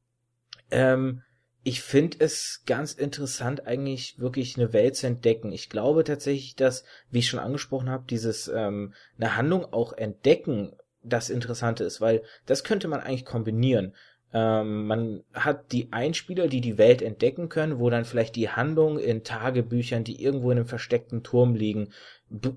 ähm, 0.71 1.23
ich 1.63 1.83
finde 1.83 2.19
es 2.21 2.63
ganz 2.65 2.93
interessant, 2.93 3.67
eigentlich 3.67 4.21
wirklich 4.21 4.57
eine 4.57 4.73
Welt 4.73 4.95
zu 4.95 5.09
entdecken. 5.09 5.51
Ich 5.51 5.69
glaube 5.69 6.05
tatsächlich, 6.05 6.55
dass, 6.55 6.85
wie 7.11 7.19
ich 7.19 7.29
schon 7.29 7.41
angesprochen 7.41 7.91
habe, 7.91 8.05
dieses 8.09 8.47
ähm, 8.47 8.95
eine 9.19 9.37
Handlung 9.37 9.65
auch 9.65 9.93
entdecken 9.93 10.77
das 11.03 11.31
Interessante 11.31 11.85
ist, 11.85 12.01
weil 12.01 12.23
das 12.47 12.65
könnte 12.65 12.89
man 12.89 13.01
eigentlich 13.01 13.25
kombinieren. 13.25 13.95
Ähm, 14.33 14.87
man 14.87 15.23
hat 15.33 15.73
die 15.73 15.93
Einspieler, 15.93 16.49
die 16.49 16.61
die 16.61 16.79
Welt 16.79 17.03
entdecken 17.03 17.49
können, 17.49 17.79
wo 17.79 17.91
dann 17.91 18.05
vielleicht 18.05 18.37
die 18.37 18.51
Handlung 18.51 18.99
in 18.99 19.25
Tagebüchern, 19.25 20.05
die 20.05 20.23
irgendwo 20.23 20.51
in 20.51 20.59
einem 20.59 20.67
versteckten 20.67 21.23
Turm 21.23 21.55
liegen, 21.55 21.91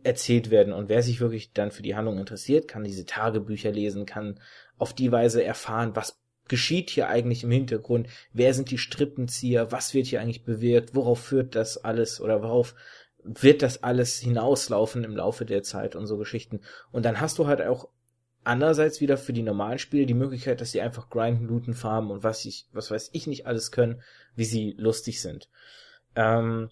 erzählt 0.04 0.50
werden. 0.50 0.74
Und 0.74 0.90
wer 0.90 1.04
sich 1.04 1.22
wirklich 1.22 1.54
dann 1.54 1.72
für 1.72 1.84
die 1.84 1.96
Handlung 1.96 2.18
interessiert, 2.18 2.68
kann 2.68 2.84
diese 2.84 3.06
Tagebücher 3.06 3.72
lesen, 3.72 4.06
kann 4.06 4.40
auf 4.78 4.94
die 4.94 5.12
Weise 5.12 5.44
erfahren, 5.44 5.96
was 5.96 6.20
geschieht 6.48 6.90
hier 6.90 7.08
eigentlich 7.08 7.44
im 7.44 7.52
Hintergrund, 7.52 8.08
wer 8.34 8.54
sind 8.54 8.72
die 8.72 8.80
Strippenzieher, 8.80 9.72
was 9.72 9.94
wird 9.94 10.08
hier 10.08 10.20
eigentlich 10.20 10.44
bewirkt, 10.44 10.96
worauf 10.96 11.20
führt 11.20 11.56
das 11.56 11.78
alles 11.78 12.20
oder 12.20 12.42
worauf 12.42 12.76
wird 13.24 13.62
das 13.62 13.84
alles 13.84 14.18
hinauslaufen 14.20 15.04
im 15.04 15.16
Laufe 15.16 15.46
der 15.46 15.62
Zeit 15.62 15.96
und 15.96 16.08
so 16.08 16.18
Geschichten. 16.18 16.62
Und 16.92 17.06
dann 17.06 17.22
hast 17.22 17.38
du 17.38 17.48
halt 17.48 17.62
auch 17.62 17.90
Andererseits 18.50 19.00
wieder 19.00 19.20
für 19.20 19.32
die 19.32 19.44
normalen 19.44 19.78
Spiele 19.78 20.08
die 20.08 20.16
Möglichkeit, 20.16 20.60
dass 20.60 20.72
sie 20.72 20.82
einfach 20.82 21.12
grinden, 21.12 21.46
looten, 21.46 21.76
farmen 21.76 22.10
und 22.10 22.24
was 22.24 22.46
ich, 22.46 22.66
was 22.74 22.90
weiß 22.90 23.12
ich 23.14 23.28
nicht 23.28 23.46
alles 23.46 23.72
können, 23.72 24.02
wie 24.36 24.44
sie 24.44 24.74
lustig 24.76 25.22
sind. 25.22 25.50
Ähm, 26.16 26.72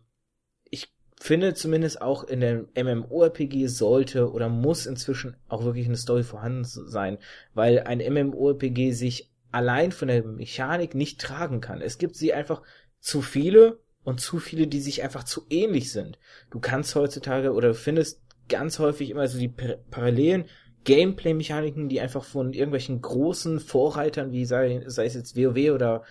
ich 0.72 0.92
finde 1.22 1.54
zumindest 1.54 2.02
auch 2.02 2.24
in 2.24 2.40
dem 2.40 2.68
MMORPG 2.76 3.68
sollte 3.68 4.32
oder 4.32 4.50
muss 4.50 4.88
inzwischen 4.88 5.38
auch 5.50 5.66
wirklich 5.66 5.86
eine 5.86 5.98
Story 5.98 6.24
vorhanden 6.24 6.63
sein, 6.63 7.20
weil 7.54 7.82
ein 7.82 8.00
MMORPG 8.00 8.94
sich 8.94 9.30
allein 9.52 9.92
von 9.92 10.08
der 10.08 10.24
Mechanik 10.24 10.96
nicht 10.96 11.22
tragen 11.22 11.62
kann. 11.62 11.82
Es 11.82 12.00
gibt 12.00 12.16
sie 12.16 12.34
einfach 12.34 12.63
zu 13.00 13.22
viele 13.22 13.78
und 14.04 14.20
zu 14.20 14.40
viele, 14.40 14.66
die 14.66 14.82
sich 14.82 15.04
einfach 15.04 15.26
zu 15.26 15.46
ähnlich 15.52 15.92
sind. 15.92 16.18
Du 16.50 16.60
kannst 16.60 16.96
heutzutage 16.96 17.54
oder 17.54 17.76
findest 17.76 18.20
ganz 18.50 18.80
häufig 18.80 19.12
immer 19.12 19.28
so 19.28 19.38
die 19.38 19.54
Parallelen 19.92 20.46
Gameplay-Mechaniken, 20.84 21.90
die 21.90 22.00
einfach 22.00 22.24
von 22.24 22.54
irgendwelchen 22.54 23.02
großen 23.02 23.60
Vorreitern, 23.60 24.32
wie 24.32 24.46
sei, 24.46 24.84
sei 24.88 25.06
es 25.06 25.16
jetzt 25.16 25.36
WoW 25.36 25.72
oder 25.74 26.04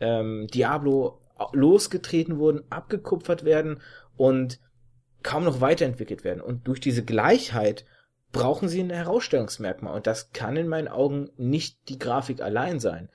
ähm, 0.00 0.46
Diablo, 0.52 1.18
losgetreten 1.52 2.38
wurden, 2.38 2.62
abgekupfert 2.70 3.44
werden 3.44 3.80
und 4.16 4.60
kaum 5.22 5.44
noch 5.44 5.60
weiterentwickelt 5.60 6.24
werden. 6.24 6.40
Und 6.40 6.66
durch 6.66 6.80
diese 6.80 7.04
Gleichheit 7.04 7.84
brauchen 8.32 8.68
sie 8.68 8.80
ein 8.80 8.90
Herausstellungsmerkmal. 8.90 9.94
Und 9.94 10.06
das 10.06 10.32
kann 10.32 10.56
in 10.56 10.68
meinen 10.68 10.88
Augen 10.88 11.30
nicht 11.36 11.88
die 11.88 11.98
Grafik 11.98 12.40
allein 12.40 12.80
sein, 12.80 13.08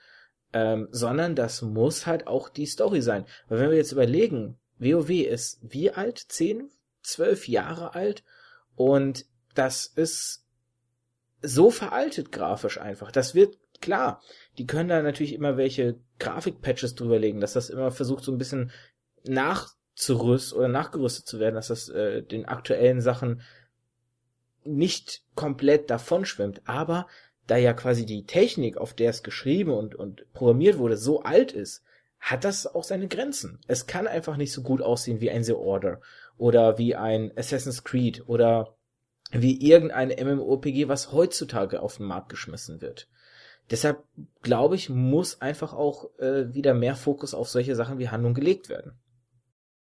ähm, 0.52 0.88
sondern 0.90 1.34
das 1.34 1.62
muss 1.62 2.06
halt 2.06 2.26
auch 2.26 2.48
die 2.48 2.66
Story 2.66 3.02
sein. 3.02 3.24
Weil 3.48 3.60
wenn 3.60 3.70
wir 3.70 3.76
jetzt 3.76 3.92
überlegen, 3.92 4.58
WoW 4.78 5.10
ist 5.10 5.58
wie 5.62 5.90
alt? 5.90 6.18
Zehn, 6.28 6.70
zwölf 7.02 7.48
Jahre 7.48 7.94
alt 7.94 8.22
und 8.76 9.26
das 9.54 9.86
ist 9.86 10.44
so 11.42 11.70
veraltet 11.70 12.32
grafisch 12.32 12.80
einfach. 12.80 13.12
Das 13.12 13.34
wird 13.34 13.58
klar. 13.80 14.20
Die 14.58 14.66
können 14.66 14.88
da 14.88 15.02
natürlich 15.02 15.34
immer 15.34 15.56
welche 15.56 15.98
Grafikpatches 16.18 16.94
drüberlegen, 16.94 17.40
dass 17.40 17.52
das 17.52 17.70
immer 17.70 17.90
versucht 17.90 18.24
so 18.24 18.32
ein 18.32 18.38
bisschen 18.38 18.72
nachzurüst 19.24 20.52
oder 20.52 20.68
nachgerüstet 20.68 21.26
zu 21.26 21.38
werden, 21.38 21.54
dass 21.54 21.68
das 21.68 21.88
äh, 21.88 22.22
den 22.22 22.46
aktuellen 22.46 23.00
Sachen 23.00 23.42
nicht 24.64 25.22
komplett 25.34 25.90
davon 25.90 26.24
schwimmt. 26.24 26.62
Aber 26.64 27.06
da 27.46 27.56
ja 27.56 27.72
quasi 27.72 28.04
die 28.04 28.26
Technik, 28.26 28.76
auf 28.76 28.94
der 28.94 29.10
es 29.10 29.22
geschrieben 29.22 29.72
und, 29.72 29.94
und 29.94 30.30
programmiert 30.32 30.78
wurde, 30.78 30.96
so 30.96 31.22
alt 31.22 31.52
ist, 31.52 31.82
hat 32.20 32.44
das 32.44 32.66
auch 32.66 32.84
seine 32.84 33.08
Grenzen. 33.08 33.60
Es 33.68 33.86
kann 33.86 34.06
einfach 34.06 34.36
nicht 34.36 34.52
so 34.52 34.62
gut 34.62 34.82
aussehen 34.82 35.20
wie 35.20 35.30
ein 35.30 35.44
The 35.44 35.52
Order 35.52 36.00
oder 36.36 36.78
wie 36.78 36.96
ein 36.96 37.32
Assassin's 37.36 37.84
Creed 37.84 38.24
oder 38.26 38.76
wie 39.32 39.60
irgendein 39.60 40.08
MMORPG, 40.08 40.88
was 40.88 41.12
heutzutage 41.12 41.82
auf 41.82 41.98
den 41.98 42.06
Markt 42.06 42.28
geschmissen 42.28 42.80
wird. 42.80 43.08
Deshalb 43.70 44.02
glaube 44.42 44.76
ich, 44.76 44.88
muss 44.88 45.40
einfach 45.42 45.74
auch 45.74 46.08
äh, 46.18 46.54
wieder 46.54 46.72
mehr 46.72 46.96
Fokus 46.96 47.34
auf 47.34 47.48
solche 47.48 47.74
Sachen 47.76 47.98
wie 47.98 48.08
Handlung 48.08 48.34
gelegt 48.34 48.68
werden. 48.68 48.92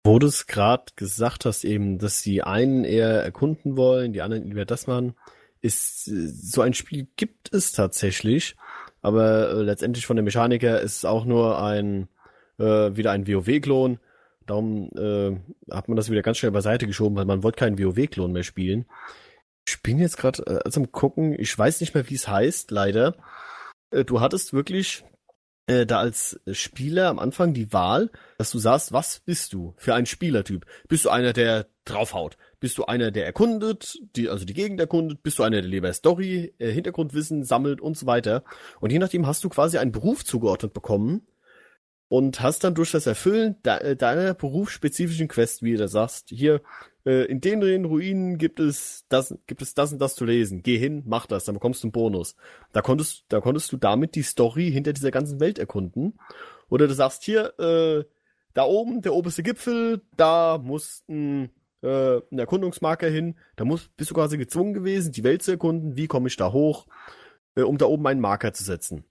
Wo 0.04 0.19
du 0.19 0.28
es 0.28 0.47
gerade 0.47 0.86
gesagt 0.95 1.45
hast, 1.45 1.63
eben, 1.63 1.97
dass 1.97 2.21
die 2.21 2.41
einen 2.41 2.84
eher 2.84 3.23
erkunden 3.23 3.78
wollen, 3.78 4.12
die 4.13 4.21
anderen 4.21 4.45
lieber 4.45 4.65
das 4.65 4.88
machen, 4.88 5.15
ist 5.62 6.06
so 6.06 6.62
ein 6.62 6.73
Spiel 6.73 7.08
gibt 7.15 7.54
es 7.54 7.71
tatsächlich, 7.71 8.56
aber 9.02 9.49
äh, 9.52 9.62
letztendlich 9.62 10.06
von 10.06 10.15
der 10.15 10.23
Mechaniker 10.23 10.82
ist 10.82 10.97
es 10.97 11.06
auch 11.06 11.25
nur 11.25 11.62
ein 11.62 12.08
äh, 12.60 12.95
wieder 12.95 13.12
ein 13.12 13.28
WoW-Klon. 13.28 13.99
Darum 14.45 14.89
äh, 14.97 15.38
hat 15.73 15.88
man 15.88 15.95
das 15.95 16.10
wieder 16.10 16.21
ganz 16.21 16.38
schnell 16.38 16.52
beiseite 16.52 16.88
geschoben, 16.88 17.15
weil 17.15 17.25
man 17.25 17.43
wollte 17.43 17.60
keinen 17.60 17.80
WoW-Klon 17.80 18.32
mehr 18.32 18.43
spielen. 18.43 18.86
Ich 19.69 19.84
bin 19.84 19.99
jetzt 19.99 20.17
gerade 20.17 20.63
äh, 20.65 20.69
zum 20.71 20.91
Gucken, 20.91 21.36
ich 21.38 21.55
weiß 21.55 21.79
nicht 21.82 21.93
mehr, 21.93 22.10
wie 22.10 22.15
es 22.15 22.27
heißt, 22.27 22.71
leider. 22.71 23.15
Äh, 23.91 24.03
du 24.03 24.19
hattest 24.19 24.51
wirklich 24.51 25.03
äh, 25.67 25.86
da 25.86 25.99
als 25.99 26.39
Spieler 26.51 27.08
am 27.08 27.19
Anfang 27.19 27.53
die 27.53 27.71
Wahl, 27.71 28.10
dass 28.39 28.49
du 28.49 28.58
sagst, 28.58 28.93
was 28.93 29.19
bist 29.19 29.53
du 29.53 29.75
für 29.77 29.93
ein 29.93 30.08
Spielertyp? 30.08 30.65
Bist 30.88 31.05
du 31.05 31.12
einer, 31.12 31.34
der 31.34 31.67
draufhaut? 31.86 32.36
Bist 32.60 32.79
du 32.79 32.86
einer, 32.86 33.12
der 33.12 33.27
erkundet, 33.27 33.99
die, 34.15 34.27
also 34.27 34.43
die 34.43 34.55
Gegend 34.55 34.79
erkundet? 34.79 35.21
Bist 35.21 35.38
du 35.38 35.43
einer, 35.43 35.62
der 35.62 35.69
lieber 35.69 35.93
Story, 35.93 36.55
äh, 36.58 36.71
Hintergrundwissen 36.71 37.43
sammelt 37.43 37.79
und 37.79 37.95
so 37.95 38.08
weiter? 38.08 38.43
Und 38.79 38.91
je 38.91 38.97
nachdem 38.97 39.27
hast 39.27 39.43
du 39.43 39.49
quasi 39.49 39.77
einen 39.77 39.91
Beruf 39.91 40.25
zugeordnet 40.25 40.73
bekommen 40.73 41.27
und 42.08 42.41
hast 42.41 42.63
dann 42.63 42.73
durch 42.73 42.89
das 42.89 43.05
Erfüllen 43.05 43.62
de 43.63 43.93
deiner 43.95 44.34
berufsspezifischen 44.34 45.27
Quest, 45.27 45.62
wie 45.62 45.77
du 45.77 45.88
sagst, 45.88 46.29
hier, 46.29 46.63
äh, 47.09 47.23
in 47.23 47.41
den, 47.41 47.85
Ruinen 47.85 48.37
gibt 48.37 48.59
es 48.59 49.03
das, 49.09 49.35
gibt 49.47 49.63
es 49.63 49.73
das 49.73 49.91
und 49.91 49.99
das 49.99 50.13
zu 50.13 50.25
lesen. 50.25 50.61
Geh 50.61 50.77
hin, 50.77 51.01
mach 51.07 51.25
das, 51.25 51.43
dann 51.43 51.55
bekommst 51.55 51.81
du 51.81 51.87
einen 51.87 51.91
Bonus. 51.91 52.35
Da 52.71 52.81
konntest, 52.81 53.25
da 53.29 53.41
konntest 53.41 53.71
du 53.71 53.77
damit 53.77 54.13
die 54.13 54.21
Story 54.21 54.71
hinter 54.71 54.93
dieser 54.93 55.09
ganzen 55.09 55.39
Welt 55.39 55.57
erkunden. 55.57 56.19
Oder 56.69 56.87
du 56.87 56.93
sagst 56.93 57.23
hier, 57.23 57.59
äh, 57.59 58.05
da 58.53 58.63
oben, 58.63 59.01
der 59.01 59.15
oberste 59.15 59.41
Gipfel, 59.41 60.03
da 60.17 60.59
muss 60.59 61.03
ein, 61.09 61.49
äh, 61.81 62.17
ein 62.31 62.37
Erkundungsmarker 62.37 63.09
hin. 63.09 63.35
Da 63.55 63.65
muss, 63.65 63.89
bist 63.97 64.11
du 64.11 64.13
quasi 64.13 64.37
gezwungen 64.37 64.75
gewesen, 64.75 65.11
die 65.11 65.23
Welt 65.23 65.41
zu 65.41 65.51
erkunden. 65.51 65.97
Wie 65.97 66.07
komme 66.07 66.27
ich 66.27 66.37
da 66.37 66.51
hoch, 66.51 66.85
äh, 67.55 67.61
um 67.61 67.79
da 67.79 67.87
oben 67.87 68.05
einen 68.05 68.21
Marker 68.21 68.53
zu 68.53 68.63
setzen? 68.63 69.03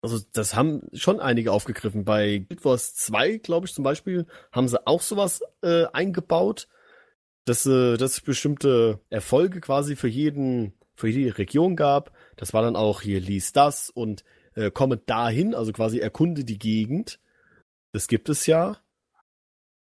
Also 0.00 0.18
das 0.32 0.56
haben 0.56 0.88
schon 0.92 1.20
einige 1.20 1.52
aufgegriffen. 1.52 2.04
Bei 2.04 2.38
Guild 2.38 2.64
Wars 2.64 2.96
2, 2.96 3.36
glaube 3.36 3.66
ich 3.68 3.74
zum 3.74 3.84
Beispiel, 3.84 4.26
haben 4.50 4.66
sie 4.66 4.84
auch 4.88 5.02
sowas 5.02 5.42
äh, 5.62 5.84
eingebaut 5.92 6.66
dass, 7.44 7.66
äh, 7.66 7.96
dass 7.96 8.12
es 8.12 8.20
bestimmte 8.20 9.00
Erfolge 9.10 9.60
quasi 9.60 9.96
für 9.96 10.08
jeden, 10.08 10.72
für 10.94 11.08
jede 11.08 11.38
Region 11.38 11.76
gab. 11.76 12.12
Das 12.36 12.54
war 12.54 12.62
dann 12.62 12.76
auch 12.76 13.02
hier 13.02 13.20
lies 13.20 13.52
das 13.52 13.90
und 13.90 14.24
äh, 14.54 14.70
komme 14.70 14.98
dahin, 14.98 15.54
also 15.54 15.72
quasi 15.72 15.98
erkunde 15.98 16.44
die 16.44 16.58
Gegend. 16.58 17.20
Das 17.92 18.08
gibt 18.08 18.28
es 18.28 18.46
ja. 18.46 18.78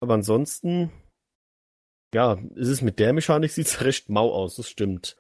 Aber 0.01 0.15
ansonsten, 0.15 0.91
ja, 2.13 2.37
ist 2.55 2.69
es 2.69 2.81
mit 2.81 2.99
der 2.99 3.13
Mechanik 3.13 3.51
sieht's 3.51 3.81
recht 3.83 4.09
mau 4.09 4.31
aus, 4.31 4.55
das 4.55 4.69
stimmt. 4.69 5.17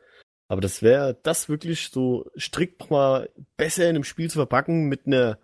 Aber 0.47 0.61
das 0.61 0.83
wäre 0.83 1.19
das 1.23 1.49
wirklich 1.49 1.89
so 1.89 2.29
strikt 2.37 2.91
mal 2.91 3.29
besser 3.57 3.83
in 3.83 3.95
einem 3.95 4.03
Spiel 4.03 4.29
zu 4.29 4.37
verpacken 4.37 4.85
mit 4.85 5.07
einer 5.07 5.39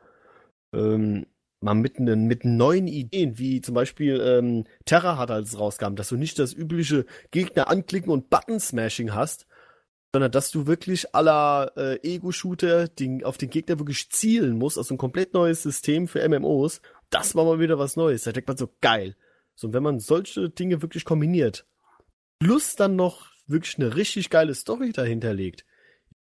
ähm, 0.73 1.25
mal 1.61 1.75
mit, 1.75 1.99
mit 1.99 2.43
neuen 2.43 2.87
Ideen, 2.87 3.37
wie 3.37 3.61
zum 3.61 3.75
Beispiel 3.75 4.19
ähm, 4.19 4.65
Terra 4.85 5.17
hat, 5.17 5.31
als 5.31 5.57
rauskam, 5.57 5.95
dass 5.95 6.09
du 6.09 6.17
nicht 6.17 6.39
das 6.39 6.53
übliche 6.53 7.05
Gegner 7.29 7.69
anklicken 7.69 8.11
und 8.11 8.29
Button-Smashing 8.29 9.13
hast, 9.13 9.45
sondern 10.11 10.31
dass 10.31 10.51
du 10.51 10.67
wirklich 10.67 11.15
aller 11.15 11.71
äh, 11.77 11.99
Ego-Shooter 12.01 12.89
auf 13.23 13.37
den 13.37 13.49
Gegner 13.49 13.79
wirklich 13.79 14.09
zielen 14.09 14.57
musst, 14.57 14.77
also 14.77 14.93
ein 14.93 14.97
komplett 14.97 15.33
neues 15.33 15.63
System 15.63 16.07
für 16.07 16.27
MMOs. 16.27 16.81
Das 17.09 17.35
war 17.35 17.45
mal 17.45 17.59
wieder 17.59 17.79
was 17.79 17.95
Neues. 17.95 18.23
Da 18.23 18.31
denkt 18.31 18.47
man 18.47 18.57
so, 18.57 18.69
geil. 18.81 19.15
So, 19.55 19.67
und 19.67 19.73
wenn 19.73 19.83
man 19.83 19.99
solche 19.99 20.49
Dinge 20.49 20.81
wirklich 20.81 21.05
kombiniert, 21.05 21.65
plus 22.39 22.75
dann 22.75 22.95
noch 22.95 23.31
wirklich 23.47 23.77
eine 23.77 23.95
richtig 23.95 24.29
geile 24.29 24.55
Story 24.55 24.91
dahinter 24.91 25.33
legt, 25.33 25.65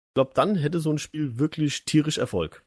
ich 0.09 0.13
glaube, 0.15 0.31
dann 0.35 0.55
hätte 0.55 0.79
so 0.79 0.91
ein 0.91 0.97
Spiel 0.97 1.39
wirklich 1.39 1.85
tierisch 1.85 2.17
Erfolg. 2.17 2.65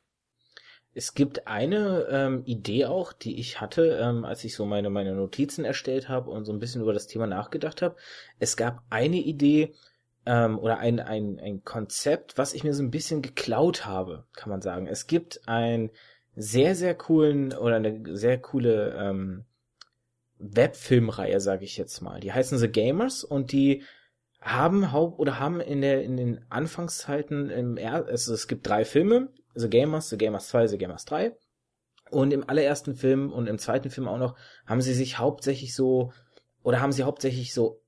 Es 0.94 1.14
gibt 1.14 1.46
eine 1.46 2.06
ähm, 2.10 2.42
Idee 2.44 2.84
auch, 2.86 3.12
die 3.12 3.38
ich 3.38 3.60
hatte, 3.60 3.98
ähm, 4.00 4.24
als 4.24 4.44
ich 4.44 4.54
so 4.54 4.66
meine, 4.66 4.90
meine 4.90 5.14
Notizen 5.14 5.64
erstellt 5.64 6.08
habe 6.08 6.30
und 6.30 6.44
so 6.44 6.52
ein 6.52 6.58
bisschen 6.58 6.82
über 6.82 6.92
das 6.92 7.06
Thema 7.06 7.26
nachgedacht 7.26 7.80
habe. 7.80 7.96
Es 8.38 8.56
gab 8.56 8.82
eine 8.90 9.16
Idee 9.16 9.74
ähm, 10.26 10.58
oder 10.58 10.78
ein, 10.78 11.00
ein, 11.00 11.40
ein 11.40 11.64
Konzept, 11.64 12.36
was 12.36 12.52
ich 12.52 12.62
mir 12.62 12.74
so 12.74 12.82
ein 12.82 12.90
bisschen 12.90 13.22
geklaut 13.22 13.86
habe, 13.86 14.26
kann 14.34 14.50
man 14.50 14.60
sagen. 14.60 14.86
Es 14.86 15.06
gibt 15.06 15.40
ein 15.46 15.90
sehr, 16.36 16.74
sehr 16.74 16.94
coolen 16.94 17.54
oder 17.54 17.76
eine 17.76 18.16
sehr 18.16 18.38
coole 18.38 18.94
ähm, 18.98 19.44
Webfilmreihe, 20.38 21.40
sage 21.40 21.64
ich 21.64 21.76
jetzt 21.76 22.00
mal. 22.02 22.20
Die 22.20 22.32
heißen 22.32 22.58
The 22.58 22.68
Gamers 22.68 23.24
und 23.24 23.52
die 23.52 23.82
haben 24.40 24.92
Haupt 24.92 25.20
oder 25.20 25.38
haben 25.38 25.60
in 25.60 25.80
der 25.80 26.02
in 26.02 26.16
den 26.16 26.44
Anfangszeiten 26.48 27.48
im 27.48 27.76
er 27.76 28.06
also 28.06 28.34
es 28.34 28.48
gibt 28.48 28.66
drei 28.66 28.84
Filme, 28.84 29.28
The 29.54 29.68
Gamers, 29.68 30.08
The 30.08 30.18
Gamers 30.18 30.48
2, 30.48 30.66
The 30.68 30.78
Gamers 30.78 31.04
3 31.04 31.36
und 32.10 32.32
im 32.32 32.48
allerersten 32.48 32.94
Film 32.94 33.32
und 33.32 33.46
im 33.46 33.58
zweiten 33.58 33.90
Film 33.90 34.08
auch 34.08 34.18
noch 34.18 34.36
haben 34.66 34.82
sie 34.82 34.94
sich 34.94 35.18
hauptsächlich 35.18 35.74
so 35.74 36.12
oder 36.62 36.80
haben 36.80 36.92
sie 36.92 37.02
hauptsächlich 37.02 37.54
so 37.54 37.80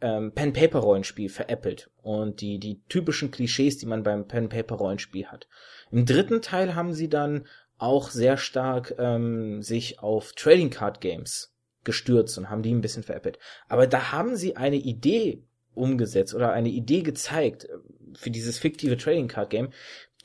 ähm, 0.00 0.32
Pen 0.32 0.52
Paper 0.52 0.80
Rollenspiel 0.80 1.28
veräppelt 1.28 1.90
und 2.02 2.40
die 2.40 2.58
die 2.58 2.82
typischen 2.88 3.30
Klischees, 3.30 3.78
die 3.78 3.86
man 3.86 4.02
beim 4.02 4.28
Pen 4.28 4.48
Paper 4.48 4.76
Rollenspiel 4.76 5.26
hat. 5.26 5.48
Im 5.90 6.04
dritten 6.04 6.42
Teil 6.42 6.74
haben 6.74 6.92
sie 6.92 7.08
dann 7.08 7.46
auch 7.78 8.10
sehr 8.10 8.36
stark 8.36 8.94
ähm, 8.98 9.62
sich 9.62 10.00
auf 10.00 10.32
Trading 10.32 10.70
Card 10.70 11.00
Games 11.00 11.54
gestürzt 11.84 12.36
und 12.36 12.50
haben 12.50 12.62
die 12.62 12.74
ein 12.74 12.80
bisschen 12.80 13.02
veräppelt. 13.02 13.38
Aber 13.68 13.86
da 13.86 14.12
haben 14.12 14.36
sie 14.36 14.56
eine 14.56 14.76
Idee 14.76 15.42
umgesetzt 15.74 16.34
oder 16.34 16.52
eine 16.52 16.70
Idee 16.70 17.02
gezeigt 17.02 17.64
äh, 17.64 17.76
für 18.14 18.30
dieses 18.30 18.58
fiktive 18.58 18.96
Trading 18.96 19.28
Card 19.28 19.50
Game, 19.50 19.70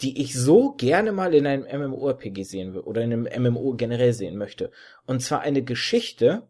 die 0.01 0.21
ich 0.21 0.33
so 0.33 0.73
gerne 0.73 1.11
mal 1.11 1.33
in 1.33 1.45
einem 1.45 1.63
MMORPG 1.63 2.43
sehen 2.43 2.73
will 2.73 2.81
oder 2.81 3.01
in 3.01 3.13
einem 3.13 3.53
MMO 3.53 3.73
generell 3.73 4.13
sehen 4.13 4.37
möchte. 4.37 4.71
Und 5.05 5.21
zwar 5.21 5.41
eine 5.41 5.63
Geschichte, 5.63 6.43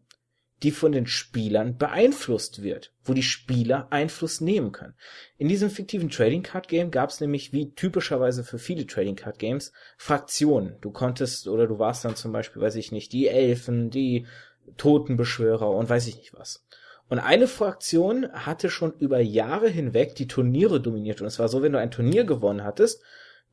die 0.63 0.71
von 0.71 0.91
den 0.91 1.07
Spielern 1.07 1.77
beeinflusst 1.77 2.61
wird, 2.61 2.93
wo 3.03 3.13
die 3.13 3.23
Spieler 3.23 3.87
Einfluss 3.89 4.41
nehmen 4.41 4.71
können. 4.71 4.93
In 5.37 5.47
diesem 5.47 5.71
fiktiven 5.71 6.09
Trading 6.09 6.43
Card 6.43 6.67
Game 6.67 6.91
gab 6.91 7.09
es 7.09 7.19
nämlich, 7.19 7.51
wie 7.51 7.73
typischerweise 7.73 8.43
für 8.43 8.59
viele 8.59 8.85
Trading 8.85 9.15
Card 9.15 9.39
Games, 9.39 9.71
Fraktionen. 9.97 10.75
Du 10.81 10.91
konntest 10.91 11.47
oder 11.47 11.67
du 11.67 11.79
warst 11.79 12.05
dann 12.05 12.15
zum 12.15 12.31
Beispiel, 12.31 12.61
weiß 12.61 12.75
ich 12.75 12.91
nicht, 12.91 13.11
die 13.11 13.27
Elfen, 13.27 13.89
die 13.89 14.27
Totenbeschwörer 14.77 15.69
und 15.69 15.89
weiß 15.89 16.07
ich 16.07 16.17
nicht 16.17 16.33
was. 16.33 16.63
Und 17.09 17.19
eine 17.19 17.47
Fraktion 17.47 18.31
hatte 18.31 18.69
schon 18.69 18.93
über 18.99 19.19
Jahre 19.19 19.67
hinweg 19.67 20.15
die 20.15 20.27
Turniere 20.27 20.79
dominiert. 20.79 21.21
Und 21.21 21.27
es 21.27 21.39
war 21.39 21.49
so, 21.49 21.61
wenn 21.61 21.73
du 21.73 21.79
ein 21.79 21.91
Turnier 21.91 22.23
gewonnen 22.23 22.63
hattest, 22.63 23.01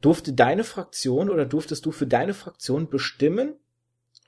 durfte 0.01 0.32
deine 0.32 0.64
Fraktion 0.64 1.30
oder 1.30 1.44
durftest 1.44 1.84
du 1.86 1.92
für 1.92 2.07
deine 2.07 2.34
Fraktion 2.34 2.88
bestimmen, 2.88 3.57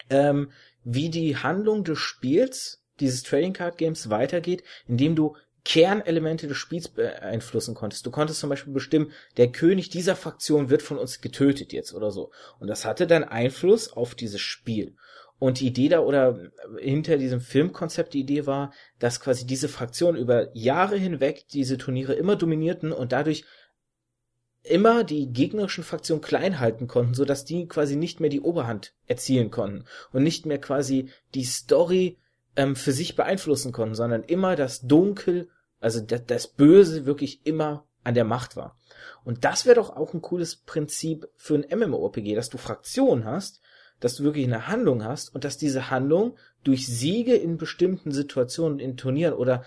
ähm, 0.08 0.50
wie 0.84 1.10
die 1.10 1.36
Handlung 1.36 1.84
des 1.84 1.98
Spiels, 1.98 2.82
dieses 2.98 3.22
Trading 3.22 3.52
Card 3.52 3.78
Games 3.78 4.10
weitergeht, 4.10 4.62
indem 4.86 5.14
du 5.16 5.36
Kernelemente 5.64 6.48
des 6.48 6.56
Spiels 6.56 6.88
beeinflussen 6.88 7.74
konntest. 7.74 8.06
Du 8.06 8.10
konntest 8.10 8.40
zum 8.40 8.48
Beispiel 8.48 8.72
bestimmen, 8.72 9.12
der 9.36 9.52
König 9.52 9.90
dieser 9.90 10.16
Fraktion 10.16 10.70
wird 10.70 10.82
von 10.82 10.98
uns 10.98 11.20
getötet 11.20 11.72
jetzt 11.72 11.92
oder 11.92 12.10
so. 12.10 12.30
Und 12.58 12.68
das 12.68 12.84
hatte 12.84 13.06
dann 13.06 13.24
Einfluss 13.24 13.92
auf 13.92 14.14
dieses 14.14 14.40
Spiel. 14.40 14.96
Und 15.38 15.60
die 15.60 15.66
Idee 15.66 15.88
da 15.88 16.00
oder 16.00 16.38
hinter 16.78 17.16
diesem 17.16 17.40
Filmkonzept 17.40 18.12
die 18.12 18.20
Idee 18.20 18.46
war, 18.46 18.72
dass 18.98 19.20
quasi 19.20 19.46
diese 19.46 19.68
Fraktionen 19.68 20.20
über 20.20 20.54
Jahre 20.54 20.96
hinweg 20.96 21.46
diese 21.48 21.78
Turniere 21.78 22.12
immer 22.12 22.36
dominierten 22.36 22.92
und 22.92 23.12
dadurch 23.12 23.44
immer 24.62 25.04
die 25.04 25.32
gegnerischen 25.32 25.84
Fraktionen 25.84 26.22
klein 26.22 26.61
halten 26.61 26.86
konnten, 26.86 27.14
so 27.14 27.24
dass 27.24 27.44
die 27.44 27.66
quasi 27.66 27.96
nicht 27.96 28.20
mehr 28.20 28.30
die 28.30 28.40
Oberhand 28.40 28.92
erzielen 29.06 29.50
konnten 29.50 29.84
und 30.12 30.22
nicht 30.22 30.46
mehr 30.46 30.61
quasi 30.61 31.11
die 31.34 31.44
Story 31.44 32.18
ähm, 32.56 32.76
für 32.76 32.92
sich 32.92 33.16
beeinflussen 33.16 33.72
konnten, 33.72 33.94
sondern 33.94 34.22
immer 34.22 34.56
das 34.56 34.82
Dunkel, 34.82 35.48
also 35.80 36.00
das, 36.00 36.26
das 36.26 36.46
Böse 36.48 37.06
wirklich 37.06 37.46
immer 37.46 37.86
an 38.04 38.14
der 38.14 38.24
Macht 38.24 38.56
war. 38.56 38.78
Und 39.24 39.44
das 39.44 39.66
wäre 39.66 39.76
doch 39.76 39.96
auch 39.96 40.14
ein 40.14 40.22
cooles 40.22 40.56
Prinzip 40.56 41.28
für 41.36 41.54
ein 41.54 41.78
MMORPG, 41.78 42.34
dass 42.34 42.50
du 42.50 42.58
Fraktionen 42.58 43.24
hast, 43.24 43.61
dass 44.00 44.16
du 44.16 44.24
wirklich 44.24 44.46
eine 44.46 44.66
Handlung 44.66 45.04
hast 45.04 45.34
und 45.34 45.44
dass 45.44 45.58
diese 45.58 45.90
Handlung 45.90 46.36
durch 46.64 46.86
Siege 46.86 47.34
in 47.34 47.58
bestimmten 47.58 48.12
Situationen, 48.12 48.78
in 48.78 48.96
Turnieren 48.96 49.34
oder 49.34 49.64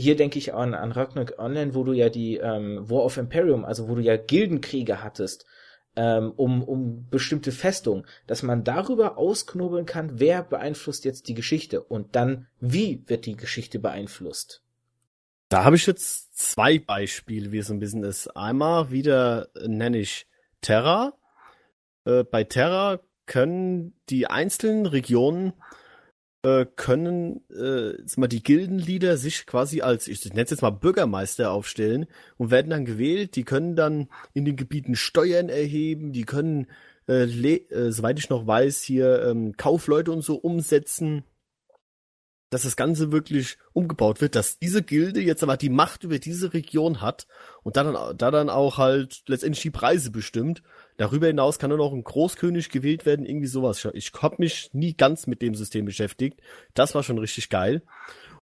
hier 0.00 0.16
denke 0.16 0.38
ich 0.38 0.54
an, 0.54 0.74
an 0.74 0.92
Ragnarok 0.92 1.38
Online, 1.38 1.74
wo 1.74 1.84
du 1.84 1.92
ja 1.92 2.08
die 2.08 2.36
ähm, 2.36 2.88
War 2.88 3.04
of 3.04 3.16
Imperium, 3.16 3.64
also 3.64 3.88
wo 3.88 3.94
du 3.94 4.00
ja 4.00 4.16
Gildenkriege 4.16 5.02
hattest, 5.02 5.44
ähm, 5.96 6.32
um, 6.36 6.62
um 6.62 7.08
bestimmte 7.10 7.50
Festungen, 7.50 8.06
dass 8.26 8.42
man 8.42 8.64
darüber 8.64 9.18
ausknobeln 9.18 9.86
kann, 9.86 10.20
wer 10.20 10.42
beeinflusst 10.42 11.04
jetzt 11.04 11.28
die 11.28 11.34
Geschichte 11.34 11.82
und 11.82 12.14
dann 12.14 12.46
wie 12.60 13.02
wird 13.06 13.26
die 13.26 13.36
Geschichte 13.36 13.78
beeinflusst. 13.78 14.62
Da 15.48 15.64
habe 15.64 15.76
ich 15.76 15.86
jetzt 15.86 16.36
zwei 16.36 16.78
Beispiele, 16.78 17.52
wie 17.52 17.58
es 17.58 17.70
ein 17.70 17.80
bisschen 17.80 18.04
ist. 18.04 18.28
Einmal 18.36 18.90
wieder 18.90 19.48
nenne 19.66 19.98
ich 19.98 20.26
Terra. 20.60 21.14
Äh, 22.04 22.24
bei 22.24 22.44
Terra 22.44 23.00
können 23.26 23.94
die 24.08 24.26
einzelnen 24.26 24.86
Regionen 24.86 25.54
äh, 26.48 26.66
können 26.76 27.42
äh, 27.50 27.98
jetzt 27.98 28.16
mal 28.16 28.26
die 28.26 28.42
Gildenleader 28.42 29.16
sich 29.16 29.46
quasi 29.46 29.82
als, 29.82 30.08
ich 30.08 30.24
nenne 30.26 30.42
es 30.42 30.50
jetzt 30.50 30.62
mal 30.62 30.70
Bürgermeister 30.70 31.50
aufstellen 31.50 32.06
und 32.36 32.50
werden 32.50 32.70
dann 32.70 32.84
gewählt. 32.84 33.36
Die 33.36 33.44
können 33.44 33.76
dann 33.76 34.08
in 34.34 34.44
den 34.44 34.56
Gebieten 34.56 34.96
Steuern 34.96 35.48
erheben, 35.48 36.12
die 36.12 36.24
können, 36.24 36.66
äh, 37.08 37.24
äh, 37.24 37.90
soweit 37.90 38.18
ich 38.18 38.30
noch 38.30 38.46
weiß, 38.46 38.82
hier 38.82 39.22
ähm, 39.24 39.56
Kaufleute 39.56 40.12
und 40.12 40.22
so 40.22 40.36
umsetzen 40.36 41.24
dass 42.50 42.62
das 42.62 42.76
Ganze 42.76 43.12
wirklich 43.12 43.58
umgebaut 43.72 44.20
wird, 44.20 44.34
dass 44.34 44.58
diese 44.58 44.82
Gilde 44.82 45.20
jetzt 45.20 45.42
aber 45.42 45.56
die 45.56 45.68
Macht 45.68 46.04
über 46.04 46.18
diese 46.18 46.54
Region 46.54 47.02
hat 47.02 47.26
und 47.62 47.76
da 47.76 47.84
dann, 47.84 48.16
da 48.16 48.30
dann 48.30 48.48
auch 48.48 48.78
halt 48.78 49.22
letztendlich 49.26 49.62
die 49.62 49.70
Preise 49.70 50.10
bestimmt. 50.10 50.62
Darüber 50.98 51.28
hinaus 51.28 51.60
kann 51.60 51.70
dann 51.70 51.80
auch 51.80 51.92
ein 51.92 52.02
Großkönig 52.02 52.70
gewählt 52.70 53.06
werden, 53.06 53.24
irgendwie 53.24 53.46
sowas. 53.46 53.86
Ich 53.94 54.12
habe 54.20 54.36
mich 54.40 54.70
nie 54.74 54.94
ganz 54.94 55.28
mit 55.28 55.42
dem 55.42 55.54
System 55.54 55.84
beschäftigt. 55.84 56.42
Das 56.74 56.94
war 56.96 57.04
schon 57.04 57.18
richtig 57.18 57.48
geil. 57.48 57.82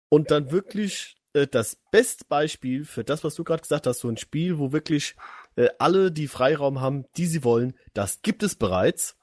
Und 0.10 0.30
dann 0.30 0.52
wirklich 0.52 1.18
äh, 1.34 1.48
das 1.48 1.78
beste 1.92 2.24
Beispiel 2.26 2.86
für 2.86 3.04
das, 3.04 3.24
was 3.24 3.34
du 3.34 3.44
gerade 3.44 3.64
gesagt 3.64 3.88
hast, 3.88 4.00
so 4.00 4.10
ein 4.10 4.18
Spiel, 4.18 4.60
wo 4.60 4.72
wirklich 4.72 5.16
äh, 5.56 5.70
alle 5.80 6.12
die 6.12 6.28
Freiraum 6.28 6.82
haben, 6.82 7.06
die 7.18 7.26
sie 7.26 7.44
wollen, 7.44 7.74
das 7.96 8.22
gibt 8.22 8.44
es 8.44 8.56
bereits. 8.56 9.18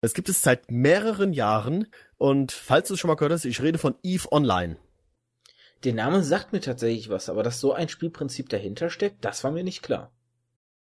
Es 0.00 0.14
gibt 0.14 0.28
es 0.28 0.40
seit 0.40 0.70
mehreren 0.70 1.32
Jahren 1.32 1.88
und 2.18 2.52
falls 2.52 2.86
du 2.86 2.94
es 2.94 3.00
schon 3.00 3.08
mal 3.08 3.16
gehört 3.16 3.32
hast, 3.32 3.46
ich 3.46 3.62
rede 3.62 3.78
von 3.78 3.96
EVE 4.04 4.30
Online. 4.30 4.76
Der 5.82 5.94
Name 5.94 6.22
sagt 6.22 6.52
mir 6.52 6.60
tatsächlich 6.60 7.08
was, 7.08 7.28
aber 7.28 7.42
dass 7.42 7.58
so 7.58 7.72
ein 7.72 7.88
Spielprinzip 7.88 8.48
dahinter 8.48 8.90
steckt, 8.90 9.24
das 9.24 9.42
war 9.42 9.50
mir 9.50 9.64
nicht 9.64 9.82
klar. 9.82 10.12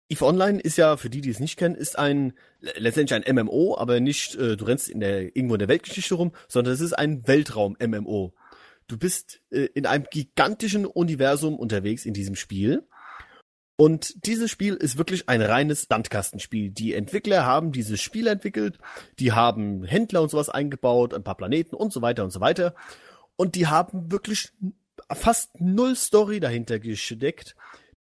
EVE 0.09 0.25
Online 0.25 0.59
ist 0.59 0.77
ja, 0.77 0.97
für 0.97 1.09
die, 1.09 1.21
die 1.21 1.29
es 1.29 1.39
nicht 1.39 1.57
kennen, 1.57 1.75
ist 1.75 1.97
ein 1.97 2.33
letztendlich 2.59 3.25
ein 3.25 3.35
MMO, 3.35 3.77
aber 3.77 3.99
nicht, 3.99 4.35
äh, 4.35 4.55
du 4.55 4.65
rennst 4.65 4.89
in 4.89 4.99
der, 4.99 5.35
irgendwo 5.35 5.55
in 5.55 5.59
der 5.59 5.67
Weltgeschichte 5.67 6.15
rum, 6.15 6.31
sondern 6.47 6.73
es 6.73 6.81
ist 6.81 6.93
ein 6.93 7.27
Weltraum-MMO. 7.27 8.33
Du 8.87 8.97
bist 8.97 9.41
äh, 9.49 9.67
in 9.73 9.85
einem 9.85 10.05
gigantischen 10.09 10.85
Universum 10.85 11.57
unterwegs 11.57 12.05
in 12.05 12.13
diesem 12.13 12.35
Spiel 12.35 12.87
und 13.79 14.25
dieses 14.25 14.49
Spiel 14.49 14.73
ist 14.73 14.97
wirklich 14.97 15.29
ein 15.29 15.41
reines 15.41 15.87
Landkastenspiel. 15.87 16.71
Die 16.71 16.95
Entwickler 16.95 17.45
haben 17.45 17.71
dieses 17.71 18.01
Spiel 18.01 18.25
entwickelt, 18.25 18.79
die 19.19 19.33
haben 19.33 19.83
Händler 19.83 20.23
und 20.23 20.31
sowas 20.31 20.49
eingebaut, 20.49 21.13
ein 21.13 21.23
paar 21.23 21.37
Planeten 21.37 21.75
und 21.75 21.93
so 21.93 22.01
weiter 22.01 22.23
und 22.23 22.31
so 22.31 22.39
weiter. 22.39 22.73
Und 23.35 23.53
die 23.53 23.67
haben 23.67 24.11
wirklich 24.11 24.49
fast 25.13 25.61
null 25.61 25.95
Story 25.95 26.39
dahinter 26.39 26.79
gesteckt. 26.79 27.55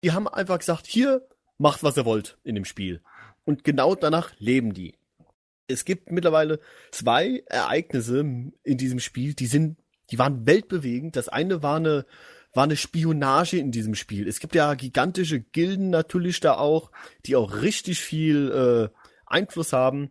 Die 0.02 0.12
haben 0.12 0.26
einfach 0.26 0.58
gesagt, 0.58 0.86
hier, 0.86 1.28
macht 1.58 1.82
was 1.82 1.96
ihr 1.96 2.04
wollt 2.04 2.38
in 2.44 2.54
dem 2.54 2.64
Spiel. 2.64 3.02
Und 3.44 3.64
genau 3.64 3.94
danach 3.94 4.32
leben 4.38 4.74
die. 4.74 4.94
Es 5.66 5.84
gibt 5.84 6.10
mittlerweile 6.10 6.60
zwei 6.90 7.42
Ereignisse 7.46 8.20
in 8.20 8.78
diesem 8.78 9.00
Spiel, 9.00 9.34
die 9.34 9.46
sind, 9.46 9.78
die 10.10 10.18
waren 10.18 10.46
weltbewegend. 10.46 11.16
Das 11.16 11.28
eine 11.28 11.62
war 11.62 11.76
eine 11.76 12.06
war 12.54 12.64
eine 12.64 12.76
Spionage 12.76 13.58
in 13.58 13.70
diesem 13.70 13.94
Spiel. 13.94 14.26
Es 14.26 14.40
gibt 14.40 14.54
ja 14.54 14.74
gigantische 14.74 15.40
Gilden 15.40 15.90
natürlich 15.90 16.40
da 16.40 16.56
auch, 16.56 16.90
die 17.26 17.36
auch 17.36 17.62
richtig 17.62 18.00
viel 18.00 18.50
äh, 18.50 18.98
Einfluss 19.26 19.72
haben. 19.72 20.10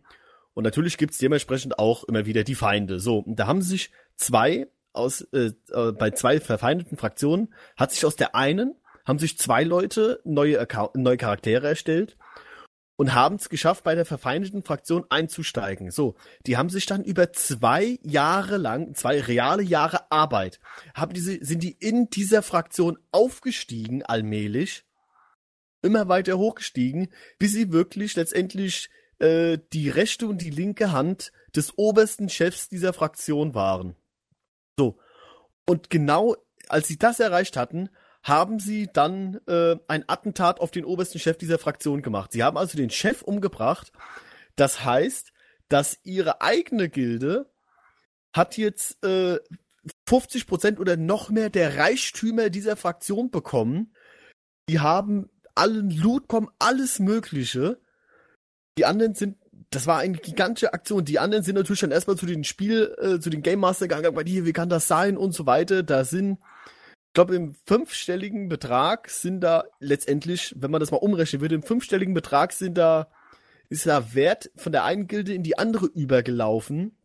Und 0.54 0.64
natürlich 0.64 0.98
gibt's 0.98 1.18
dementsprechend 1.18 1.78
auch 1.78 2.04
immer 2.04 2.26
wieder 2.26 2.44
die 2.44 2.54
Feinde. 2.54 3.00
So, 3.00 3.18
und 3.18 3.36
da 3.38 3.46
haben 3.46 3.62
sich 3.62 3.90
zwei 4.16 4.68
aus 4.92 5.20
äh, 5.32 5.52
äh, 5.72 5.92
bei 5.92 6.10
zwei 6.10 6.40
verfeindeten 6.40 6.96
Fraktionen 6.96 7.54
hat 7.76 7.92
sich 7.92 8.04
aus 8.04 8.16
der 8.16 8.34
einen 8.34 8.74
haben 9.08 9.18
sich 9.18 9.38
zwei 9.38 9.64
Leute 9.64 10.20
neue 10.24 10.66
neue 10.94 11.16
Charaktere 11.16 11.66
erstellt 11.66 12.16
und 12.96 13.14
haben 13.14 13.36
es 13.36 13.48
geschafft, 13.48 13.84
bei 13.84 13.94
der 13.94 14.04
verfeindeten 14.04 14.62
Fraktion 14.62 15.06
einzusteigen. 15.08 15.90
So, 15.90 16.16
die 16.46 16.56
haben 16.56 16.68
sich 16.68 16.84
dann 16.84 17.02
über 17.04 17.32
zwei 17.32 17.98
Jahre 18.02 18.58
lang, 18.58 18.94
zwei 18.94 19.20
reale 19.20 19.62
Jahre 19.62 20.10
Arbeit, 20.10 20.60
haben 20.94 21.14
diese, 21.14 21.42
sind 21.42 21.62
die 21.62 21.72
in 21.72 22.10
dieser 22.10 22.42
Fraktion 22.42 22.98
aufgestiegen 23.10 24.02
allmählich, 24.02 24.84
immer 25.80 26.08
weiter 26.08 26.36
hochgestiegen, 26.36 27.08
bis 27.38 27.52
sie 27.52 27.72
wirklich 27.72 28.14
letztendlich 28.14 28.90
äh, 29.20 29.58
die 29.72 29.88
rechte 29.88 30.26
und 30.26 30.42
die 30.42 30.50
linke 30.50 30.92
Hand 30.92 31.32
des 31.56 31.78
obersten 31.78 32.28
Chefs 32.28 32.68
dieser 32.68 32.92
Fraktion 32.92 33.54
waren. 33.54 33.96
So. 34.76 34.98
Und 35.66 35.88
genau 35.88 36.36
als 36.68 36.88
sie 36.88 36.98
das 36.98 37.20
erreicht 37.20 37.56
hatten, 37.56 37.90
haben 38.22 38.58
sie 38.58 38.88
dann 38.92 39.40
äh, 39.46 39.76
ein 39.88 40.04
Attentat 40.08 40.60
auf 40.60 40.70
den 40.70 40.84
obersten 40.84 41.18
Chef 41.18 41.38
dieser 41.38 41.58
Fraktion 41.58 42.02
gemacht. 42.02 42.32
Sie 42.32 42.42
haben 42.42 42.56
also 42.56 42.76
den 42.76 42.90
Chef 42.90 43.22
umgebracht. 43.22 43.92
Das 44.56 44.84
heißt, 44.84 45.32
dass 45.68 45.98
ihre 46.02 46.40
eigene 46.40 46.88
Gilde 46.88 47.50
hat 48.32 48.56
jetzt 48.56 49.02
äh, 49.04 49.38
50 50.06 50.46
Prozent 50.46 50.80
oder 50.80 50.96
noch 50.96 51.30
mehr 51.30 51.50
der 51.50 51.78
Reichtümer 51.78 52.50
dieser 52.50 52.76
Fraktion 52.76 53.30
bekommen. 53.30 53.94
Die 54.68 54.80
haben 54.80 55.30
allen 55.54 55.90
Loot 55.90 56.28
bekommen, 56.28 56.50
alles 56.58 56.98
Mögliche. 56.98 57.80
Die 58.76 58.84
anderen 58.84 59.14
sind, 59.14 59.38
das 59.70 59.86
war 59.86 59.98
eine 59.98 60.18
gigantische 60.18 60.72
Aktion. 60.72 61.04
Die 61.04 61.18
anderen 61.18 61.42
sind 61.42 61.56
natürlich 61.56 61.80
dann 61.80 61.90
erstmal 61.90 62.16
zu 62.16 62.26
den 62.26 62.44
Spiel, 62.44 62.94
äh, 62.98 63.20
zu 63.20 63.30
den 63.30 63.42
Game 63.42 63.60
Master 63.60 63.88
gegangen, 63.88 64.14
bei 64.14 64.24
dir, 64.24 64.44
wie 64.44 64.52
kann 64.52 64.68
das 64.68 64.88
sein 64.88 65.16
und 65.16 65.32
so 65.32 65.46
weiter. 65.46 65.82
Da 65.82 66.04
sind, 66.04 66.38
glaube, 67.18 67.34
im 67.34 67.56
fünfstelligen 67.66 68.48
Betrag 68.48 69.10
sind 69.10 69.40
da 69.40 69.64
letztendlich, 69.80 70.54
wenn 70.56 70.70
man 70.70 70.78
das 70.78 70.92
mal 70.92 70.98
umrechnen 70.98 71.40
würde, 71.40 71.56
im 71.56 71.64
fünfstelligen 71.64 72.14
Betrag 72.14 72.52
sind 72.52 72.78
da, 72.78 73.10
ist 73.68 73.86
da 73.86 74.14
Wert 74.14 74.52
von 74.54 74.70
der 74.70 74.84
einen 74.84 75.08
Gilde 75.08 75.34
in 75.34 75.42
die 75.42 75.58
andere 75.58 75.86
übergelaufen. 75.86 76.96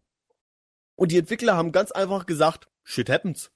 Und 0.93 1.11
die 1.11 1.18
Entwickler 1.18 1.57
haben 1.57 1.72
ganz 1.72 1.91
einfach 1.91 2.28
gesagt, 2.28 2.70
shit 2.84 3.09
happens. 3.09 3.51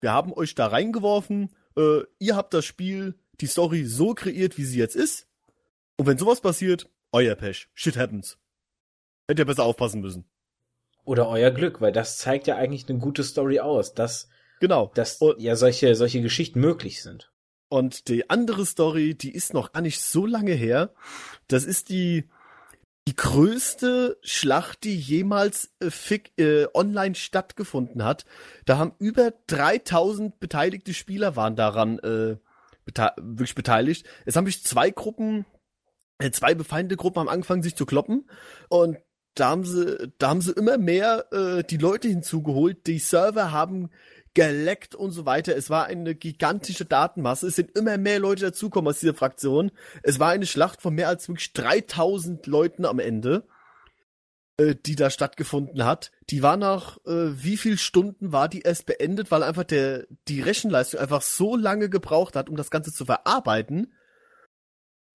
Wir 0.00 0.14
haben 0.14 0.32
euch 0.32 0.54
da 0.54 0.68
reingeworfen, 0.68 1.54
äh, 1.76 2.00
ihr 2.18 2.34
habt 2.34 2.54
das 2.54 2.64
Spiel, 2.64 3.14
die 3.42 3.46
Story 3.46 3.84
so 3.84 4.14
kreiert, 4.14 4.56
wie 4.56 4.64
sie 4.64 4.78
jetzt 4.78 4.96
ist. 4.96 5.28
Und 5.98 6.06
wenn 6.06 6.16
sowas 6.16 6.40
passiert, 6.40 6.88
euer 7.12 7.34
Pech. 7.34 7.68
Shit 7.74 7.98
happens. 7.98 8.38
Hättet 9.28 9.40
ihr 9.40 9.44
besser 9.44 9.64
aufpassen 9.64 10.00
müssen. 10.00 10.26
Oder 11.06 11.28
euer 11.28 11.50
Glück, 11.50 11.80
weil 11.80 11.92
das 11.92 12.18
zeigt 12.18 12.46
ja 12.46 12.56
eigentlich 12.56 12.88
eine 12.88 12.98
gute 12.98 13.24
Story 13.24 13.60
aus, 13.60 13.94
dass, 13.94 14.28
genau. 14.60 14.92
dass 14.94 15.16
und, 15.16 15.40
ja 15.40 15.56
solche, 15.56 15.94
solche 15.94 16.20
Geschichten 16.20 16.60
möglich 16.60 17.02
sind. 17.02 17.32
Und 17.68 18.08
die 18.08 18.28
andere 18.28 18.66
Story, 18.66 19.14
die 19.14 19.34
ist 19.34 19.54
noch 19.54 19.72
gar 19.72 19.80
nicht 19.80 20.00
so 20.00 20.26
lange 20.26 20.52
her. 20.52 20.92
Das 21.48 21.64
ist 21.64 21.88
die, 21.88 22.28
die 23.08 23.16
größte 23.16 24.18
Schlacht, 24.22 24.84
die 24.84 24.96
jemals 24.96 25.72
äh, 25.80 25.90
fick, 25.90 26.32
äh, 26.38 26.66
online 26.74 27.14
stattgefunden 27.14 28.04
hat. 28.04 28.26
Da 28.66 28.76
haben 28.76 28.94
über 28.98 29.32
3000 29.46 30.38
beteiligte 30.38 30.92
Spieler 30.92 31.36
waren 31.36 31.56
daran 31.56 31.98
äh, 32.00 32.36
bete 32.86 33.12
wirklich 33.16 33.54
beteiligt. 33.54 34.06
Es 34.24 34.36
haben 34.36 34.46
sich 34.46 34.64
zwei 34.64 34.90
Gruppen, 34.90 35.44
äh, 36.18 36.30
zwei 36.30 36.54
befeindete 36.54 36.96
Gruppen 36.96 37.20
haben 37.20 37.28
angefangen 37.28 37.62
sich 37.62 37.76
zu 37.76 37.84
kloppen 37.84 38.30
und 38.68 38.96
da 39.36 39.50
haben 39.50 39.64
sie, 39.64 40.12
da 40.18 40.30
haben 40.30 40.40
sie 40.40 40.52
immer 40.52 40.78
mehr 40.78 41.26
äh, 41.32 41.62
die 41.62 41.76
Leute 41.76 42.08
hinzugeholt. 42.08 42.86
Die 42.86 42.98
Server 42.98 43.52
haben 43.52 43.90
geleckt 44.34 44.94
und 44.94 45.12
so 45.12 45.24
weiter. 45.24 45.56
Es 45.56 45.70
war 45.70 45.86
eine 45.86 46.14
gigantische 46.14 46.84
Datenmasse. 46.84 47.46
Es 47.46 47.56
sind 47.56 47.76
immer 47.76 47.96
mehr 47.98 48.18
Leute 48.18 48.46
dazukommen 48.46 48.88
aus 48.88 49.00
dieser 49.00 49.14
Fraktion. 49.14 49.70
Es 50.02 50.18
war 50.18 50.30
eine 50.30 50.46
Schlacht 50.46 50.82
von 50.82 50.94
mehr 50.94 51.08
als 51.08 51.28
wirklich 51.28 51.52
3000 51.52 52.46
Leuten 52.46 52.84
am 52.84 52.98
Ende, 52.98 53.44
äh, 54.58 54.74
die 54.74 54.96
da 54.96 55.10
stattgefunden 55.10 55.84
hat. 55.84 56.12
Die 56.30 56.42
war 56.42 56.56
nach 56.56 56.98
äh, 57.06 57.42
wie 57.42 57.56
viel 57.56 57.78
Stunden 57.78 58.32
war 58.32 58.48
die 58.48 58.62
erst 58.62 58.86
beendet, 58.86 59.30
weil 59.30 59.42
einfach 59.42 59.64
der 59.64 60.06
die 60.28 60.40
Rechenleistung 60.40 61.00
einfach 61.00 61.22
so 61.22 61.56
lange 61.56 61.88
gebraucht 61.88 62.36
hat, 62.36 62.48
um 62.48 62.56
das 62.56 62.70
Ganze 62.70 62.92
zu 62.92 63.04
verarbeiten. 63.04 63.92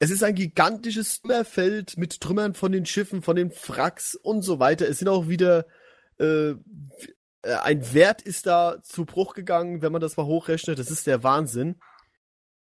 Es 0.03 0.09
ist 0.09 0.23
ein 0.23 0.33
gigantisches 0.33 1.21
Trümmerfeld 1.21 1.95
mit 1.95 2.21
Trümmern 2.21 2.55
von 2.55 2.71
den 2.71 2.87
Schiffen, 2.87 3.21
von 3.21 3.35
den 3.35 3.51
Wracks 3.51 4.15
und 4.15 4.41
so 4.41 4.57
weiter. 4.57 4.89
Es 4.89 4.97
sind 4.97 5.07
auch 5.07 5.27
wieder 5.27 5.67
äh, 6.17 6.55
äh, 7.43 7.53
ein 7.61 7.93
Wert 7.93 8.23
ist 8.23 8.47
da 8.47 8.81
zu 8.81 9.05
Bruch 9.05 9.35
gegangen, 9.35 9.83
wenn 9.83 9.91
man 9.91 10.01
das 10.01 10.17
mal 10.17 10.25
hochrechnet. 10.25 10.79
Das 10.79 10.89
ist 10.89 11.05
der 11.05 11.21
Wahnsinn. 11.21 11.79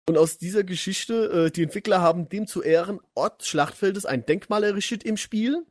Und 0.09 0.17
aus 0.17 0.39
dieser 0.39 0.65
Geschichte, 0.65 1.49
äh, 1.49 1.51
die 1.51 1.65
Entwickler 1.65 2.01
haben 2.01 2.31
dem 2.31 2.47
zu 2.47 2.63
Ehren 2.63 2.99
Ort 3.15 3.45
Schlachtfeldes 3.45 4.07
ein 4.07 4.25
Denkmal 4.25 4.65
errichtet 4.65 5.05
im 5.05 5.19
Spiel. 5.19 5.67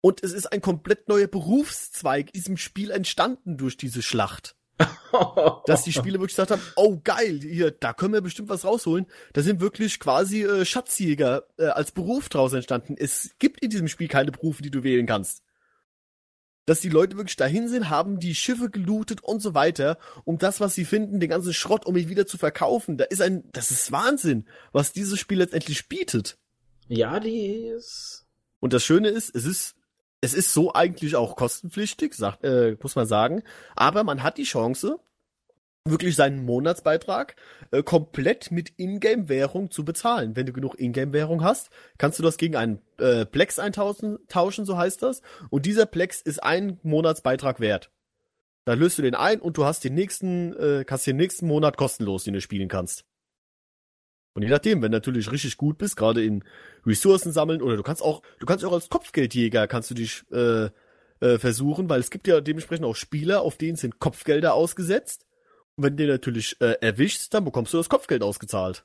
Und 0.00 0.24
es 0.24 0.32
ist 0.32 0.46
ein 0.46 0.60
komplett 0.60 1.06
neuer 1.06 1.28
Berufszweig 1.28 2.32
diesem 2.32 2.56
Spiel 2.56 2.90
entstanden 2.90 3.58
durch 3.58 3.76
diese 3.76 4.02
Schlacht. 4.02 4.56
Dass 5.66 5.84
die 5.84 5.92
Spieler 5.92 6.20
wirklich 6.20 6.36
gesagt 6.36 6.50
haben, 6.50 6.62
oh 6.76 7.00
geil, 7.02 7.40
hier, 7.42 7.70
da 7.70 7.92
können 7.92 8.12
wir 8.12 8.20
bestimmt 8.20 8.48
was 8.48 8.64
rausholen. 8.64 9.06
Da 9.32 9.42
sind 9.42 9.60
wirklich 9.60 9.98
quasi 9.98 10.42
äh, 10.42 10.64
Schatzjäger 10.64 11.44
äh, 11.58 11.66
als 11.66 11.92
Beruf 11.92 12.28
draus 12.28 12.52
entstanden. 12.52 12.96
Es 12.98 13.30
gibt 13.38 13.62
in 13.62 13.70
diesem 13.70 13.88
Spiel 13.88 14.08
keine 14.08 14.32
Berufe, 14.32 14.62
die 14.62 14.70
du 14.70 14.82
wählen 14.82 15.06
kannst 15.06 15.42
dass 16.66 16.80
die 16.80 16.88
Leute 16.88 17.16
wirklich 17.16 17.36
dahin 17.36 17.68
sind, 17.68 17.88
haben 17.88 18.18
die 18.18 18.34
Schiffe 18.34 18.70
gelootet 18.70 19.22
und 19.22 19.40
so 19.40 19.54
weiter, 19.54 19.98
um 20.24 20.36
das, 20.36 20.60
was 20.60 20.74
sie 20.74 20.84
finden, 20.84 21.20
den 21.20 21.30
ganzen 21.30 21.54
Schrott, 21.54 21.86
um 21.86 21.96
ihn 21.96 22.08
wieder 22.08 22.26
zu 22.26 22.38
verkaufen. 22.38 22.98
Da 22.98 23.04
ist 23.04 23.22
ein, 23.22 23.44
das 23.52 23.70
ist 23.70 23.92
Wahnsinn, 23.92 24.46
was 24.72 24.92
dieses 24.92 25.18
Spiel 25.18 25.38
letztendlich 25.38 25.88
bietet. 25.88 26.36
Ja, 26.88 27.20
die 27.20 27.68
ist. 27.68 28.26
Und 28.58 28.72
das 28.72 28.84
Schöne 28.84 29.08
ist, 29.08 29.34
es 29.34 29.44
ist, 29.44 29.75
es 30.26 30.34
ist 30.34 30.52
so 30.52 30.74
eigentlich 30.74 31.14
auch 31.14 31.36
kostenpflichtig, 31.36 32.14
sagt, 32.14 32.44
äh, 32.44 32.76
muss 32.82 32.96
man 32.96 33.06
sagen. 33.06 33.42
Aber 33.76 34.02
man 34.02 34.22
hat 34.24 34.38
die 34.38 34.42
Chance, 34.42 34.98
wirklich 35.84 36.16
seinen 36.16 36.44
Monatsbeitrag 36.44 37.36
äh, 37.70 37.84
komplett 37.84 38.50
mit 38.50 38.72
Ingame-Währung 38.76 39.70
zu 39.70 39.84
bezahlen. 39.84 40.34
Wenn 40.34 40.46
du 40.46 40.52
genug 40.52 40.80
Ingame-Währung 40.80 41.44
hast, 41.44 41.70
kannst 41.96 42.18
du 42.18 42.24
das 42.24 42.38
gegen 42.38 42.56
einen 42.56 42.80
äh, 42.98 43.24
Plex 43.24 43.60
eintauschen, 43.60 44.18
tauschen, 44.26 44.64
so 44.64 44.76
heißt 44.76 45.00
das. 45.02 45.22
Und 45.48 45.64
dieser 45.64 45.86
Plex 45.86 46.20
ist 46.20 46.42
ein 46.42 46.80
Monatsbeitrag 46.82 47.60
wert. 47.60 47.92
Da 48.64 48.74
löst 48.74 48.98
du 48.98 49.02
den 49.02 49.14
ein 49.14 49.40
und 49.40 49.56
du 49.56 49.64
hast 49.64 49.84
den 49.84 49.94
nächsten, 49.94 50.56
äh, 50.56 50.84
kannst 50.84 51.06
den 51.06 51.16
nächsten 51.16 51.46
Monat 51.46 51.76
kostenlos, 51.76 52.24
den 52.24 52.34
du 52.34 52.40
spielen 52.40 52.68
kannst. 52.68 53.04
Und 54.36 54.42
je 54.42 54.50
nachdem, 54.50 54.82
wenn 54.82 54.92
du 54.92 54.96
natürlich 54.98 55.32
richtig 55.32 55.56
gut 55.56 55.78
bist, 55.78 55.96
gerade 55.96 56.22
in 56.22 56.44
Ressourcen 56.84 57.32
sammeln 57.32 57.62
oder 57.62 57.74
du 57.74 57.82
kannst 57.82 58.02
auch, 58.02 58.20
du 58.38 58.44
kannst 58.44 58.66
auch 58.66 58.72
als 58.74 58.90
Kopfgeldjäger 58.90 59.66
kannst 59.66 59.90
du 59.90 59.94
dich 59.94 60.24
äh, 60.30 60.68
äh, 61.20 61.38
versuchen, 61.38 61.88
weil 61.88 62.00
es 62.00 62.10
gibt 62.10 62.28
ja 62.28 62.42
dementsprechend 62.42 62.84
auch 62.84 62.96
Spieler, 62.96 63.40
auf 63.40 63.56
denen 63.56 63.78
sind 63.78 63.98
Kopfgelder 63.98 64.52
ausgesetzt. 64.52 65.24
Und 65.76 65.84
wenn 65.84 65.96
du 65.96 66.04
den 66.04 66.12
natürlich 66.12 66.60
äh, 66.60 66.76
erwischst, 66.82 67.32
dann 67.32 67.46
bekommst 67.46 67.72
du 67.72 67.78
das 67.78 67.88
Kopfgeld 67.88 68.22
ausgezahlt. 68.22 68.84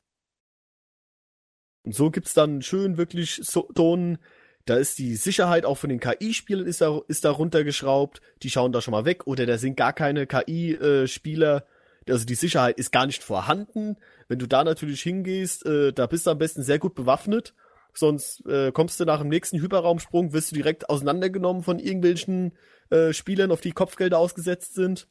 Und 1.84 1.96
so 1.96 2.12
gibt's 2.12 2.34
dann 2.34 2.62
schön 2.62 2.96
wirklich 2.96 3.42
so 3.44 3.64
Ton, 3.76 4.20
da 4.64 4.78
ist 4.78 5.00
die 5.00 5.18
Sicherheit 5.18 5.66
auch 5.66 5.78
von 5.78 5.90
den 5.90 6.00
KI-Spielen 6.00 6.66
ist 6.66 6.80
da, 6.80 7.02
ist 7.10 7.26
da 7.26 7.32
runtergeschraubt, 7.32 8.22
die 8.42 8.50
schauen 8.50 8.72
da 8.72 8.80
schon 8.80 8.94
mal 8.94 9.04
weg. 9.04 9.28
Oder 9.28 9.46
da 9.46 9.58
sind 9.58 9.76
gar 9.76 9.92
keine 9.92 10.28
KI-Spieler, 10.28 11.58
äh, 11.58 12.12
also 12.12 12.26
die 12.26 12.36
Sicherheit 12.36 12.78
ist 12.78 12.92
gar 12.92 13.06
nicht 13.06 13.24
vorhanden. 13.24 13.98
Wenn 14.32 14.40
du 14.40 14.48
da 14.48 14.64
natürlich 14.64 15.02
hingehst, 15.02 15.66
äh, 15.66 15.92
da 15.92 16.08
bist 16.08 16.26
du 16.26 16.32
am 16.32 16.38
besten 16.38 16.64
sehr 16.64 16.80
gut 16.80 16.96
bewaffnet, 16.96 17.54
sonst 17.94 18.46
äh, 18.46 18.72
kommst 18.72 18.98
du 18.98 19.04
nach 19.04 19.20
dem 19.20 19.28
nächsten 19.28 19.60
Hyperraumsprung, 19.60 20.32
wirst 20.32 20.52
du 20.52 20.56
direkt 20.56 20.90
auseinandergenommen 20.90 21.64
von 21.64 21.80
irgendwelchen 21.80 22.58
äh, 22.92 23.12
Spielern, 23.12 23.52
auf 23.52 23.60
die 23.60 23.74
Kopfgelder 23.74 24.18
ausgesetzt 24.18 24.74
sind. 24.74 25.10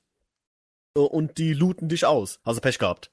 Äh, 0.96 1.00
und 1.00 1.36
die 1.36 1.52
looten 1.52 1.90
dich 1.90 2.06
aus. 2.06 2.40
Hast 2.46 2.56
du 2.56 2.60
Pech 2.62 2.78
gehabt. 2.78 3.12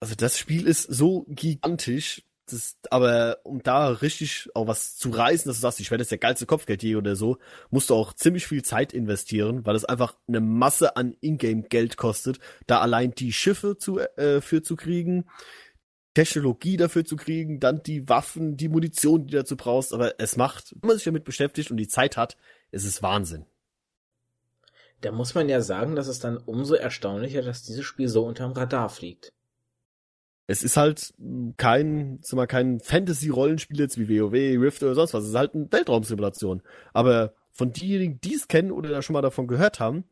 Also 0.00 0.14
das 0.16 0.36
Spiel 0.36 0.66
ist 0.66 0.82
so 0.82 1.24
gigantisch, 1.26 2.27
das, 2.52 2.76
aber 2.90 3.38
um 3.44 3.62
da 3.62 3.88
richtig 3.88 4.48
auch 4.54 4.66
was 4.66 4.96
zu 4.96 5.10
reißen, 5.10 5.48
dass 5.48 5.58
du 5.58 5.62
sagst, 5.62 5.80
ich 5.80 5.90
werde 5.90 6.02
jetzt 6.02 6.10
der 6.10 6.18
geilste 6.18 6.46
Kopfgeldjäger 6.46 6.98
oder 6.98 7.16
so, 7.16 7.38
musst 7.70 7.90
du 7.90 7.94
auch 7.94 8.12
ziemlich 8.12 8.46
viel 8.46 8.62
Zeit 8.62 8.92
investieren, 8.92 9.64
weil 9.66 9.76
es 9.76 9.84
einfach 9.84 10.16
eine 10.26 10.40
Masse 10.40 10.96
an 10.96 11.16
Ingame-Geld 11.20 11.96
kostet, 11.96 12.38
da 12.66 12.80
allein 12.80 13.12
die 13.12 13.32
Schiffe 13.32 13.76
zu, 13.76 13.98
äh, 13.98 14.40
für 14.40 14.62
zu 14.62 14.76
kriegen, 14.76 15.26
Technologie 16.14 16.76
dafür 16.76 17.04
zu 17.04 17.16
kriegen, 17.16 17.60
dann 17.60 17.82
die 17.82 18.08
Waffen, 18.08 18.56
die 18.56 18.68
Munition, 18.68 19.26
die 19.26 19.32
du 19.32 19.38
dazu 19.38 19.56
brauchst, 19.56 19.92
aber 19.92 20.14
es 20.18 20.36
macht, 20.36 20.74
wenn 20.80 20.88
man 20.88 20.96
sich 20.96 21.04
damit 21.04 21.24
beschäftigt 21.24 21.70
und 21.70 21.76
die 21.76 21.88
Zeit 21.88 22.16
hat, 22.16 22.36
ist 22.72 22.84
es 22.84 23.02
Wahnsinn 23.02 23.46
da 25.00 25.12
muss 25.12 25.34
man 25.34 25.48
ja 25.48 25.60
sagen, 25.60 25.94
dass 25.94 26.08
es 26.08 26.18
dann 26.18 26.38
umso 26.38 26.74
erstaunlicher, 26.74 27.42
dass 27.42 27.62
dieses 27.62 27.84
Spiel 27.84 28.08
so 28.08 28.24
unterm 28.24 28.52
Radar 28.52 28.88
fliegt. 28.88 29.32
Es 30.48 30.64
ist 30.64 30.76
halt 30.76 31.14
kein, 31.58 32.18
sag 32.22 32.36
mal, 32.36 32.46
kein 32.46 32.80
Fantasy-Rollenspiel 32.80 33.78
jetzt 33.78 33.98
wie 33.98 34.08
WoW, 34.08 34.32
Rift 34.32 34.82
oder 34.82 34.94
sonst 34.94 35.14
was. 35.14 35.24
Es 35.24 35.30
ist 35.30 35.36
halt 35.36 35.54
eine 35.54 35.70
Weltraumsimulation. 35.70 36.62
Aber 36.92 37.34
von 37.52 37.72
diejenigen, 37.72 38.20
die 38.20 38.34
es 38.34 38.48
kennen 38.48 38.72
oder 38.72 38.88
da 38.88 39.02
schon 39.02 39.14
mal 39.14 39.22
davon 39.22 39.46
gehört 39.46 39.78
haben, 39.78 40.04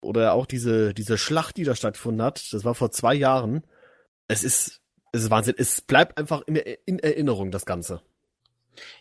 oder 0.00 0.34
auch 0.34 0.46
diese, 0.46 0.94
diese 0.94 1.18
Schlacht, 1.18 1.56
die 1.56 1.64
da 1.64 1.74
stattgefunden 1.74 2.22
hat, 2.22 2.52
das 2.52 2.64
war 2.64 2.74
vor 2.74 2.90
zwei 2.90 3.14
Jahren, 3.14 3.64
es 4.28 4.44
ist, 4.44 4.80
es 5.12 5.24
ist 5.24 5.30
Wahnsinn. 5.30 5.54
Es 5.56 5.80
bleibt 5.80 6.18
einfach 6.18 6.42
in, 6.46 6.56
in 6.56 6.98
Erinnerung, 6.98 7.50
das 7.50 7.66
Ganze. 7.66 8.02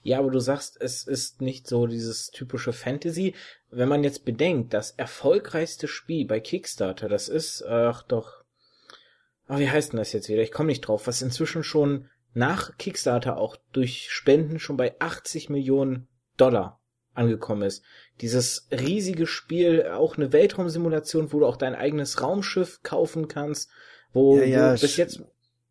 Ja, 0.02 0.20
aber 0.20 0.32
du 0.32 0.40
sagst, 0.40 0.80
es 0.80 1.06
ist 1.06 1.42
nicht 1.42 1.68
so 1.68 1.88
dieses 1.88 2.28
typische 2.28 2.74
Fantasy. 2.74 3.36
Wenn 3.70 3.90
man 3.90 4.04
jetzt 4.04 4.24
bedenkt, 4.24 4.74
das 4.74 4.92
erfolgreichste 4.92 5.88
Spiel 5.88 6.26
bei 6.26 6.40
Kickstarter, 6.40 7.10
das 7.10 7.28
ist, 7.28 7.64
ach 7.66 8.04
doch, 8.04 8.43
oh, 9.50 9.58
wie 9.58 9.70
heißt 9.70 9.94
denn 9.94 9.98
das 10.00 10.14
jetzt 10.14 10.30
wieder? 10.30 10.42
Ich 10.42 10.52
komme 10.52 10.68
nicht 10.68 10.82
drauf, 10.82 11.08
was 11.08 11.22
inzwischen 11.22 11.64
schon 11.64 12.10
nach 12.34 12.78
Kickstarter 12.78 13.38
auch 13.38 13.58
durch 13.72 14.08
Spenden 14.10 14.60
schon 14.60 14.78
bei 14.78 14.96
80 15.00 15.50
Millionen 15.50 16.08
Dollar 16.38 16.80
angekommen 17.14 17.62
ist. 17.62 17.84
Dieses 18.22 18.68
riesige 18.72 19.28
Spiel, 19.28 19.88
auch 19.88 20.18
eine 20.18 20.34
Weltraumsimulation, 20.34 21.32
wo 21.32 21.40
du 21.40 21.46
auch 21.46 21.58
dein 21.58 21.76
eigenes 21.76 22.22
Raumschiff 22.22 22.82
kaufen 22.82 23.28
kannst, 23.28 23.70
wo 24.14 24.38
Ja, 24.38 24.44
ja, 24.46 24.74
du 24.74 24.82
bis 24.82 24.98
jetzt, 24.98 25.22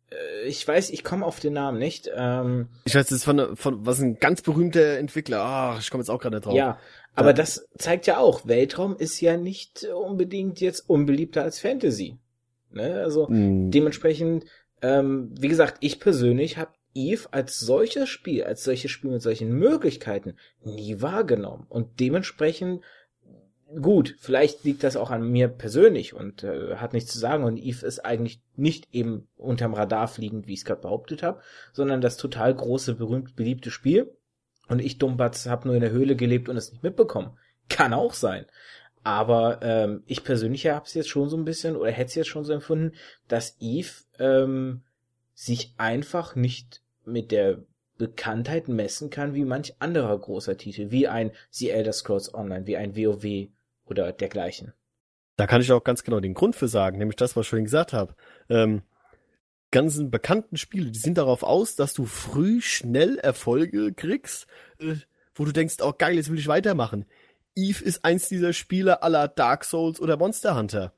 äh, 0.09 0.45
ich 0.45 0.65
weiß, 0.65 0.89
ich 0.91 1.03
komme 1.03 1.25
auf 1.25 1.41
den 1.41 1.53
Namen 1.53 1.79
nicht. 1.79 2.09
Ähm, 2.15 2.69
Ich 2.85 2.95
weiß, 2.95 3.07
das 3.07 3.17
ist 3.19 3.23
von, 3.25 3.57
von 3.57 3.85
was 3.85 3.99
ein 3.99 4.19
ganz 4.19 4.41
berühmter 4.41 4.97
Entwickler. 4.97 5.41
Ah, 5.41 5.77
ich 5.79 5.89
komme 5.89 6.01
jetzt 6.01 6.09
auch 6.09 6.19
gerade 6.21 6.39
drauf. 6.39 6.55
ja, 6.55 6.79
aber 7.15 7.33
das 7.33 7.67
zeigt 7.77 8.07
ja 8.07 8.17
auch, 8.17 8.47
Weltraum 8.47 8.95
ist 8.97 9.19
ja 9.21 9.37
nicht 9.37 9.83
unbedingt 9.83 10.61
jetzt 10.61 10.89
unbeliebter 10.89 11.43
als 11.43 11.59
Fantasy. 11.59 12.17
Ne? 12.73 13.01
Also 13.01 13.27
Hm, 13.27 13.71
dementsprechend, 13.71 14.45
ähm, 14.81 15.31
wie 15.39 15.47
gesagt, 15.47 15.77
ich 15.81 15.99
persönlich 15.99 16.57
habe 16.57 16.71
Eve 16.93 17.27
als 17.31 17.59
solches 17.59 18.09
Spiel, 18.09 18.43
als 18.43 18.63
solches 18.63 18.91
Spiel 18.91 19.11
mit 19.11 19.21
solchen 19.21 19.51
Möglichkeiten 19.51 20.35
nie 20.63 21.01
wahrgenommen. 21.01 21.65
Und 21.69 21.99
dementsprechend, 21.99 22.83
gut, 23.81 24.15
vielleicht 24.19 24.63
liegt 24.63 24.83
das 24.83 24.95
auch 24.95 25.09
an 25.09 25.27
mir 25.27 25.47
persönlich 25.47 26.13
und 26.13 26.43
äh, 26.43 26.75
hat 26.75 26.93
nichts 26.93 27.11
zu 27.11 27.19
sagen. 27.19 27.43
Und 27.43 27.57
Eve 27.57 27.85
ist 27.85 27.99
eigentlich 27.99 28.41
nicht 28.55 28.93
eben 28.93 29.27
unterm 29.35 29.73
Radar 29.73 30.07
fliegend, 30.07 30.47
wie 30.47 30.53
ich 30.53 30.59
es 30.59 30.65
gerade 30.65 30.81
behauptet 30.81 31.23
habe, 31.23 31.41
sondern 31.71 32.01
das 32.01 32.17
total 32.17 32.53
große, 32.53 32.95
berühmt, 32.95 33.35
beliebte 33.35 33.71
Spiel. 33.71 34.15
Und 34.67 34.79
ich, 34.79 34.97
Dummbatz, 34.97 35.47
habe 35.47 35.67
nur 35.67 35.75
in 35.75 35.81
der 35.81 35.91
Höhle 35.91 36.15
gelebt 36.15 36.47
und 36.47 36.57
es 36.57 36.71
nicht 36.71 36.83
mitbekommen. 36.83 37.37
Kann 37.69 37.93
auch 37.93 38.13
sein. 38.13 38.45
Aber 39.03 39.59
ähm, 39.61 40.03
ich 40.05 40.23
persönlich 40.23 40.67
habe 40.67 40.85
es 40.85 40.93
jetzt 40.93 41.09
schon 41.09 41.29
so 41.29 41.37
ein 41.37 41.45
bisschen, 41.45 41.75
oder 41.75 41.91
hätte 41.91 42.09
es 42.09 42.15
jetzt 42.15 42.29
schon 42.29 42.45
so 42.45 42.53
empfunden, 42.53 42.93
dass 43.27 43.57
Eve 43.59 43.89
ähm, 44.19 44.81
sich 45.33 45.73
einfach 45.77 46.35
nicht 46.35 46.81
mit 47.05 47.31
der 47.31 47.63
Bekanntheit 47.97 48.67
messen 48.67 49.09
kann 49.09 49.33
wie 49.33 49.45
manch 49.45 49.75
anderer 49.79 50.17
großer 50.17 50.57
Titel, 50.57 50.91
wie 50.91 51.07
ein 51.07 51.31
The 51.51 51.69
Elder 51.69 51.93
Scrolls 51.93 52.33
Online, 52.33 52.65
wie 52.65 52.77
ein 52.77 52.95
WoW 52.95 53.49
oder 53.85 54.11
dergleichen. 54.13 54.73
Da 55.35 55.47
kann 55.47 55.61
ich 55.61 55.71
auch 55.71 55.83
ganz 55.83 56.03
genau 56.03 56.19
den 56.19 56.33
Grund 56.33 56.55
für 56.55 56.67
sagen, 56.67 56.97
nämlich 56.97 57.15
das, 57.15 57.35
was 57.35 57.45
ich 57.45 57.49
vorhin 57.49 57.65
gesagt 57.65 57.93
habe. 57.93 58.15
Ähm, 58.49 58.83
ganzen 59.71 60.11
bekannten 60.11 60.57
Spiele, 60.57 60.91
die 60.91 60.99
sind 60.99 61.17
darauf 61.17 61.43
aus, 61.43 61.75
dass 61.75 61.93
du 61.93 62.05
früh 62.05 62.61
schnell 62.61 63.17
Erfolge 63.17 63.93
kriegst, 63.93 64.47
äh, 64.79 64.95
wo 65.35 65.45
du 65.45 65.51
denkst, 65.51 65.77
oh 65.81 65.93
geil, 65.97 66.15
jetzt 66.15 66.29
will 66.29 66.37
ich 66.37 66.47
weitermachen. 66.47 67.05
Eve 67.55 67.83
ist 67.83 68.03
eins 68.05 68.29
dieser 68.29 68.53
Spiele 68.53 69.03
aller 69.03 69.27
Dark 69.27 69.65
Souls 69.65 69.99
oder 69.99 70.17
Monster 70.17 70.55
Hunter. 70.55 70.93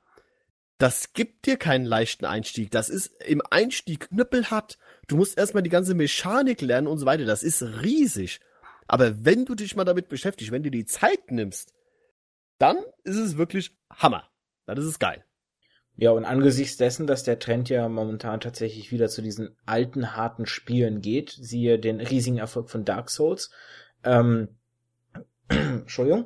Das 0.77 1.13
gibt 1.13 1.45
dir 1.45 1.57
keinen 1.57 1.85
leichten 1.85 2.25
Einstieg. 2.25 2.71
Das 2.71 2.89
ist 2.89 3.07
im 3.23 3.41
Einstieg 3.49 4.09
knüppelhart. 4.09 4.77
Du 5.07 5.15
musst 5.15 5.37
erstmal 5.37 5.63
die 5.63 5.69
ganze 5.69 5.93
Mechanik 5.93 6.61
lernen 6.61 6.87
und 6.87 6.97
so 6.97 7.05
weiter. 7.05 7.25
Das 7.25 7.43
ist 7.43 7.61
riesig. 7.61 8.41
Aber 8.87 9.23
wenn 9.25 9.45
du 9.45 9.55
dich 9.55 9.75
mal 9.75 9.85
damit 9.85 10.09
beschäftigst, 10.09 10.51
wenn 10.51 10.63
du 10.63 10.71
die 10.71 10.85
Zeit 10.85 11.31
nimmst, 11.31 11.73
dann 12.57 12.77
ist 13.03 13.17
es 13.17 13.37
wirklich 13.37 13.75
Hammer. 13.89 14.29
Dann 14.65 14.77
ist 14.77 14.85
es 14.85 14.99
geil. 14.99 15.23
Ja, 15.97 16.11
und 16.11 16.25
angesichts 16.25 16.75
dessen, 16.75 17.07
dass 17.07 17.23
der 17.23 17.39
Trend 17.39 17.69
ja 17.69 17.87
momentan 17.87 18.41
tatsächlich 18.41 18.91
wieder 18.91 19.07
zu 19.07 19.21
diesen 19.21 19.55
alten, 19.65 20.17
harten 20.17 20.45
Spielen 20.45 21.01
geht, 21.01 21.29
siehe 21.29 21.79
den 21.79 22.01
riesigen 22.01 22.37
Erfolg 22.37 22.69
von 22.69 22.83
Dark 22.83 23.09
Souls, 23.09 23.49
ähm, 24.03 24.49
Entschuldigung, 25.47 26.25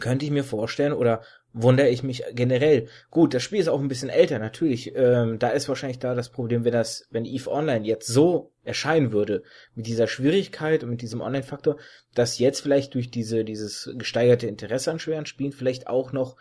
könnte 0.00 0.24
ich 0.24 0.30
mir 0.30 0.44
vorstellen 0.44 0.92
oder 0.92 1.22
wundere 1.52 1.88
ich 1.88 2.02
mich 2.02 2.24
generell. 2.32 2.88
Gut, 3.10 3.32
das 3.32 3.42
Spiel 3.42 3.60
ist 3.60 3.68
auch 3.68 3.80
ein 3.80 3.88
bisschen 3.88 4.10
älter, 4.10 4.38
natürlich. 4.38 4.94
Ähm, 4.94 5.38
da 5.38 5.48
ist 5.48 5.68
wahrscheinlich 5.68 5.98
da 5.98 6.14
das 6.14 6.28
Problem, 6.28 6.64
wenn 6.64 6.72
das, 6.72 7.06
wenn 7.10 7.24
Eve 7.24 7.50
Online 7.50 7.86
jetzt 7.86 8.06
so 8.06 8.52
erscheinen 8.64 9.12
würde, 9.12 9.42
mit 9.74 9.86
dieser 9.86 10.06
Schwierigkeit 10.06 10.84
und 10.84 10.90
mit 10.90 11.00
diesem 11.00 11.20
Online-Faktor, 11.20 11.78
dass 12.14 12.38
jetzt 12.38 12.60
vielleicht 12.60 12.94
durch 12.94 13.10
diese, 13.10 13.44
dieses 13.44 13.90
gesteigerte 13.96 14.46
Interesse 14.46 14.90
an 14.90 14.98
schweren 14.98 15.26
Spielen 15.26 15.52
vielleicht 15.52 15.86
auch 15.86 16.12
noch 16.12 16.36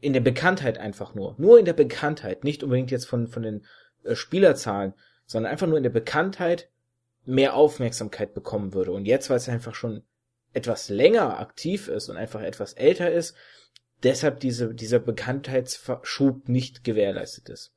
in 0.00 0.12
der 0.12 0.20
Bekanntheit 0.20 0.78
einfach 0.78 1.14
nur, 1.14 1.34
nur 1.38 1.58
in 1.58 1.64
der 1.64 1.72
Bekanntheit, 1.72 2.44
nicht 2.44 2.62
unbedingt 2.62 2.92
jetzt 2.92 3.06
von, 3.06 3.26
von 3.26 3.42
den 3.42 3.64
äh, 4.04 4.14
Spielerzahlen, 4.14 4.94
sondern 5.26 5.50
einfach 5.50 5.66
nur 5.66 5.78
in 5.78 5.82
der 5.82 5.90
Bekanntheit 5.90 6.68
mehr 7.24 7.54
Aufmerksamkeit 7.54 8.34
bekommen 8.34 8.72
würde. 8.72 8.92
Und 8.92 9.06
jetzt, 9.06 9.30
weil 9.30 9.38
es 9.38 9.48
einfach 9.48 9.74
schon 9.74 10.04
etwas 10.56 10.88
länger 10.88 11.38
aktiv 11.38 11.88
ist 11.88 12.08
und 12.08 12.16
einfach 12.16 12.40
etwas 12.40 12.72
älter 12.72 13.12
ist, 13.12 13.36
deshalb 14.02 14.40
diese, 14.40 14.74
dieser 14.74 14.98
Bekanntheitsschub 14.98 16.48
nicht 16.48 16.82
gewährleistet 16.82 17.48
ist. 17.48 17.74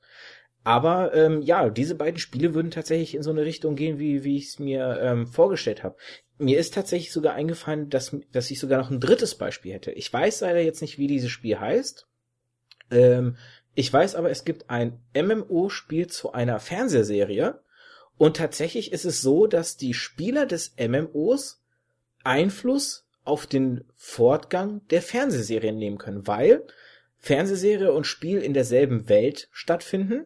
Aber 0.63 1.13
ähm, 1.13 1.41
ja, 1.41 1.69
diese 1.69 1.95
beiden 1.95 2.19
Spiele 2.19 2.53
würden 2.53 2.71
tatsächlich 2.71 3.15
in 3.15 3.23
so 3.23 3.31
eine 3.31 3.43
Richtung 3.43 3.75
gehen, 3.75 3.97
wie, 3.99 4.23
wie 4.23 4.37
ich 4.37 4.47
es 4.47 4.59
mir 4.59 4.99
ähm, 5.01 5.27
vorgestellt 5.27 5.83
habe. 5.83 5.95
Mir 6.37 6.59
ist 6.59 6.73
tatsächlich 6.73 7.11
sogar 7.11 7.33
eingefallen, 7.33 7.89
dass, 7.89 8.15
dass 8.31 8.51
ich 8.51 8.59
sogar 8.59 8.79
noch 8.79 8.91
ein 8.91 8.99
drittes 8.99 9.35
Beispiel 9.35 9.73
hätte. 9.73 9.91
Ich 9.91 10.11
weiß 10.11 10.41
leider 10.41 10.61
jetzt 10.61 10.81
nicht, 10.81 10.97
wie 10.97 11.07
dieses 11.07 11.31
Spiel 11.31 11.59
heißt. 11.59 12.07
Ähm, 12.91 13.37
ich 13.73 13.91
weiß 13.91 14.15
aber, 14.15 14.29
es 14.29 14.45
gibt 14.45 14.69
ein 14.69 15.01
MMO-Spiel 15.15 16.07
zu 16.07 16.33
einer 16.33 16.59
Fernsehserie. 16.59 17.61
Und 18.17 18.37
tatsächlich 18.37 18.91
ist 18.91 19.05
es 19.05 19.21
so, 19.21 19.47
dass 19.47 19.77
die 19.77 19.93
Spieler 19.93 20.45
des 20.45 20.75
MMOs 20.77 21.58
Einfluss 22.23 23.05
auf 23.23 23.47
den 23.47 23.85
Fortgang 23.95 24.81
der 24.89 25.01
Fernsehserien 25.01 25.77
nehmen 25.77 25.97
können, 25.97 26.27
weil 26.27 26.65
Fernsehserie 27.17 27.91
und 27.91 28.07
Spiel 28.07 28.39
in 28.39 28.53
derselben 28.53 29.09
Welt 29.09 29.49
stattfinden 29.51 30.25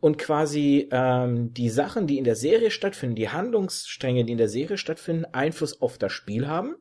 und 0.00 0.18
quasi 0.18 0.88
ähm, 0.90 1.54
die 1.54 1.70
Sachen, 1.70 2.06
die 2.06 2.18
in 2.18 2.24
der 2.24 2.36
Serie 2.36 2.70
stattfinden, 2.70 3.16
die 3.16 3.30
Handlungsstränge, 3.30 4.24
die 4.24 4.32
in 4.32 4.38
der 4.38 4.48
Serie 4.48 4.76
stattfinden, 4.76 5.24
Einfluss 5.26 5.80
auf 5.80 5.96
das 5.96 6.12
Spiel 6.12 6.46
haben 6.46 6.76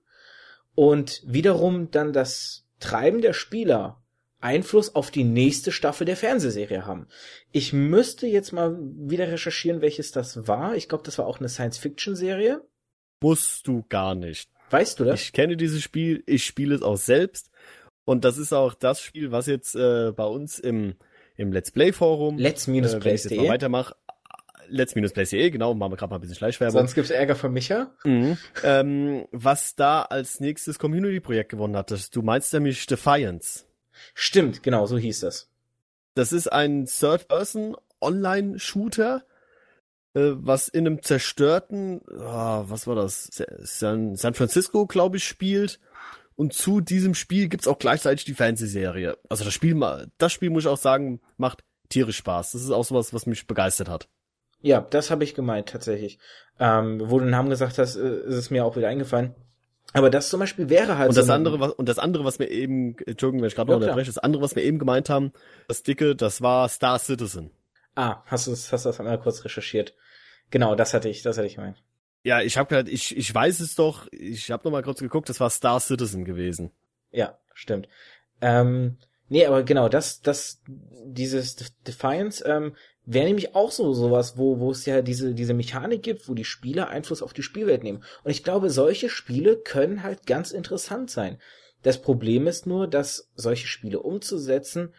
und 0.76 1.22
wiederum 1.26 1.92
dann 1.92 2.12
das 2.12 2.66
Treiben 2.80 3.22
der 3.22 3.34
Spieler 3.34 4.04
Einfluss 4.42 4.94
auf 4.94 5.10
die 5.10 5.24
nächste 5.24 5.72
Staffel 5.72 6.04
der 6.04 6.18
Fernsehserie 6.18 6.86
haben. 6.86 7.08
Ich 7.52 7.72
müsste 7.72 8.28
jetzt 8.28 8.52
mal 8.52 8.78
wieder 8.78 9.32
recherchieren, 9.32 9.80
welches 9.80 10.12
das 10.12 10.48
war. 10.48 10.76
Ich 10.76 10.90
glaube, 10.90 11.06
das 11.06 11.18
war 11.18 11.26
auch 11.26 11.40
eine 11.40 11.48
Science-Fiction-Serie. 11.48 12.62
Musst 13.24 13.68
du 13.68 13.84
gar 13.90 14.16
nicht. 14.16 14.50
Weißt 14.70 15.00
du 15.00 15.06
das? 15.06 15.22
Ich 15.22 15.34
kenne 15.34 15.58
dieses 15.58 15.82
Spiel, 15.82 16.24
ich 16.26 16.46
spiele 16.46 16.76
es 16.76 16.82
auch 16.82 16.98
selbst. 16.98 17.50
Und 18.06 18.26
das 18.26 18.38
ist 18.38 18.54
auch 18.54 18.74
das 18.74 19.02
Spiel, 19.02 19.32
was 19.32 19.48
jetzt 19.48 19.76
äh, 19.76 20.12
bei 20.12 20.26
uns 20.26 20.60
im, 20.60 20.96
im 21.36 21.52
Let's 21.52 21.72
Play 21.72 21.92
Forum, 21.94 22.38
Let's 22.38 22.68
äh, 22.68 23.00
Plays.de. 23.00 23.48
weitermache, 23.48 23.96
let's-plays.de, 24.70 25.50
genau, 25.52 25.74
machen 25.74 25.94
wir 25.94 25.98
gerade 25.98 26.12
mal 26.12 26.18
ein 26.18 26.22
bisschen 26.22 26.36
Schleichwerbung. 26.36 26.80
Sonst 26.80 26.94
gibt's 26.96 27.12
Ärger 27.12 27.36
von 27.36 27.54
Micha. 27.54 27.92
Mhm. 28.04 28.38
ähm, 28.64 29.26
was 29.32 29.76
da 29.76 30.02
als 30.04 30.40
nächstes 30.40 30.80
Community-Projekt 30.80 31.50
gewonnen 31.50 31.76
hat. 31.78 31.92
Das, 31.92 32.10
du 32.10 32.22
meinst 32.22 32.54
nämlich 32.54 32.86
Defiance. 32.88 33.66
Stimmt, 34.14 34.64
genau, 34.64 34.86
so 34.86 34.98
hieß 34.98 35.20
das. 35.22 35.50
Das 36.16 36.34
ist 36.34 36.52
ein 36.52 36.86
Third-Person-Online-Shooter, 36.86 39.18
äh, 39.18 39.22
was 40.14 40.68
in 40.68 40.86
einem 40.86 41.02
zerstörten, 41.02 42.02
ah, 42.20 42.64
was 42.68 42.88
war 42.88 42.96
das, 42.96 43.30
San, 43.60 44.16
San 44.16 44.34
Francisco, 44.34 44.86
glaube 44.86 45.18
ich, 45.18 45.24
spielt. 45.24 45.80
Und 46.36 46.54
zu 46.54 46.82
diesem 46.82 47.14
Spiel 47.14 47.48
gibt's 47.48 47.68
auch 47.68 47.78
gleichzeitig 47.78 48.26
die 48.26 48.34
Fernsehserie. 48.34 49.18
Also 49.30 49.44
das 49.44 49.54
Spiel, 49.54 49.80
das 50.18 50.32
Spiel 50.32 50.50
muss 50.50 50.64
ich 50.64 50.70
auch 50.70 50.78
sagen, 50.78 51.22
macht 51.38 51.64
tierisch 51.90 52.18
Spaß. 52.18 52.54
Das 52.54 52.62
ist 52.64 52.72
auch 52.72 52.84
sowas, 52.86 53.14
was 53.14 53.26
mich 53.28 53.46
begeistert 53.46 53.88
hat. 53.90 54.08
Ja, 54.62 54.82
das 54.82 55.12
habe 55.12 55.24
ich 55.24 55.36
gemeint 55.36 55.70
tatsächlich. 55.70 56.18
Ähm, 56.60 57.02
wo 57.06 57.20
du 57.20 57.26
den 57.26 57.32
Namen 57.32 57.50
gesagt 57.50 57.78
hast, 57.78 57.96
äh, 57.98 58.18
ist 58.26 58.36
es 58.36 58.50
mir 58.50 58.66
auch 58.66 58.76
wieder 58.76 58.88
eingefallen. 58.88 59.36
Aber 59.92 60.10
das 60.10 60.30
zum 60.30 60.40
Beispiel 60.40 60.70
wäre 60.70 60.98
halt 60.98 61.10
Und 61.10 61.16
so 61.16 61.22
das 61.22 61.30
eine- 61.30 61.36
andere, 61.36 61.60
was, 61.60 61.72
und 61.74 61.88
das 61.88 62.00
andere, 62.00 62.24
was 62.24 62.40
wir 62.40 62.50
eben, 62.50 62.96
Entschuldigung, 63.06 63.42
wenn 63.42 63.48
ich 63.50 63.56
gerade 63.56 63.70
Ja, 63.72 63.76
noch 63.76 63.82
klar. 63.82 63.92
unterbreche, 63.92 64.10
das 64.12 64.18
andere, 64.18 64.42
was 64.42 64.56
wir 64.56 64.64
eben 64.64 64.80
gemeint 64.80 65.10
haben, 65.10 65.34
das 65.68 65.84
dicke, 65.84 66.16
das 66.16 66.42
war 66.42 66.68
Star 66.70 66.98
Citizen. 66.98 67.52
Ah, 67.96 68.24
hast 68.26 68.48
du 68.48 68.52
hast 68.54 68.72
du 68.72 68.90
das 68.90 69.00
einmal 69.00 69.20
kurz 69.20 69.44
recherchiert? 69.46 69.94
Genau, 70.54 70.76
das 70.76 70.94
hatte 70.94 71.10
ich, 71.10 71.24
das 71.24 71.36
hatte 71.40 71.48
ich 71.48 71.56
gemeint. 71.56 71.82
Ja, 72.22 72.42
ich 72.42 72.60
habe 72.60 72.70
gerade, 72.70 72.92
ich, 72.92 73.18
ich 73.18 73.34
weiß 73.34 73.60
es 73.60 73.74
doch, 73.74 74.08
ich 74.12 74.52
habe 74.52 74.64
noch 74.64 74.72
mal 74.72 74.84
kurz 74.84 75.00
geguckt, 75.00 75.28
das 75.28 75.40
war 75.40 75.50
Star 75.50 75.80
Citizen 75.80 76.26
gewesen. 76.26 76.70
Ja, 77.10 77.40
stimmt. 77.56 77.90
Ähm, 78.40 78.98
nee, 79.30 79.48
aber 79.48 79.64
genau, 79.64 79.90
das, 79.90 80.22
das, 80.22 80.62
dieses 80.68 81.56
Def- 81.56 81.72
Defiance, 81.88 82.46
ähm, 82.46 82.76
wäre 83.04 83.26
nämlich 83.26 83.56
auch 83.56 83.72
so 83.72 83.94
sowas, 83.94 84.38
wo, 84.38 84.60
wo 84.60 84.70
es 84.70 84.86
ja 84.86 85.02
diese, 85.02 85.34
diese 85.34 85.56
Mechanik 85.56 86.04
gibt, 86.04 86.30
wo 86.30 86.36
die 86.36 86.46
Spieler 86.46 86.88
Einfluss 86.90 87.24
auf 87.24 87.34
die 87.34 87.42
Spielwelt 87.42 87.82
nehmen. 87.82 88.04
Und 88.24 88.30
ich 88.30 88.44
glaube, 88.44 88.70
solche 88.70 89.10
Spiele 89.10 89.58
können 89.58 90.04
halt 90.04 90.28
ganz 90.28 90.52
interessant 90.52 91.10
sein. 91.10 91.40
Das 91.82 92.00
Problem 92.00 92.46
ist 92.46 92.68
nur, 92.68 92.88
dass 92.88 93.32
solche 93.34 93.66
Spiele 93.66 94.02
umzusetzen, 94.02 94.94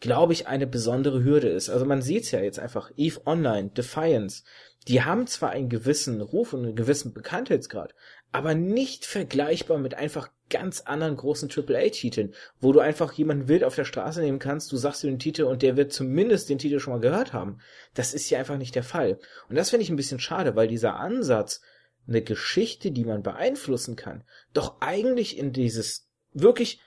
glaube 0.00 0.32
ich, 0.32 0.46
eine 0.46 0.68
besondere 0.68 1.24
Hürde 1.24 1.48
ist. 1.48 1.68
Also 1.68 1.84
man 1.84 2.00
sieht's 2.00 2.30
ja 2.30 2.40
jetzt 2.40 2.60
einfach, 2.60 2.92
EVE 2.96 3.26
Online, 3.26 3.70
Defiance, 3.70 4.44
die 4.86 5.02
haben 5.02 5.26
zwar 5.26 5.50
einen 5.50 5.68
gewissen 5.68 6.20
Ruf 6.20 6.52
und 6.52 6.64
einen 6.64 6.76
gewissen 6.76 7.12
Bekanntheitsgrad, 7.12 7.94
aber 8.32 8.54
nicht 8.54 9.04
vergleichbar 9.04 9.78
mit 9.78 9.94
einfach 9.94 10.30
ganz 10.50 10.80
anderen 10.82 11.16
großen 11.16 11.50
AAA-Titeln, 11.50 12.34
wo 12.60 12.72
du 12.72 12.80
einfach 12.80 13.12
jemanden 13.12 13.48
wild 13.48 13.64
auf 13.64 13.74
der 13.74 13.84
Straße 13.84 14.20
nehmen 14.20 14.38
kannst, 14.38 14.72
du 14.72 14.76
sagst 14.76 15.02
dir 15.02 15.08
den 15.08 15.18
Titel 15.18 15.42
und 15.42 15.62
der 15.62 15.76
wird 15.76 15.92
zumindest 15.92 16.48
den 16.48 16.58
Titel 16.58 16.78
schon 16.78 16.94
mal 16.94 17.00
gehört 17.00 17.32
haben. 17.32 17.58
Das 17.94 18.14
ist 18.14 18.30
ja 18.30 18.38
einfach 18.38 18.56
nicht 18.56 18.74
der 18.74 18.82
Fall. 18.82 19.18
Und 19.48 19.56
das 19.56 19.70
finde 19.70 19.82
ich 19.82 19.90
ein 19.90 19.96
bisschen 19.96 20.20
schade, 20.20 20.56
weil 20.56 20.68
dieser 20.68 20.96
Ansatz, 20.96 21.60
eine 22.06 22.22
Geschichte, 22.22 22.90
die 22.90 23.04
man 23.04 23.22
beeinflussen 23.22 23.94
kann, 23.94 24.24
doch 24.54 24.80
eigentlich 24.80 25.36
in 25.36 25.52
dieses 25.52 26.08
wirklich 26.32 26.80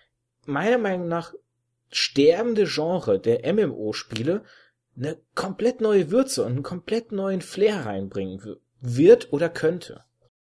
meiner 0.46 0.80
Meinung 0.80 1.08
nach 1.08 1.34
sterbende 1.92 2.66
Genre 2.66 3.20
der 3.20 3.54
MMO-Spiele 3.54 4.44
eine 4.96 5.18
komplett 5.36 5.82
neue 5.82 6.12
Würze 6.12 6.44
und 6.44 6.52
einen 6.52 6.64
komplett 6.64 7.12
neuen 7.12 7.42
Flair 7.42 7.86
reinbringen 7.86 8.58
wird 8.80 9.32
oder 9.32 9.50
könnte. 9.50 10.04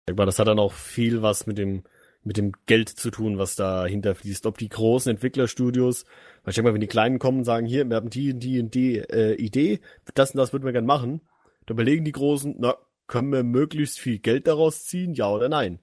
Das 0.06 0.40
hat 0.40 0.48
dann 0.48 0.60
auch 0.60 0.74
viel 0.74 1.22
was 1.22 1.48
mit 1.48 1.58
dem 1.58 1.84
mit 2.24 2.38
dem 2.38 2.52
Geld 2.68 2.90
zu 2.90 3.10
tun, 3.10 3.38
was 3.38 3.56
dahinter 3.56 4.16
fließt. 4.16 4.46
Ob 4.46 4.58
die 4.58 4.70
großen 4.70 5.10
Entwicklerstudios, 5.10 6.06
weil 6.44 6.52
ich 6.52 6.56
denke 6.56 6.70
mal, 6.70 6.74
wenn 6.74 6.82
die 6.82 6.88
Kleinen 6.88 7.20
kommen 7.20 7.40
und 7.40 7.46
sagen, 7.46 7.66
hier, 7.66 7.88
wir 7.90 7.96
haben 7.96 8.10
die 8.10 8.34
und 8.34 8.40
die 8.40 8.60
und 8.60 8.76
die 8.76 8.98
äh, 8.98 9.34
Idee, 9.36 9.80
das 10.14 10.32
und 10.32 10.38
das 10.38 10.54
würden 10.54 10.66
wir 10.66 10.72
gern 10.72 10.86
machen, 10.86 11.22
dann 11.66 11.76
überlegen 11.76 12.06
die 12.06 12.12
Großen, 12.12 12.56
na, 12.60 12.76
können 13.08 13.32
wir 13.32 13.44
möglichst 13.44 14.00
viel 14.00 14.20
Geld 14.20 14.48
daraus 14.48 14.86
ziehen, 14.86 15.14
ja 15.14 15.30
oder 15.32 15.50
nein? 15.50 15.80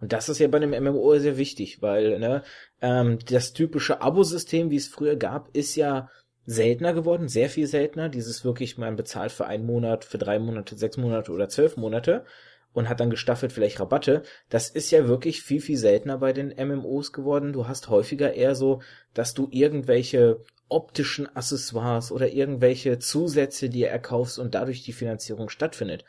Und 0.00 0.12
das 0.12 0.28
ist 0.28 0.38
ja 0.38 0.48
bei 0.48 0.56
einem 0.56 0.82
MMO 0.82 1.18
sehr 1.18 1.36
wichtig, 1.36 1.82
weil 1.82 2.18
ne, 2.18 2.42
ähm, 2.80 3.18
das 3.28 3.52
typische 3.52 4.00
Abo-System, 4.00 4.70
wie 4.70 4.76
es 4.76 4.88
früher 4.88 5.16
gab, 5.16 5.54
ist 5.54 5.76
ja 5.76 6.08
seltener 6.46 6.92
geworden, 6.92 7.28
sehr 7.28 7.50
viel 7.50 7.66
seltener. 7.66 8.08
Dieses 8.08 8.44
wirklich, 8.44 8.78
man 8.78 8.96
bezahlt 8.96 9.32
für 9.32 9.46
einen 9.46 9.66
Monat, 9.66 10.04
für 10.04 10.18
drei 10.18 10.38
Monate, 10.38 10.76
sechs 10.76 10.96
Monate 10.96 11.32
oder 11.32 11.48
zwölf 11.48 11.76
Monate 11.76 12.24
und 12.72 12.88
hat 12.88 13.00
dann 13.00 13.10
gestaffelt 13.10 13.52
vielleicht 13.52 13.80
Rabatte. 13.80 14.22
Das 14.48 14.68
ist 14.68 14.90
ja 14.90 15.08
wirklich 15.08 15.42
viel, 15.42 15.60
viel 15.60 15.76
seltener 15.76 16.18
bei 16.18 16.32
den 16.32 16.48
MMOs 16.48 17.12
geworden. 17.12 17.52
Du 17.52 17.66
hast 17.66 17.88
häufiger 17.88 18.34
eher 18.34 18.54
so, 18.54 18.80
dass 19.14 19.34
du 19.34 19.48
irgendwelche 19.50 20.44
optischen 20.68 21.34
Accessoires 21.34 22.12
oder 22.12 22.32
irgendwelche 22.32 22.98
Zusätze 22.98 23.68
dir 23.68 23.88
erkaufst 23.88 24.38
und 24.38 24.54
dadurch 24.54 24.84
die 24.84 24.92
Finanzierung 24.92 25.48
stattfindet. 25.48 26.04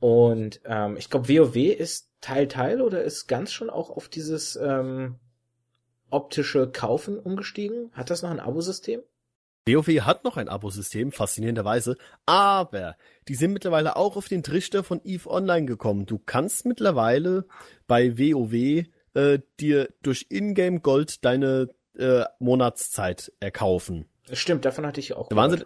Und 0.00 0.60
ähm, 0.64 0.96
ich 0.96 1.08
glaube, 1.08 1.28
WoW 1.28 1.56
ist 1.56 2.10
Teil 2.20 2.46
Teil 2.46 2.82
oder 2.82 3.02
ist 3.02 3.26
ganz 3.26 3.52
schon 3.52 3.70
auch 3.70 3.90
auf 3.90 4.08
dieses 4.08 4.56
ähm, 4.56 5.16
optische 6.10 6.70
Kaufen 6.70 7.18
umgestiegen? 7.18 7.90
Hat 7.92 8.10
das 8.10 8.22
noch 8.22 8.30
ein 8.30 8.40
Abosystem? 8.40 9.02
WoW 9.66 9.86
hat 10.00 10.24
noch 10.24 10.36
ein 10.36 10.48
Abosystem, 10.48 11.12
faszinierenderweise, 11.12 11.96
aber 12.26 12.96
die 13.28 13.34
sind 13.34 13.52
mittlerweile 13.52 13.96
auch 13.96 14.16
auf 14.16 14.28
den 14.28 14.42
Trichter 14.42 14.82
von 14.82 15.00
EVE 15.04 15.30
Online 15.30 15.66
gekommen. 15.66 16.06
Du 16.06 16.18
kannst 16.18 16.66
mittlerweile 16.66 17.46
bei 17.86 18.18
WoW 18.18 18.86
äh, 19.14 19.38
dir 19.60 19.88
durch 20.02 20.26
Ingame 20.30 20.80
Gold 20.80 21.24
deine 21.24 21.68
äh, 21.96 22.24
Monatszeit 22.40 23.32
erkaufen. 23.38 24.08
Stimmt, 24.32 24.64
davon 24.64 24.86
hatte 24.86 25.00
ich 25.00 25.14
auch. 25.14 25.28
Da 25.28 25.36
waren, 25.36 25.50
sie, 25.50 25.64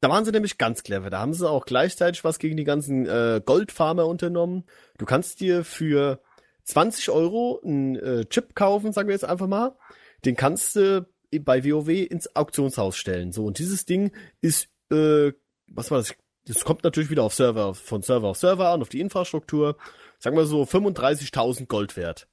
da 0.00 0.10
waren 0.10 0.24
sie 0.24 0.32
nämlich 0.32 0.58
ganz 0.58 0.82
clever. 0.82 1.08
Da 1.08 1.20
haben 1.20 1.32
sie 1.32 1.48
auch 1.48 1.64
gleichzeitig 1.64 2.24
was 2.24 2.38
gegen 2.38 2.56
die 2.56 2.64
ganzen 2.64 3.06
äh, 3.06 3.40
Goldfarmer 3.44 4.06
unternommen. 4.06 4.64
Du 4.98 5.06
kannst 5.06 5.40
dir 5.40 5.64
für 5.64 6.20
20 6.64 7.10
Euro 7.10 7.60
einen 7.64 7.96
äh, 7.96 8.24
Chip 8.26 8.54
kaufen, 8.54 8.92
sagen 8.92 9.08
wir 9.08 9.14
jetzt 9.14 9.24
einfach 9.24 9.46
mal. 9.46 9.76
Den 10.24 10.36
kannst 10.36 10.76
du 10.76 11.06
bei 11.38 11.64
WoW 11.64 11.88
ins 11.88 12.34
Auktionshaus 12.34 12.96
stellen. 12.96 13.32
So, 13.32 13.44
und 13.44 13.58
dieses 13.58 13.84
Ding 13.84 14.12
ist, 14.40 14.68
äh, 14.90 15.32
was 15.68 15.90
war 15.90 15.98
das? 15.98 16.14
Das 16.46 16.64
kommt 16.64 16.84
natürlich 16.84 17.10
wieder 17.10 17.24
auf 17.24 17.34
Server, 17.34 17.74
von 17.74 18.02
Server 18.02 18.28
auf 18.28 18.36
Server 18.36 18.68
an, 18.68 18.80
auf 18.80 18.88
die 18.88 19.00
Infrastruktur. 19.00 19.76
Sagen 20.18 20.36
wir 20.36 20.46
so 20.46 20.62
35.000 20.62 21.66
Gold 21.66 21.96
wert. 21.96 22.28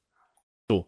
So. 0.70 0.88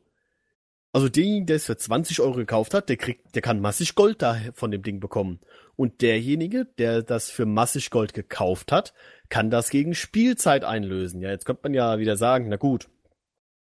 Also 0.93 1.09
derjenige, 1.09 1.45
der 1.45 1.55
es 1.55 1.66
für 1.66 1.76
20 1.76 2.22
Euro 2.22 2.34
gekauft 2.34 2.74
hat, 2.76 2.88
der 2.88 2.97
kriegt, 2.97 3.36
der 3.36 3.41
kann 3.41 3.59
massig 3.59 3.95
Gold 3.95 4.22
da 4.22 4.39
von 4.53 4.70
dem 4.70 4.84
Ding 4.84 4.99
bekommen. 4.99 5.39
Und 5.76 6.01
derjenige, 6.01 6.66
der 6.78 7.01
das 7.01 7.32
für 7.32 7.45
massig 7.45 7.89
Gold 7.89 8.13
gekauft 8.13 8.72
hat, 8.72 8.93
kann 9.30 9.49
das 9.49 9.72
gegen 9.72 9.95
Spielzeit 9.95 10.63
einlösen. 10.63 11.20
Ja, 11.20 11.32
jetzt 11.32 11.45
könnte 11.45 11.63
man 11.63 11.74
ja 11.74 11.97
wieder 11.97 12.18
sagen, 12.18 12.47
na 12.47 12.57
gut, 12.57 12.88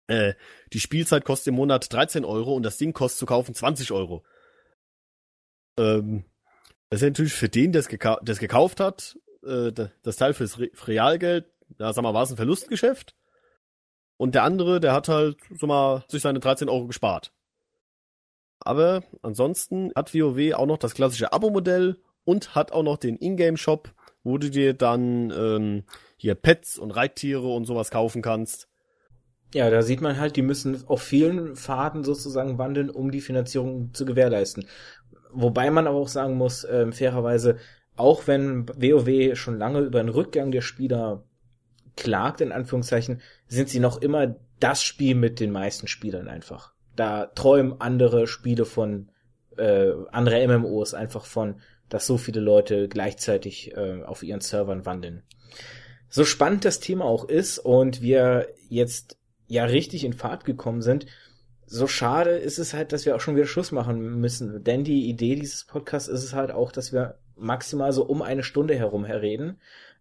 äh, 0.07 0.33
die 0.73 0.79
Spielzeit 0.79 1.23
kostet 1.23 1.47
im 1.47 1.55
Monat 1.55 1.93
13 1.93 2.25
Euro 2.25 2.53
und 2.53 2.63
das 2.63 2.77
Ding 2.77 2.93
kostet 2.93 3.19
zu 3.19 3.25
kaufen 3.25 3.55
20 3.55 3.91
Euro. 3.91 4.23
Ähm, 5.81 6.23
das 6.89 7.01
ist 7.01 7.07
natürlich 7.07 7.33
für 7.33 7.49
den, 7.49 7.71
der 7.71 7.79
es 7.81 7.87
gekau 7.87 8.17
gekauft 8.23 8.79
hat, 8.79 9.17
äh, 9.45 9.71
das 10.03 10.15
Teil 10.17 10.33
fürs 10.33 10.59
Re 10.59 10.69
Realgeld, 10.85 11.45
da 11.77 11.93
sag 11.93 12.03
mal, 12.03 12.13
war 12.13 12.23
es 12.23 12.31
ein 12.31 12.37
Verlustgeschäft. 12.37 13.15
Und 14.17 14.35
der 14.35 14.43
andere, 14.43 14.79
der 14.79 14.93
hat 14.93 15.07
halt, 15.07 15.37
sag 15.49 15.67
mal, 15.67 16.03
sich 16.07 16.21
seine 16.21 16.39
13 16.39 16.69
Euro 16.69 16.87
gespart. 16.87 17.33
Aber 18.59 19.03
ansonsten 19.23 19.91
hat 19.95 20.13
WoW 20.13 20.53
auch 20.53 20.67
noch 20.67 20.77
das 20.77 20.93
klassische 20.93 21.33
Abo-Modell 21.33 21.97
und 22.23 22.53
hat 22.53 22.71
auch 22.71 22.83
noch 22.83 22.97
den 22.97 23.17
Ingame-Shop, 23.17 23.89
wo 24.23 24.37
du 24.37 24.51
dir 24.51 24.75
dann 24.75 25.31
ähm, 25.31 25.83
hier 26.17 26.35
Pets 26.35 26.77
und 26.77 26.91
Reittiere 26.91 27.47
und 27.47 27.65
sowas 27.65 27.89
kaufen 27.89 28.21
kannst. 28.21 28.67
Ja, 29.53 29.69
da 29.69 29.81
sieht 29.81 30.01
man 30.01 30.17
halt, 30.17 30.37
die 30.37 30.43
müssen 30.43 30.87
auf 30.87 31.01
vielen 31.01 31.55
Faden 31.55 32.03
sozusagen 32.03 32.57
wandeln, 32.57 32.89
um 32.89 33.11
die 33.11 33.19
Finanzierung 33.19 33.93
zu 33.93 34.05
gewährleisten. 34.05 34.65
Wobei 35.33 35.71
man 35.71 35.87
aber 35.87 35.97
auch 35.97 36.07
sagen 36.07 36.35
muss, 36.35 36.63
äh, 36.63 36.91
fairerweise, 36.91 37.57
auch 37.95 38.27
wenn 38.27 38.67
WoW 38.69 39.35
schon 39.35 39.57
lange 39.57 39.79
über 39.79 40.01
den 40.01 40.09
Rückgang 40.09 40.51
der 40.51 40.61
Spieler 40.61 41.23
klagt, 41.95 42.41
in 42.41 42.51
Anführungszeichen, 42.51 43.21
sind 43.47 43.69
sie 43.69 43.79
noch 43.79 44.01
immer 44.01 44.35
das 44.59 44.83
Spiel 44.83 45.15
mit 45.15 45.39
den 45.39 45.51
meisten 45.51 45.87
Spielern 45.87 46.27
einfach. 46.27 46.73
Da 46.95 47.27
träumen 47.27 47.79
andere 47.79 48.27
Spiele 48.27 48.65
von, 48.65 49.11
äh, 49.57 49.91
andere 50.11 50.47
MMOs 50.47 50.93
einfach 50.93 51.25
von, 51.25 51.61
dass 51.89 52.07
so 52.07 52.17
viele 52.17 52.39
Leute 52.39 52.87
gleichzeitig 52.87 53.75
äh, 53.75 54.03
auf 54.03 54.23
ihren 54.23 54.41
Servern 54.41 54.85
wandeln. 54.85 55.23
So 56.09 56.25
spannend 56.25 56.65
das 56.65 56.79
Thema 56.79 57.05
auch 57.05 57.25
ist 57.25 57.59
und 57.59 58.01
wir 58.01 58.49
jetzt 58.69 59.17
ja 59.47 59.65
richtig 59.65 60.03
in 60.03 60.13
Fahrt 60.13 60.45
gekommen 60.45 60.81
sind, 60.81 61.05
so 61.71 61.87
schade 61.87 62.31
ist 62.31 62.59
es 62.59 62.73
halt, 62.73 62.91
dass 62.91 63.05
wir 63.05 63.15
auch 63.15 63.21
schon 63.21 63.37
wieder 63.37 63.45
Schluss 63.45 63.71
machen 63.71 64.19
müssen. 64.19 64.61
Denn 64.65 64.83
die 64.83 65.07
Idee 65.07 65.35
dieses 65.35 65.63
Podcasts 65.63 66.09
ist 66.09 66.23
es 66.23 66.33
halt 66.33 66.51
auch, 66.51 66.69
dass 66.73 66.91
wir 66.91 67.17
maximal 67.37 67.93
so 67.93 68.03
um 68.03 68.21
eine 68.21 68.43
Stunde 68.43 68.75
herum 68.75 69.05
herreden. 69.05 69.57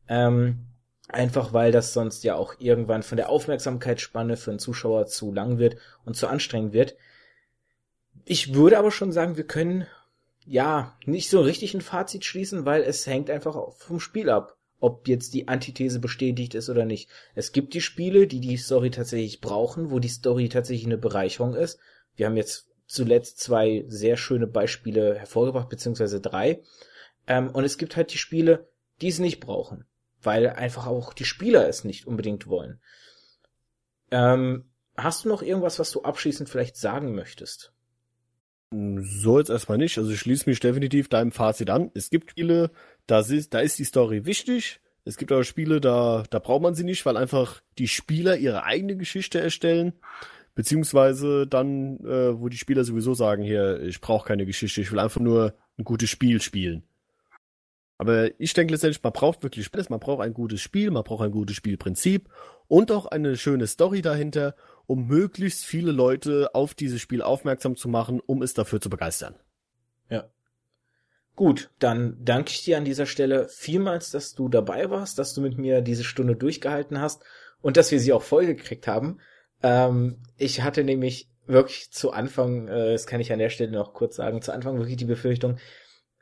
Ähm, 0.08 0.66
einfach 1.06 1.52
weil 1.52 1.70
das 1.70 1.92
sonst 1.92 2.24
ja 2.24 2.34
auch 2.34 2.54
irgendwann 2.58 3.04
von 3.04 3.16
der 3.16 3.28
Aufmerksamkeitsspanne 3.28 4.36
für 4.36 4.50
einen 4.50 4.58
Zuschauer 4.58 5.06
zu 5.06 5.32
lang 5.32 5.58
wird 5.58 5.76
und 6.04 6.16
zu 6.16 6.26
anstrengend 6.26 6.72
wird. 6.72 6.96
Ich 8.24 8.52
würde 8.52 8.76
aber 8.76 8.90
schon 8.90 9.12
sagen, 9.12 9.36
wir 9.36 9.46
können 9.46 9.86
ja 10.44 10.96
nicht 11.06 11.30
so 11.30 11.40
richtig 11.40 11.74
ein 11.74 11.82
Fazit 11.82 12.24
schließen, 12.24 12.66
weil 12.66 12.82
es 12.82 13.06
hängt 13.06 13.30
einfach 13.30 13.56
vom 13.76 14.00
Spiel 14.00 14.28
ab 14.28 14.56
ob 14.80 15.06
jetzt 15.06 15.34
die 15.34 15.48
Antithese 15.48 16.00
bestätigt 16.00 16.54
ist 16.54 16.68
oder 16.68 16.84
nicht. 16.84 17.08
Es 17.34 17.52
gibt 17.52 17.74
die 17.74 17.80
Spiele, 17.80 18.26
die 18.26 18.40
die 18.40 18.56
Story 18.56 18.90
tatsächlich 18.90 19.40
brauchen, 19.40 19.90
wo 19.90 19.98
die 19.98 20.08
Story 20.08 20.48
tatsächlich 20.48 20.86
eine 20.86 20.98
Bereicherung 20.98 21.54
ist. 21.54 21.78
Wir 22.16 22.26
haben 22.26 22.36
jetzt 22.36 22.68
zuletzt 22.86 23.38
zwei 23.38 23.84
sehr 23.88 24.16
schöne 24.16 24.46
Beispiele 24.46 25.18
hervorgebracht, 25.18 25.68
beziehungsweise 25.68 26.20
drei. 26.20 26.62
Ähm, 27.26 27.50
und 27.50 27.64
es 27.64 27.78
gibt 27.78 27.96
halt 27.96 28.12
die 28.12 28.18
Spiele, 28.18 28.68
die 29.00 29.08
es 29.08 29.18
nicht 29.18 29.38
brauchen, 29.38 29.84
weil 30.20 30.48
einfach 30.48 30.86
auch 30.86 31.12
die 31.12 31.24
Spieler 31.24 31.68
es 31.68 31.84
nicht 31.84 32.06
unbedingt 32.06 32.46
wollen. 32.46 32.80
Ähm, 34.10 34.70
hast 34.96 35.24
du 35.24 35.28
noch 35.28 35.42
irgendwas, 35.42 35.78
was 35.78 35.92
du 35.92 36.02
abschließend 36.02 36.48
vielleicht 36.48 36.76
sagen 36.76 37.14
möchtest? 37.14 37.72
So 38.72 39.38
jetzt 39.38 39.50
erstmal 39.50 39.78
nicht. 39.78 39.98
Also 39.98 40.12
ich 40.12 40.20
schließe 40.20 40.48
mich 40.48 40.60
definitiv 40.60 41.08
deinem 41.08 41.32
Fazit 41.32 41.70
an. 41.70 41.90
Es 41.94 42.08
gibt 42.08 42.30
Spiele, 42.30 42.70
da 43.10 43.20
ist, 43.20 43.54
da 43.54 43.60
ist 43.60 43.78
die 43.78 43.84
Story 43.84 44.24
wichtig. 44.24 44.80
Es 45.04 45.16
gibt 45.16 45.32
aber 45.32 45.44
Spiele, 45.44 45.80
da, 45.80 46.24
da 46.30 46.38
braucht 46.38 46.62
man 46.62 46.74
sie 46.74 46.84
nicht, 46.84 47.04
weil 47.06 47.16
einfach 47.16 47.60
die 47.78 47.88
Spieler 47.88 48.36
ihre 48.36 48.64
eigene 48.64 48.96
Geschichte 48.96 49.40
erstellen. 49.40 49.94
Beziehungsweise 50.54 51.46
dann, 51.46 51.98
äh, 52.00 52.38
wo 52.38 52.48
die 52.48 52.58
Spieler 52.58 52.84
sowieso 52.84 53.14
sagen, 53.14 53.42
hier, 53.42 53.80
ich 53.82 54.00
brauche 54.00 54.26
keine 54.26 54.46
Geschichte, 54.46 54.80
ich 54.80 54.92
will 54.92 54.98
einfach 54.98 55.20
nur 55.20 55.54
ein 55.78 55.84
gutes 55.84 56.10
Spiel 56.10 56.40
spielen. 56.40 56.82
Aber 57.98 58.30
ich 58.40 58.54
denke 58.54 58.72
letztendlich, 58.72 59.02
man 59.02 59.12
braucht 59.12 59.42
wirklich 59.42 59.70
beides. 59.70 59.90
Man 59.90 60.00
braucht 60.00 60.22
ein 60.22 60.32
gutes 60.32 60.62
Spiel, 60.62 60.90
man 60.90 61.04
braucht 61.04 61.22
ein 61.22 61.32
gutes 61.32 61.56
Spielprinzip 61.56 62.30
und 62.66 62.90
auch 62.92 63.06
eine 63.06 63.36
schöne 63.36 63.66
Story 63.66 64.00
dahinter, 64.00 64.54
um 64.86 65.06
möglichst 65.06 65.64
viele 65.64 65.92
Leute 65.92 66.54
auf 66.54 66.74
dieses 66.74 67.00
Spiel 67.00 67.20
aufmerksam 67.20 67.76
zu 67.76 67.88
machen, 67.88 68.20
um 68.24 68.40
es 68.40 68.54
dafür 68.54 68.80
zu 68.80 68.88
begeistern. 68.88 69.34
Gut, 71.40 71.70
dann 71.78 72.18
danke 72.22 72.50
ich 72.50 72.64
dir 72.64 72.76
an 72.76 72.84
dieser 72.84 73.06
Stelle 73.06 73.48
vielmals, 73.48 74.10
dass 74.10 74.34
du 74.34 74.50
dabei 74.50 74.90
warst, 74.90 75.18
dass 75.18 75.32
du 75.32 75.40
mit 75.40 75.56
mir 75.56 75.80
diese 75.80 76.04
Stunde 76.04 76.36
durchgehalten 76.36 77.00
hast 77.00 77.24
und 77.62 77.78
dass 77.78 77.90
wir 77.90 77.98
sie 77.98 78.12
auch 78.12 78.20
vollgekriegt 78.20 78.86
haben. 78.86 79.20
Ähm, 79.62 80.18
ich 80.36 80.60
hatte 80.60 80.84
nämlich 80.84 81.30
wirklich 81.46 81.92
zu 81.92 82.10
Anfang, 82.10 82.68
äh, 82.68 82.92
das 82.92 83.06
kann 83.06 83.22
ich 83.22 83.32
an 83.32 83.38
der 83.38 83.48
Stelle 83.48 83.72
noch 83.72 83.94
kurz 83.94 84.16
sagen, 84.16 84.42
zu 84.42 84.52
Anfang 84.52 84.76
wirklich 84.76 84.98
die 84.98 85.06
Befürchtung, 85.06 85.56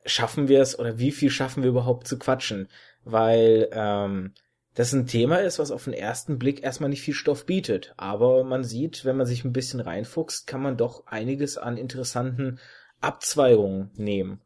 schaffen 0.04 0.46
wir 0.46 0.62
es 0.62 0.78
oder 0.78 1.00
wie 1.00 1.10
viel 1.10 1.30
schaffen 1.30 1.64
wir 1.64 1.70
überhaupt 1.70 2.06
zu 2.06 2.16
quatschen? 2.16 2.68
Weil 3.02 3.68
ähm, 3.72 4.34
das 4.76 4.92
ein 4.92 5.08
Thema 5.08 5.38
ist, 5.38 5.58
was 5.58 5.72
auf 5.72 5.82
den 5.82 5.94
ersten 5.94 6.38
Blick 6.38 6.62
erstmal 6.62 6.90
nicht 6.90 7.02
viel 7.02 7.14
Stoff 7.14 7.44
bietet. 7.44 7.92
Aber 7.96 8.44
man 8.44 8.62
sieht, 8.62 9.04
wenn 9.04 9.16
man 9.16 9.26
sich 9.26 9.44
ein 9.44 9.52
bisschen 9.52 9.80
reinfuchst, 9.80 10.46
kann 10.46 10.62
man 10.62 10.76
doch 10.76 11.08
einiges 11.08 11.58
an 11.58 11.76
interessanten 11.76 12.60
Abzweigungen 13.00 13.90
nehmen. 13.96 14.42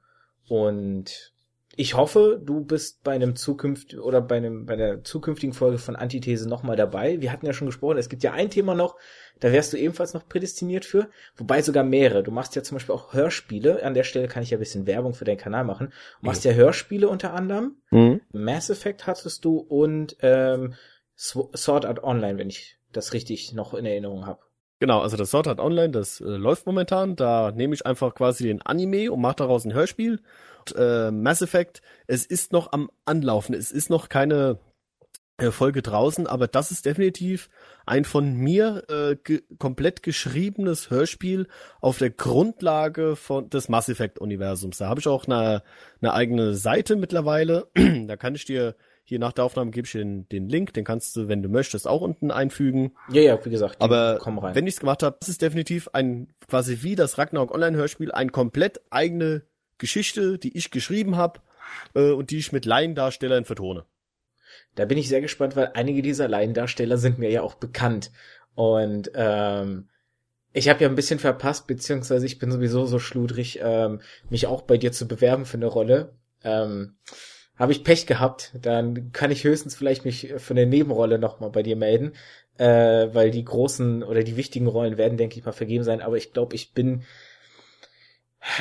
Und 0.49 1.33
ich 1.75 1.97
hoffe, 1.97 2.41
du 2.45 2.65
bist 2.65 3.03
bei 3.03 3.13
einem 3.13 3.35
zukünftigen 3.35 4.03
oder 4.03 4.21
bei 4.21 4.37
einem 4.37 4.67
bei 4.67 4.77
der 4.77 5.05
zukünftigen 5.05 5.55
Folge 5.55 5.79
von 5.79 5.97
Antithese 5.97 6.49
nochmal 6.49 6.77
dabei. 6.77 7.21
Wir 7.23 7.33
hatten 7.33 7.47
ja 7.47 7.55
schon 7.55 7.67
gesprochen, 7.67 7.97
es 7.97 8.11
gibt 8.11 8.23
ja 8.23 8.33
ein 8.33 8.51
Thema 8.51 8.75
noch, 8.75 8.97
da 9.41 9.51
wärst 9.53 9.73
du 9.73 9.79
ebenfalls 9.79 10.13
noch 10.13 10.29
prädestiniert 10.29 10.85
für, 10.85 11.09
wobei 11.37 11.63
sogar 11.63 11.83
mehrere. 11.83 12.23
Du 12.23 12.31
machst 12.31 12.55
ja 12.55 12.63
zum 12.63 12.77
Beispiel 12.77 12.95
auch 12.95 13.15
Hörspiele. 13.15 13.83
An 13.85 13.95
der 13.95 14.05
Stelle 14.05 14.29
kann 14.29 14.43
ich 14.43 14.51
ja 14.51 14.59
ein 14.59 14.61
bisschen 14.61 14.87
Werbung 14.87 15.15
für 15.15 15.25
deinen 15.25 15.39
Kanal 15.39 15.65
machen. 15.65 15.93
Du 16.21 16.27
machst 16.27 16.45
mhm. 16.45 16.51
ja 16.51 16.57
Hörspiele 16.57 17.09
unter 17.09 17.33
anderem. 17.33 17.77
Mhm. 17.91 18.21
Mass 18.33 18.69
Effect 18.69 19.07
hattest 19.07 19.45
du 19.45 19.57
und 19.57 20.17
ähm, 20.21 20.75
Sword 21.17 21.87
Art 21.87 22.05
Online, 22.05 22.39
wenn 22.39 22.51
ich 22.51 22.79
das 22.93 23.15
richtig 23.15 23.55
noch 23.55 23.73
in 23.73 23.87
Erinnerung 23.87 24.27
habe. 24.27 24.41
Genau, 24.83 24.99
also 24.99 25.17
das 25.17 25.31
Sword 25.31 25.47
Art 25.47 25.61
Online, 25.61 25.91
das 25.93 26.21
äh, 26.21 26.25
läuft 26.25 26.67
momentan. 26.67 27.15
Da 27.15 27.53
nehme 27.53 27.73
ich 27.73 27.87
einfach 27.87 28.17
quasi 28.17 28.43
den 28.43 28.63
Anime 28.63 29.13
und 29.13 29.21
mache 29.21 29.37
daraus 29.37 29.65
ein 29.65 29.75
Hörspiel 29.75 30.19
äh, 30.75 31.13
Mass 31.13 31.41
Effect, 31.41 31.83
es 32.09 32.27
ist 32.27 32.53
noch 32.53 32.73
am 32.73 32.91
Anlaufen. 33.05 33.55
Es 33.55 33.71
ist 33.71 33.91
noch 33.91 34.09
keine 34.09 34.59
äh, 35.37 35.53
Folge 35.53 35.83
draußen, 35.83 36.27
aber 36.27 36.49
das 36.49 36.73
ist 36.73 36.85
definitiv 36.85 37.49
ein 37.87 38.05
von 38.05 38.35
mir 38.35 38.83
äh, 38.89 39.15
ge 39.23 39.45
komplett 39.57 40.03
geschriebenes 40.03 40.91
Hörspiel 40.91 41.47
auf 41.81 41.99
der 41.99 42.11
Grundlage 42.11 43.15
von 43.15 43.51
des 43.51 43.69
Mass 43.69 43.89
Effect 43.89 44.19
Universums. 44.19 44.79
Da 44.79 44.89
habe 44.89 44.99
ich 44.99 45.07
auch 45.07 45.27
eine, 45.27 45.63
eine 46.01 46.13
eigene 46.13 46.55
Seite 46.55 46.97
mittlerweile. 46.97 47.69
da 48.09 48.17
kann 48.17 48.35
ich 48.35 48.47
dir 48.47 48.75
hier 49.05 49.19
nach 49.19 49.33
der 49.33 49.45
Aufnahme 49.45 49.71
gebe 49.71 49.87
ich 49.87 49.93
dir 49.93 49.99
den, 49.99 50.29
den 50.29 50.49
Link, 50.49 50.73
den 50.75 50.85
kannst 50.85 51.17
du, 51.17 51.29
wenn 51.29 51.43
du 51.43 51.49
möchtest, 51.49 51.89
auch 51.89 52.01
unten 52.01 52.31
einfügen. 52.31 52.93
Ja, 53.11 53.23
ja, 53.23 53.45
wie 53.45 53.51
gesagt. 53.51 53.81
Aber 53.81 54.21
wenn 54.55 54.67
ich 54.67 54.75
es 54.75 54.81
gemacht 54.81 55.03
habe, 55.03 55.17
das 55.21 55.29
ist 55.29 55.43
definitiv 55.43 55.89
ein 55.93 56.29
quasi 56.49 56.79
wie 56.83 56.95
das 56.95 57.19
Ragnarok 57.19 57.53
Online 57.53 57.77
Hörspiel 57.77 58.13
ein 58.13 58.33
komplett 58.33 58.81
eigene 58.91 59.43
Geschichte, 59.79 60.39
die 60.39 60.57
ich 60.57 60.71
geschrieben 60.71 61.17
habe 61.17 61.41
äh, 61.95 62.11
und 62.13 62.31
die 62.31 62.39
ich 62.39 62.53
mit 62.53 62.65
Laiendarstellern 62.65 63.45
vertone. 63.45 63.85
Da 64.75 64.85
bin 64.85 64.99
ich 64.99 65.09
sehr 65.09 65.21
gespannt, 65.21 65.57
weil 65.57 65.73
einige 65.75 66.03
dieser 66.03 66.29
Laiendarsteller 66.29 66.97
sind 66.97 67.19
mir 67.19 67.31
ja 67.31 67.43
auch 67.43 67.55
bekannt. 67.55 68.11
Und 68.55 69.11
ähm, 69.15 69.89
ich 70.53 70.69
habe 70.69 70.83
ja 70.83 70.89
ein 70.89 70.95
bisschen 70.95 71.19
verpasst, 71.19 71.67
beziehungsweise 71.67 72.27
ich 72.27 72.39
bin 72.39 72.51
sowieso 72.51 72.87
so 72.87 72.99
schludrig, 72.99 73.61
ähm, 73.63 74.01
mich 74.31 74.47
auch 74.47 74.63
bei 74.63 74.77
dir 74.77 74.93
zu 74.93 75.09
bewerben 75.09 75.47
für 75.47 75.57
eine 75.57 75.67
Rolle. 75.67 76.15
Ähm, 76.45 76.97
habe 77.63 77.71
ich 77.71 77.85
Pech 77.85 78.07
gehabt, 78.07 78.51
dann 78.61 79.13
kann 79.13 79.31
ich 79.31 79.45
höchstens 79.45 79.77
vielleicht 79.77 80.05
mich 80.05 80.35
für 80.39 80.53
eine 80.53 80.67
Nebenrolle 80.67 81.21
nochmal 81.21 81.51
bei 81.51 81.63
dir 81.63 81.77
melden, 81.77 82.15
äh, 82.59 82.67
weil 82.67 83.31
die 83.31 83.45
großen 83.45 84.03
oder 84.03 84.25
die 84.25 84.37
wichtigen 84.37 84.67
Rollen 84.67 84.99
werden, 84.99 85.17
denke 85.17 85.39
ich 85.39 85.45
mal, 85.45 85.53
vergeben 85.53 85.85
sein. 85.85 86.01
Aber 86.01 86.17
ich 86.17 86.33
glaube, 86.33 86.57
ich 86.57 86.73
bin 86.73 87.05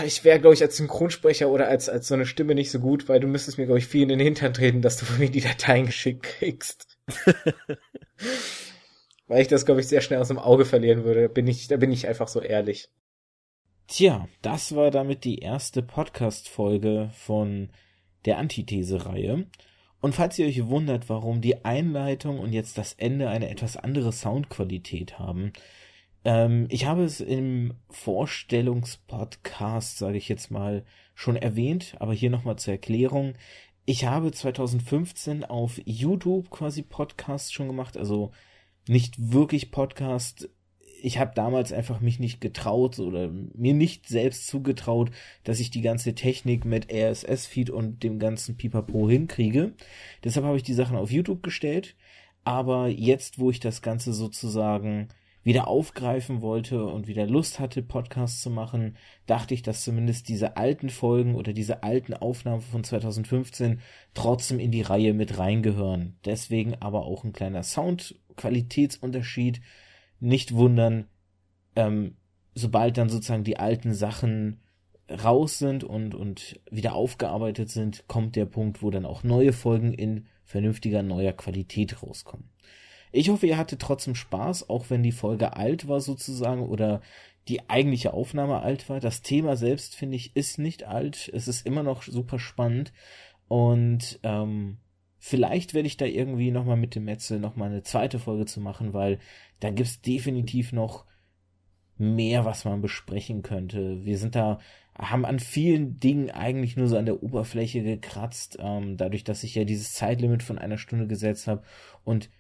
ich 0.06 0.24
wäre, 0.24 0.40
glaube 0.40 0.54
ich, 0.54 0.62
als 0.62 0.78
Synchronsprecher 0.78 1.50
oder 1.50 1.68
als, 1.68 1.90
als 1.90 2.08
so 2.08 2.14
eine 2.14 2.28
Stimme 2.28 2.54
nicht 2.54 2.70
so 2.70 2.80
gut, 2.80 3.10
weil 3.10 3.20
du 3.20 3.26
müsstest 3.26 3.58
mir, 3.58 3.66
glaube 3.66 3.80
ich, 3.80 3.88
viel 3.88 4.04
in 4.04 4.10
den 4.10 4.20
Hintern 4.20 4.54
treten, 4.54 4.84
dass 4.84 4.98
du 4.98 5.06
von 5.06 5.18
mir 5.18 5.32
die 5.32 5.42
Dateien 5.42 5.88
geschickt 5.88 6.22
kriegst. 6.22 7.00
weil 9.28 9.42
ich 9.42 9.48
das, 9.48 9.66
glaube 9.66 9.82
ich, 9.82 9.88
sehr 9.88 10.02
schnell 10.02 10.20
aus 10.20 10.28
dem 10.28 10.38
Auge 10.38 10.66
verlieren 10.66 11.04
würde. 11.06 11.28
Bin 11.28 11.48
ich, 11.48 11.68
da 11.68 11.78
bin 11.78 11.92
ich 11.92 12.08
einfach 12.08 12.28
so 12.28 12.40
ehrlich. 12.40 12.90
Tja, 13.88 14.28
das 14.44 14.76
war 14.76 14.92
damit 14.92 15.24
die 15.24 15.40
erste 15.40 15.82
Podcast-Folge 15.82 17.10
von 17.16 17.72
der 18.26 18.38
Antithese-Reihe. 18.38 19.48
Und 20.02 20.16
falls 20.16 20.40
ihr 20.40 20.48
euch 20.48 20.68
wundert, 20.68 21.10
warum 21.10 21.42
die 21.42 21.64
Einleitung 21.64 22.40
und 22.40 22.54
jetzt 22.54 22.78
das 22.78 22.94
Ende 22.94 23.30
eine 23.30 23.50
etwas 23.50 23.78
andere 23.78 24.12
Soundqualität 24.12 25.20
haben, 25.20 25.54
ähm, 26.24 26.68
ich 26.70 26.86
habe 26.86 27.04
es 27.04 27.20
im 27.20 27.74
Vorstellungspodcast, 27.90 29.98
sage 29.98 30.18
ich 30.18 30.30
jetzt 30.30 30.52
mal, 30.52 30.86
schon 31.16 31.36
erwähnt, 31.36 31.96
aber 32.00 32.14
hier 32.14 32.30
nochmal 32.30 32.58
zur 32.58 32.74
Erklärung. 32.74 33.34
Ich 33.86 34.06
habe 34.06 34.32
2015 34.32 35.44
auf 35.44 35.82
YouTube 35.86 36.50
quasi 36.50 36.84
Podcast 36.84 37.54
schon 37.54 37.68
gemacht, 37.68 37.98
also 37.98 38.32
nicht 38.88 39.32
wirklich 39.32 39.72
Podcast. 39.72 40.50
Ich 41.04 41.18
habe 41.18 41.32
damals 41.36 41.74
einfach 41.74 42.00
mich 42.00 42.20
nicht 42.20 42.42
getraut 42.42 43.00
oder 43.00 43.30
mir 43.30 43.74
nicht 43.74 44.08
selbst 44.08 44.48
zugetraut, 44.48 45.12
dass 45.44 45.60
ich 45.60 45.72
die 45.72 45.82
ganze 45.82 46.14
Technik 46.14 46.64
mit 46.64 46.92
RSS-Feed 46.92 47.70
und 47.70 48.04
dem 48.04 48.20
ganzen 48.20 48.56
Pipapo 48.56 49.10
hinkriege. 49.10 49.74
Deshalb 50.24 50.46
habe 50.46 50.58
ich 50.58 50.64
die 50.64 50.74
Sachen 50.74 50.98
auf 50.98 51.12
YouTube 51.12 51.44
gestellt. 51.44 51.96
Aber 52.44 52.88
jetzt, 52.88 53.40
wo 53.40 53.50
ich 53.52 53.60
das 53.60 53.82
Ganze 53.82 54.14
sozusagen 54.14 55.10
wieder 55.44 55.68
aufgreifen 55.68 56.42
wollte 56.42 56.86
und 56.86 57.08
wieder 57.08 57.26
Lust 57.26 57.60
hatte, 57.60 57.82
Podcasts 57.82 58.42
zu 58.42 58.50
machen, 58.50 58.96
dachte 59.26 59.54
ich, 59.54 59.64
dass 59.64 59.84
zumindest 59.84 60.30
diese 60.30 60.56
alten 60.58 60.90
Folgen 60.90 61.36
oder 61.36 61.54
diese 61.54 61.84
alten 61.84 62.14
Aufnahmen 62.14 62.62
von 62.62 62.84
2015 62.84 63.80
trotzdem 64.14 64.60
in 64.60 64.72
die 64.72 64.84
Reihe 64.84 65.14
mit 65.14 65.38
reingehören. 65.40 66.16
Deswegen 66.26 66.76
aber 66.76 67.06
auch 67.06 67.24
ein 67.24 67.34
kleiner 67.34 67.64
Soundqualitätsunterschied. 67.64 69.62
Nicht 70.22 70.54
wundern, 70.54 71.08
ähm, 71.76 72.16
sobald 72.56 72.98
dann 72.98 73.10
sozusagen 73.10 73.44
die 73.44 73.58
alten 73.58 73.94
Sachen 73.94 74.62
raus 75.10 75.60
sind 75.60 75.84
und, 75.84 76.16
und 76.16 76.62
wieder 76.72 76.96
aufgearbeitet 76.96 77.70
sind, 77.70 78.08
kommt 78.08 78.38
der 78.38 78.46
Punkt, 78.46 78.82
wo 78.82 78.90
dann 78.90 79.06
auch 79.06 79.24
neue 79.24 79.52
Folgen 79.52 79.94
in 79.94 80.28
vernünftiger 80.46 81.04
neuer 81.04 81.34
Qualität 81.34 82.02
rauskommen. 82.02 82.50
Ich 83.12 83.30
hoffe, 83.30 83.48
ihr 83.48 83.58
hattet 83.58 83.82
trotzdem 83.82 84.16
Spaß, 84.16 84.70
auch 84.70 84.90
wenn 84.90 85.04
die 85.04 85.12
Folge 85.12 85.58
alt 85.58 85.88
war 85.90 86.00
sozusagen 86.00 86.62
oder 86.62 87.02
die 87.48 87.70
eigentliche 87.70 88.14
Aufnahme 88.14 88.62
alt 88.62 88.88
war. 88.90 89.00
Das 89.00 89.22
Thema 89.22 89.58
selbst, 89.58 89.96
finde 89.96 90.16
ich, 90.16 90.36
ist 90.36 90.60
nicht 90.60 90.84
alt. 90.84 91.30
Es 91.34 91.48
ist 91.48 91.66
immer 91.66 91.84
noch 91.84 92.04
super 92.04 92.40
spannend. 92.40 92.94
Und 93.48 94.20
ähm, 94.24 94.78
vielleicht 95.24 95.76
werde 95.76 95.86
ich 95.88 95.98
da 95.98 96.06
irgendwie 96.06 96.50
nochmal 96.50 96.78
mit 96.78 96.96
dem 96.96 97.06
Metzel 97.06 97.40
nochmal 97.40 97.70
eine 97.70 97.84
zweite 97.84 98.18
Folge 98.18 98.46
zu 98.46 98.60
machen, 98.60 98.92
weil 98.92 99.20
da 99.60 99.70
gibt's 99.70 100.02
definitiv 100.02 100.74
noch 100.74 101.06
mehr, 101.96 102.44
was 102.44 102.66
man 102.66 102.82
besprechen 102.82 103.44
könnte. 103.44 104.04
Wir 104.04 104.18
sind 104.18 104.34
da, 104.34 104.60
haben 104.98 105.24
an 105.24 105.40
vielen 105.40 106.00
Dingen 106.00 106.32
eigentlich 106.32 106.76
nur 106.76 106.88
so 106.88 106.98
an 106.98 107.06
der 107.06 107.22
Oberfläche 107.22 107.84
gekratzt, 107.84 108.58
ähm, 108.60 108.98
dadurch, 108.98 109.24
dass 109.24 109.44
ich 109.44 109.54
ja 109.54 109.64
dieses 109.64 109.94
Zeitlimit 109.94 110.42
von 110.42 110.58
einer 110.58 110.80
Stunde 110.80 111.06
gesetzt 111.06 111.46
habe. 111.46 111.62
Und 112.04 112.32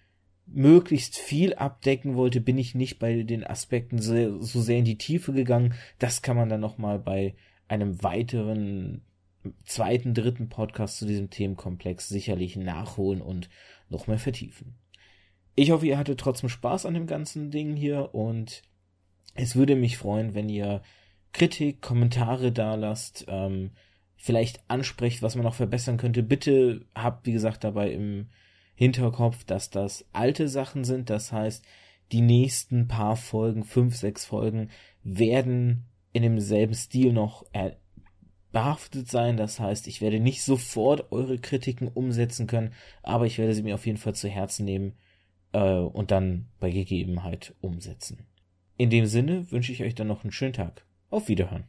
möglichst 0.48 1.20
viel 1.20 1.54
abdecken 1.54 2.16
wollte, 2.16 2.42
bin 2.42 2.58
ich 2.58 2.74
nicht 2.74 2.98
bei 2.98 3.22
den 3.22 3.46
Aspekten 3.46 4.00
so, 4.00 4.42
so 4.42 4.60
sehr 4.60 4.80
in 4.80 4.86
die 4.86 4.98
Tiefe 4.98 5.34
gegangen. 5.34 5.76
Das 6.00 6.24
kann 6.24 6.36
man 6.36 6.50
dann 6.50 6.62
nochmal 6.62 6.98
bei 6.98 7.36
einem 7.68 8.02
weiteren 8.02 9.04
zweiten, 9.66 10.14
dritten 10.14 10.50
Podcast 10.50 10.98
zu 10.98 11.06
diesem 11.06 11.30
Themenkomplex 11.30 12.10
sicherlich 12.10 12.56
nachholen 12.56 13.22
und 13.22 13.50
noch 13.90 14.08
mehr 14.08 14.20
vertiefen. 14.20 14.76
Ich 15.56 15.72
hoffe, 15.72 15.88
ihr 15.88 15.98
hattet 15.98 16.20
trotzdem 16.20 16.50
Spaß 16.50 16.86
an 16.86 16.94
dem 16.94 17.08
ganzen 17.08 17.52
Ding 17.52 17.76
hier 17.76 18.14
und 18.14 18.62
es 19.36 19.56
würde 19.56 19.76
mich 19.76 19.98
freuen, 19.98 20.34
wenn 20.34 20.50
ihr 20.50 20.82
Kritik, 21.34 21.82
Kommentare 21.82 22.52
da 22.52 22.76
lasst, 22.76 23.26
ähm, 23.28 23.72
vielleicht 24.16 24.62
ansprecht, 24.70 25.22
was 25.22 25.36
man 25.36 25.46
noch 25.46 25.56
verbessern 25.56 25.98
könnte. 25.98 26.24
Bitte 26.24 26.86
habt, 26.94 27.26
wie 27.26 27.32
gesagt, 27.32 27.64
dabei 27.64 27.92
im 27.92 28.30
Hinterkopf, 28.76 29.44
dass 29.46 29.70
das 29.70 30.06
alte 30.14 30.48
Sachen 30.48 30.84
sind. 30.84 31.10
Das 31.10 31.32
heißt, 31.32 31.66
die 32.12 32.22
nächsten 32.22 32.88
paar 32.88 33.16
Folgen, 33.16 33.64
fünf, 33.64 33.96
sechs 33.96 34.26
Folgen, 34.26 34.70
werden 35.04 35.86
in 36.14 36.24
demselben 36.24 36.74
Stil 36.74 37.14
noch 37.14 37.46
behaftet 38.52 39.10
sein. 39.10 39.38
Das 39.38 39.60
heißt, 39.60 39.88
ich 39.88 40.02
werde 40.02 40.20
nicht 40.20 40.44
sofort 40.44 41.12
eure 41.12 41.38
Kritiken 41.38 41.88
umsetzen 41.88 42.48
können, 42.48 42.74
aber 43.04 43.26
ich 43.26 43.38
werde 43.38 43.54
sie 43.54 43.64
mir 43.64 43.76
auf 43.76 43.86
jeden 43.86 43.98
Fall 43.98 44.16
zu 44.16 44.28
Herzen 44.28 44.66
nehmen 44.66 44.94
äh, 45.54 45.60
und 45.60 46.12
dann 46.12 46.48
bei 46.60 46.72
Gegebenheit 46.72 47.56
umsetzen. 47.62 48.28
In 48.78 48.90
dem 48.90 49.06
Sinne 49.06 49.52
wünsche 49.52 49.72
ich 49.72 49.84
euch 49.84 49.96
dann 49.96 50.08
noch 50.08 50.24
einen 50.24 50.32
schönen 50.32 50.54
Tag. 50.54 50.86
Auf 51.10 51.28
Wiederhören. 51.28 51.66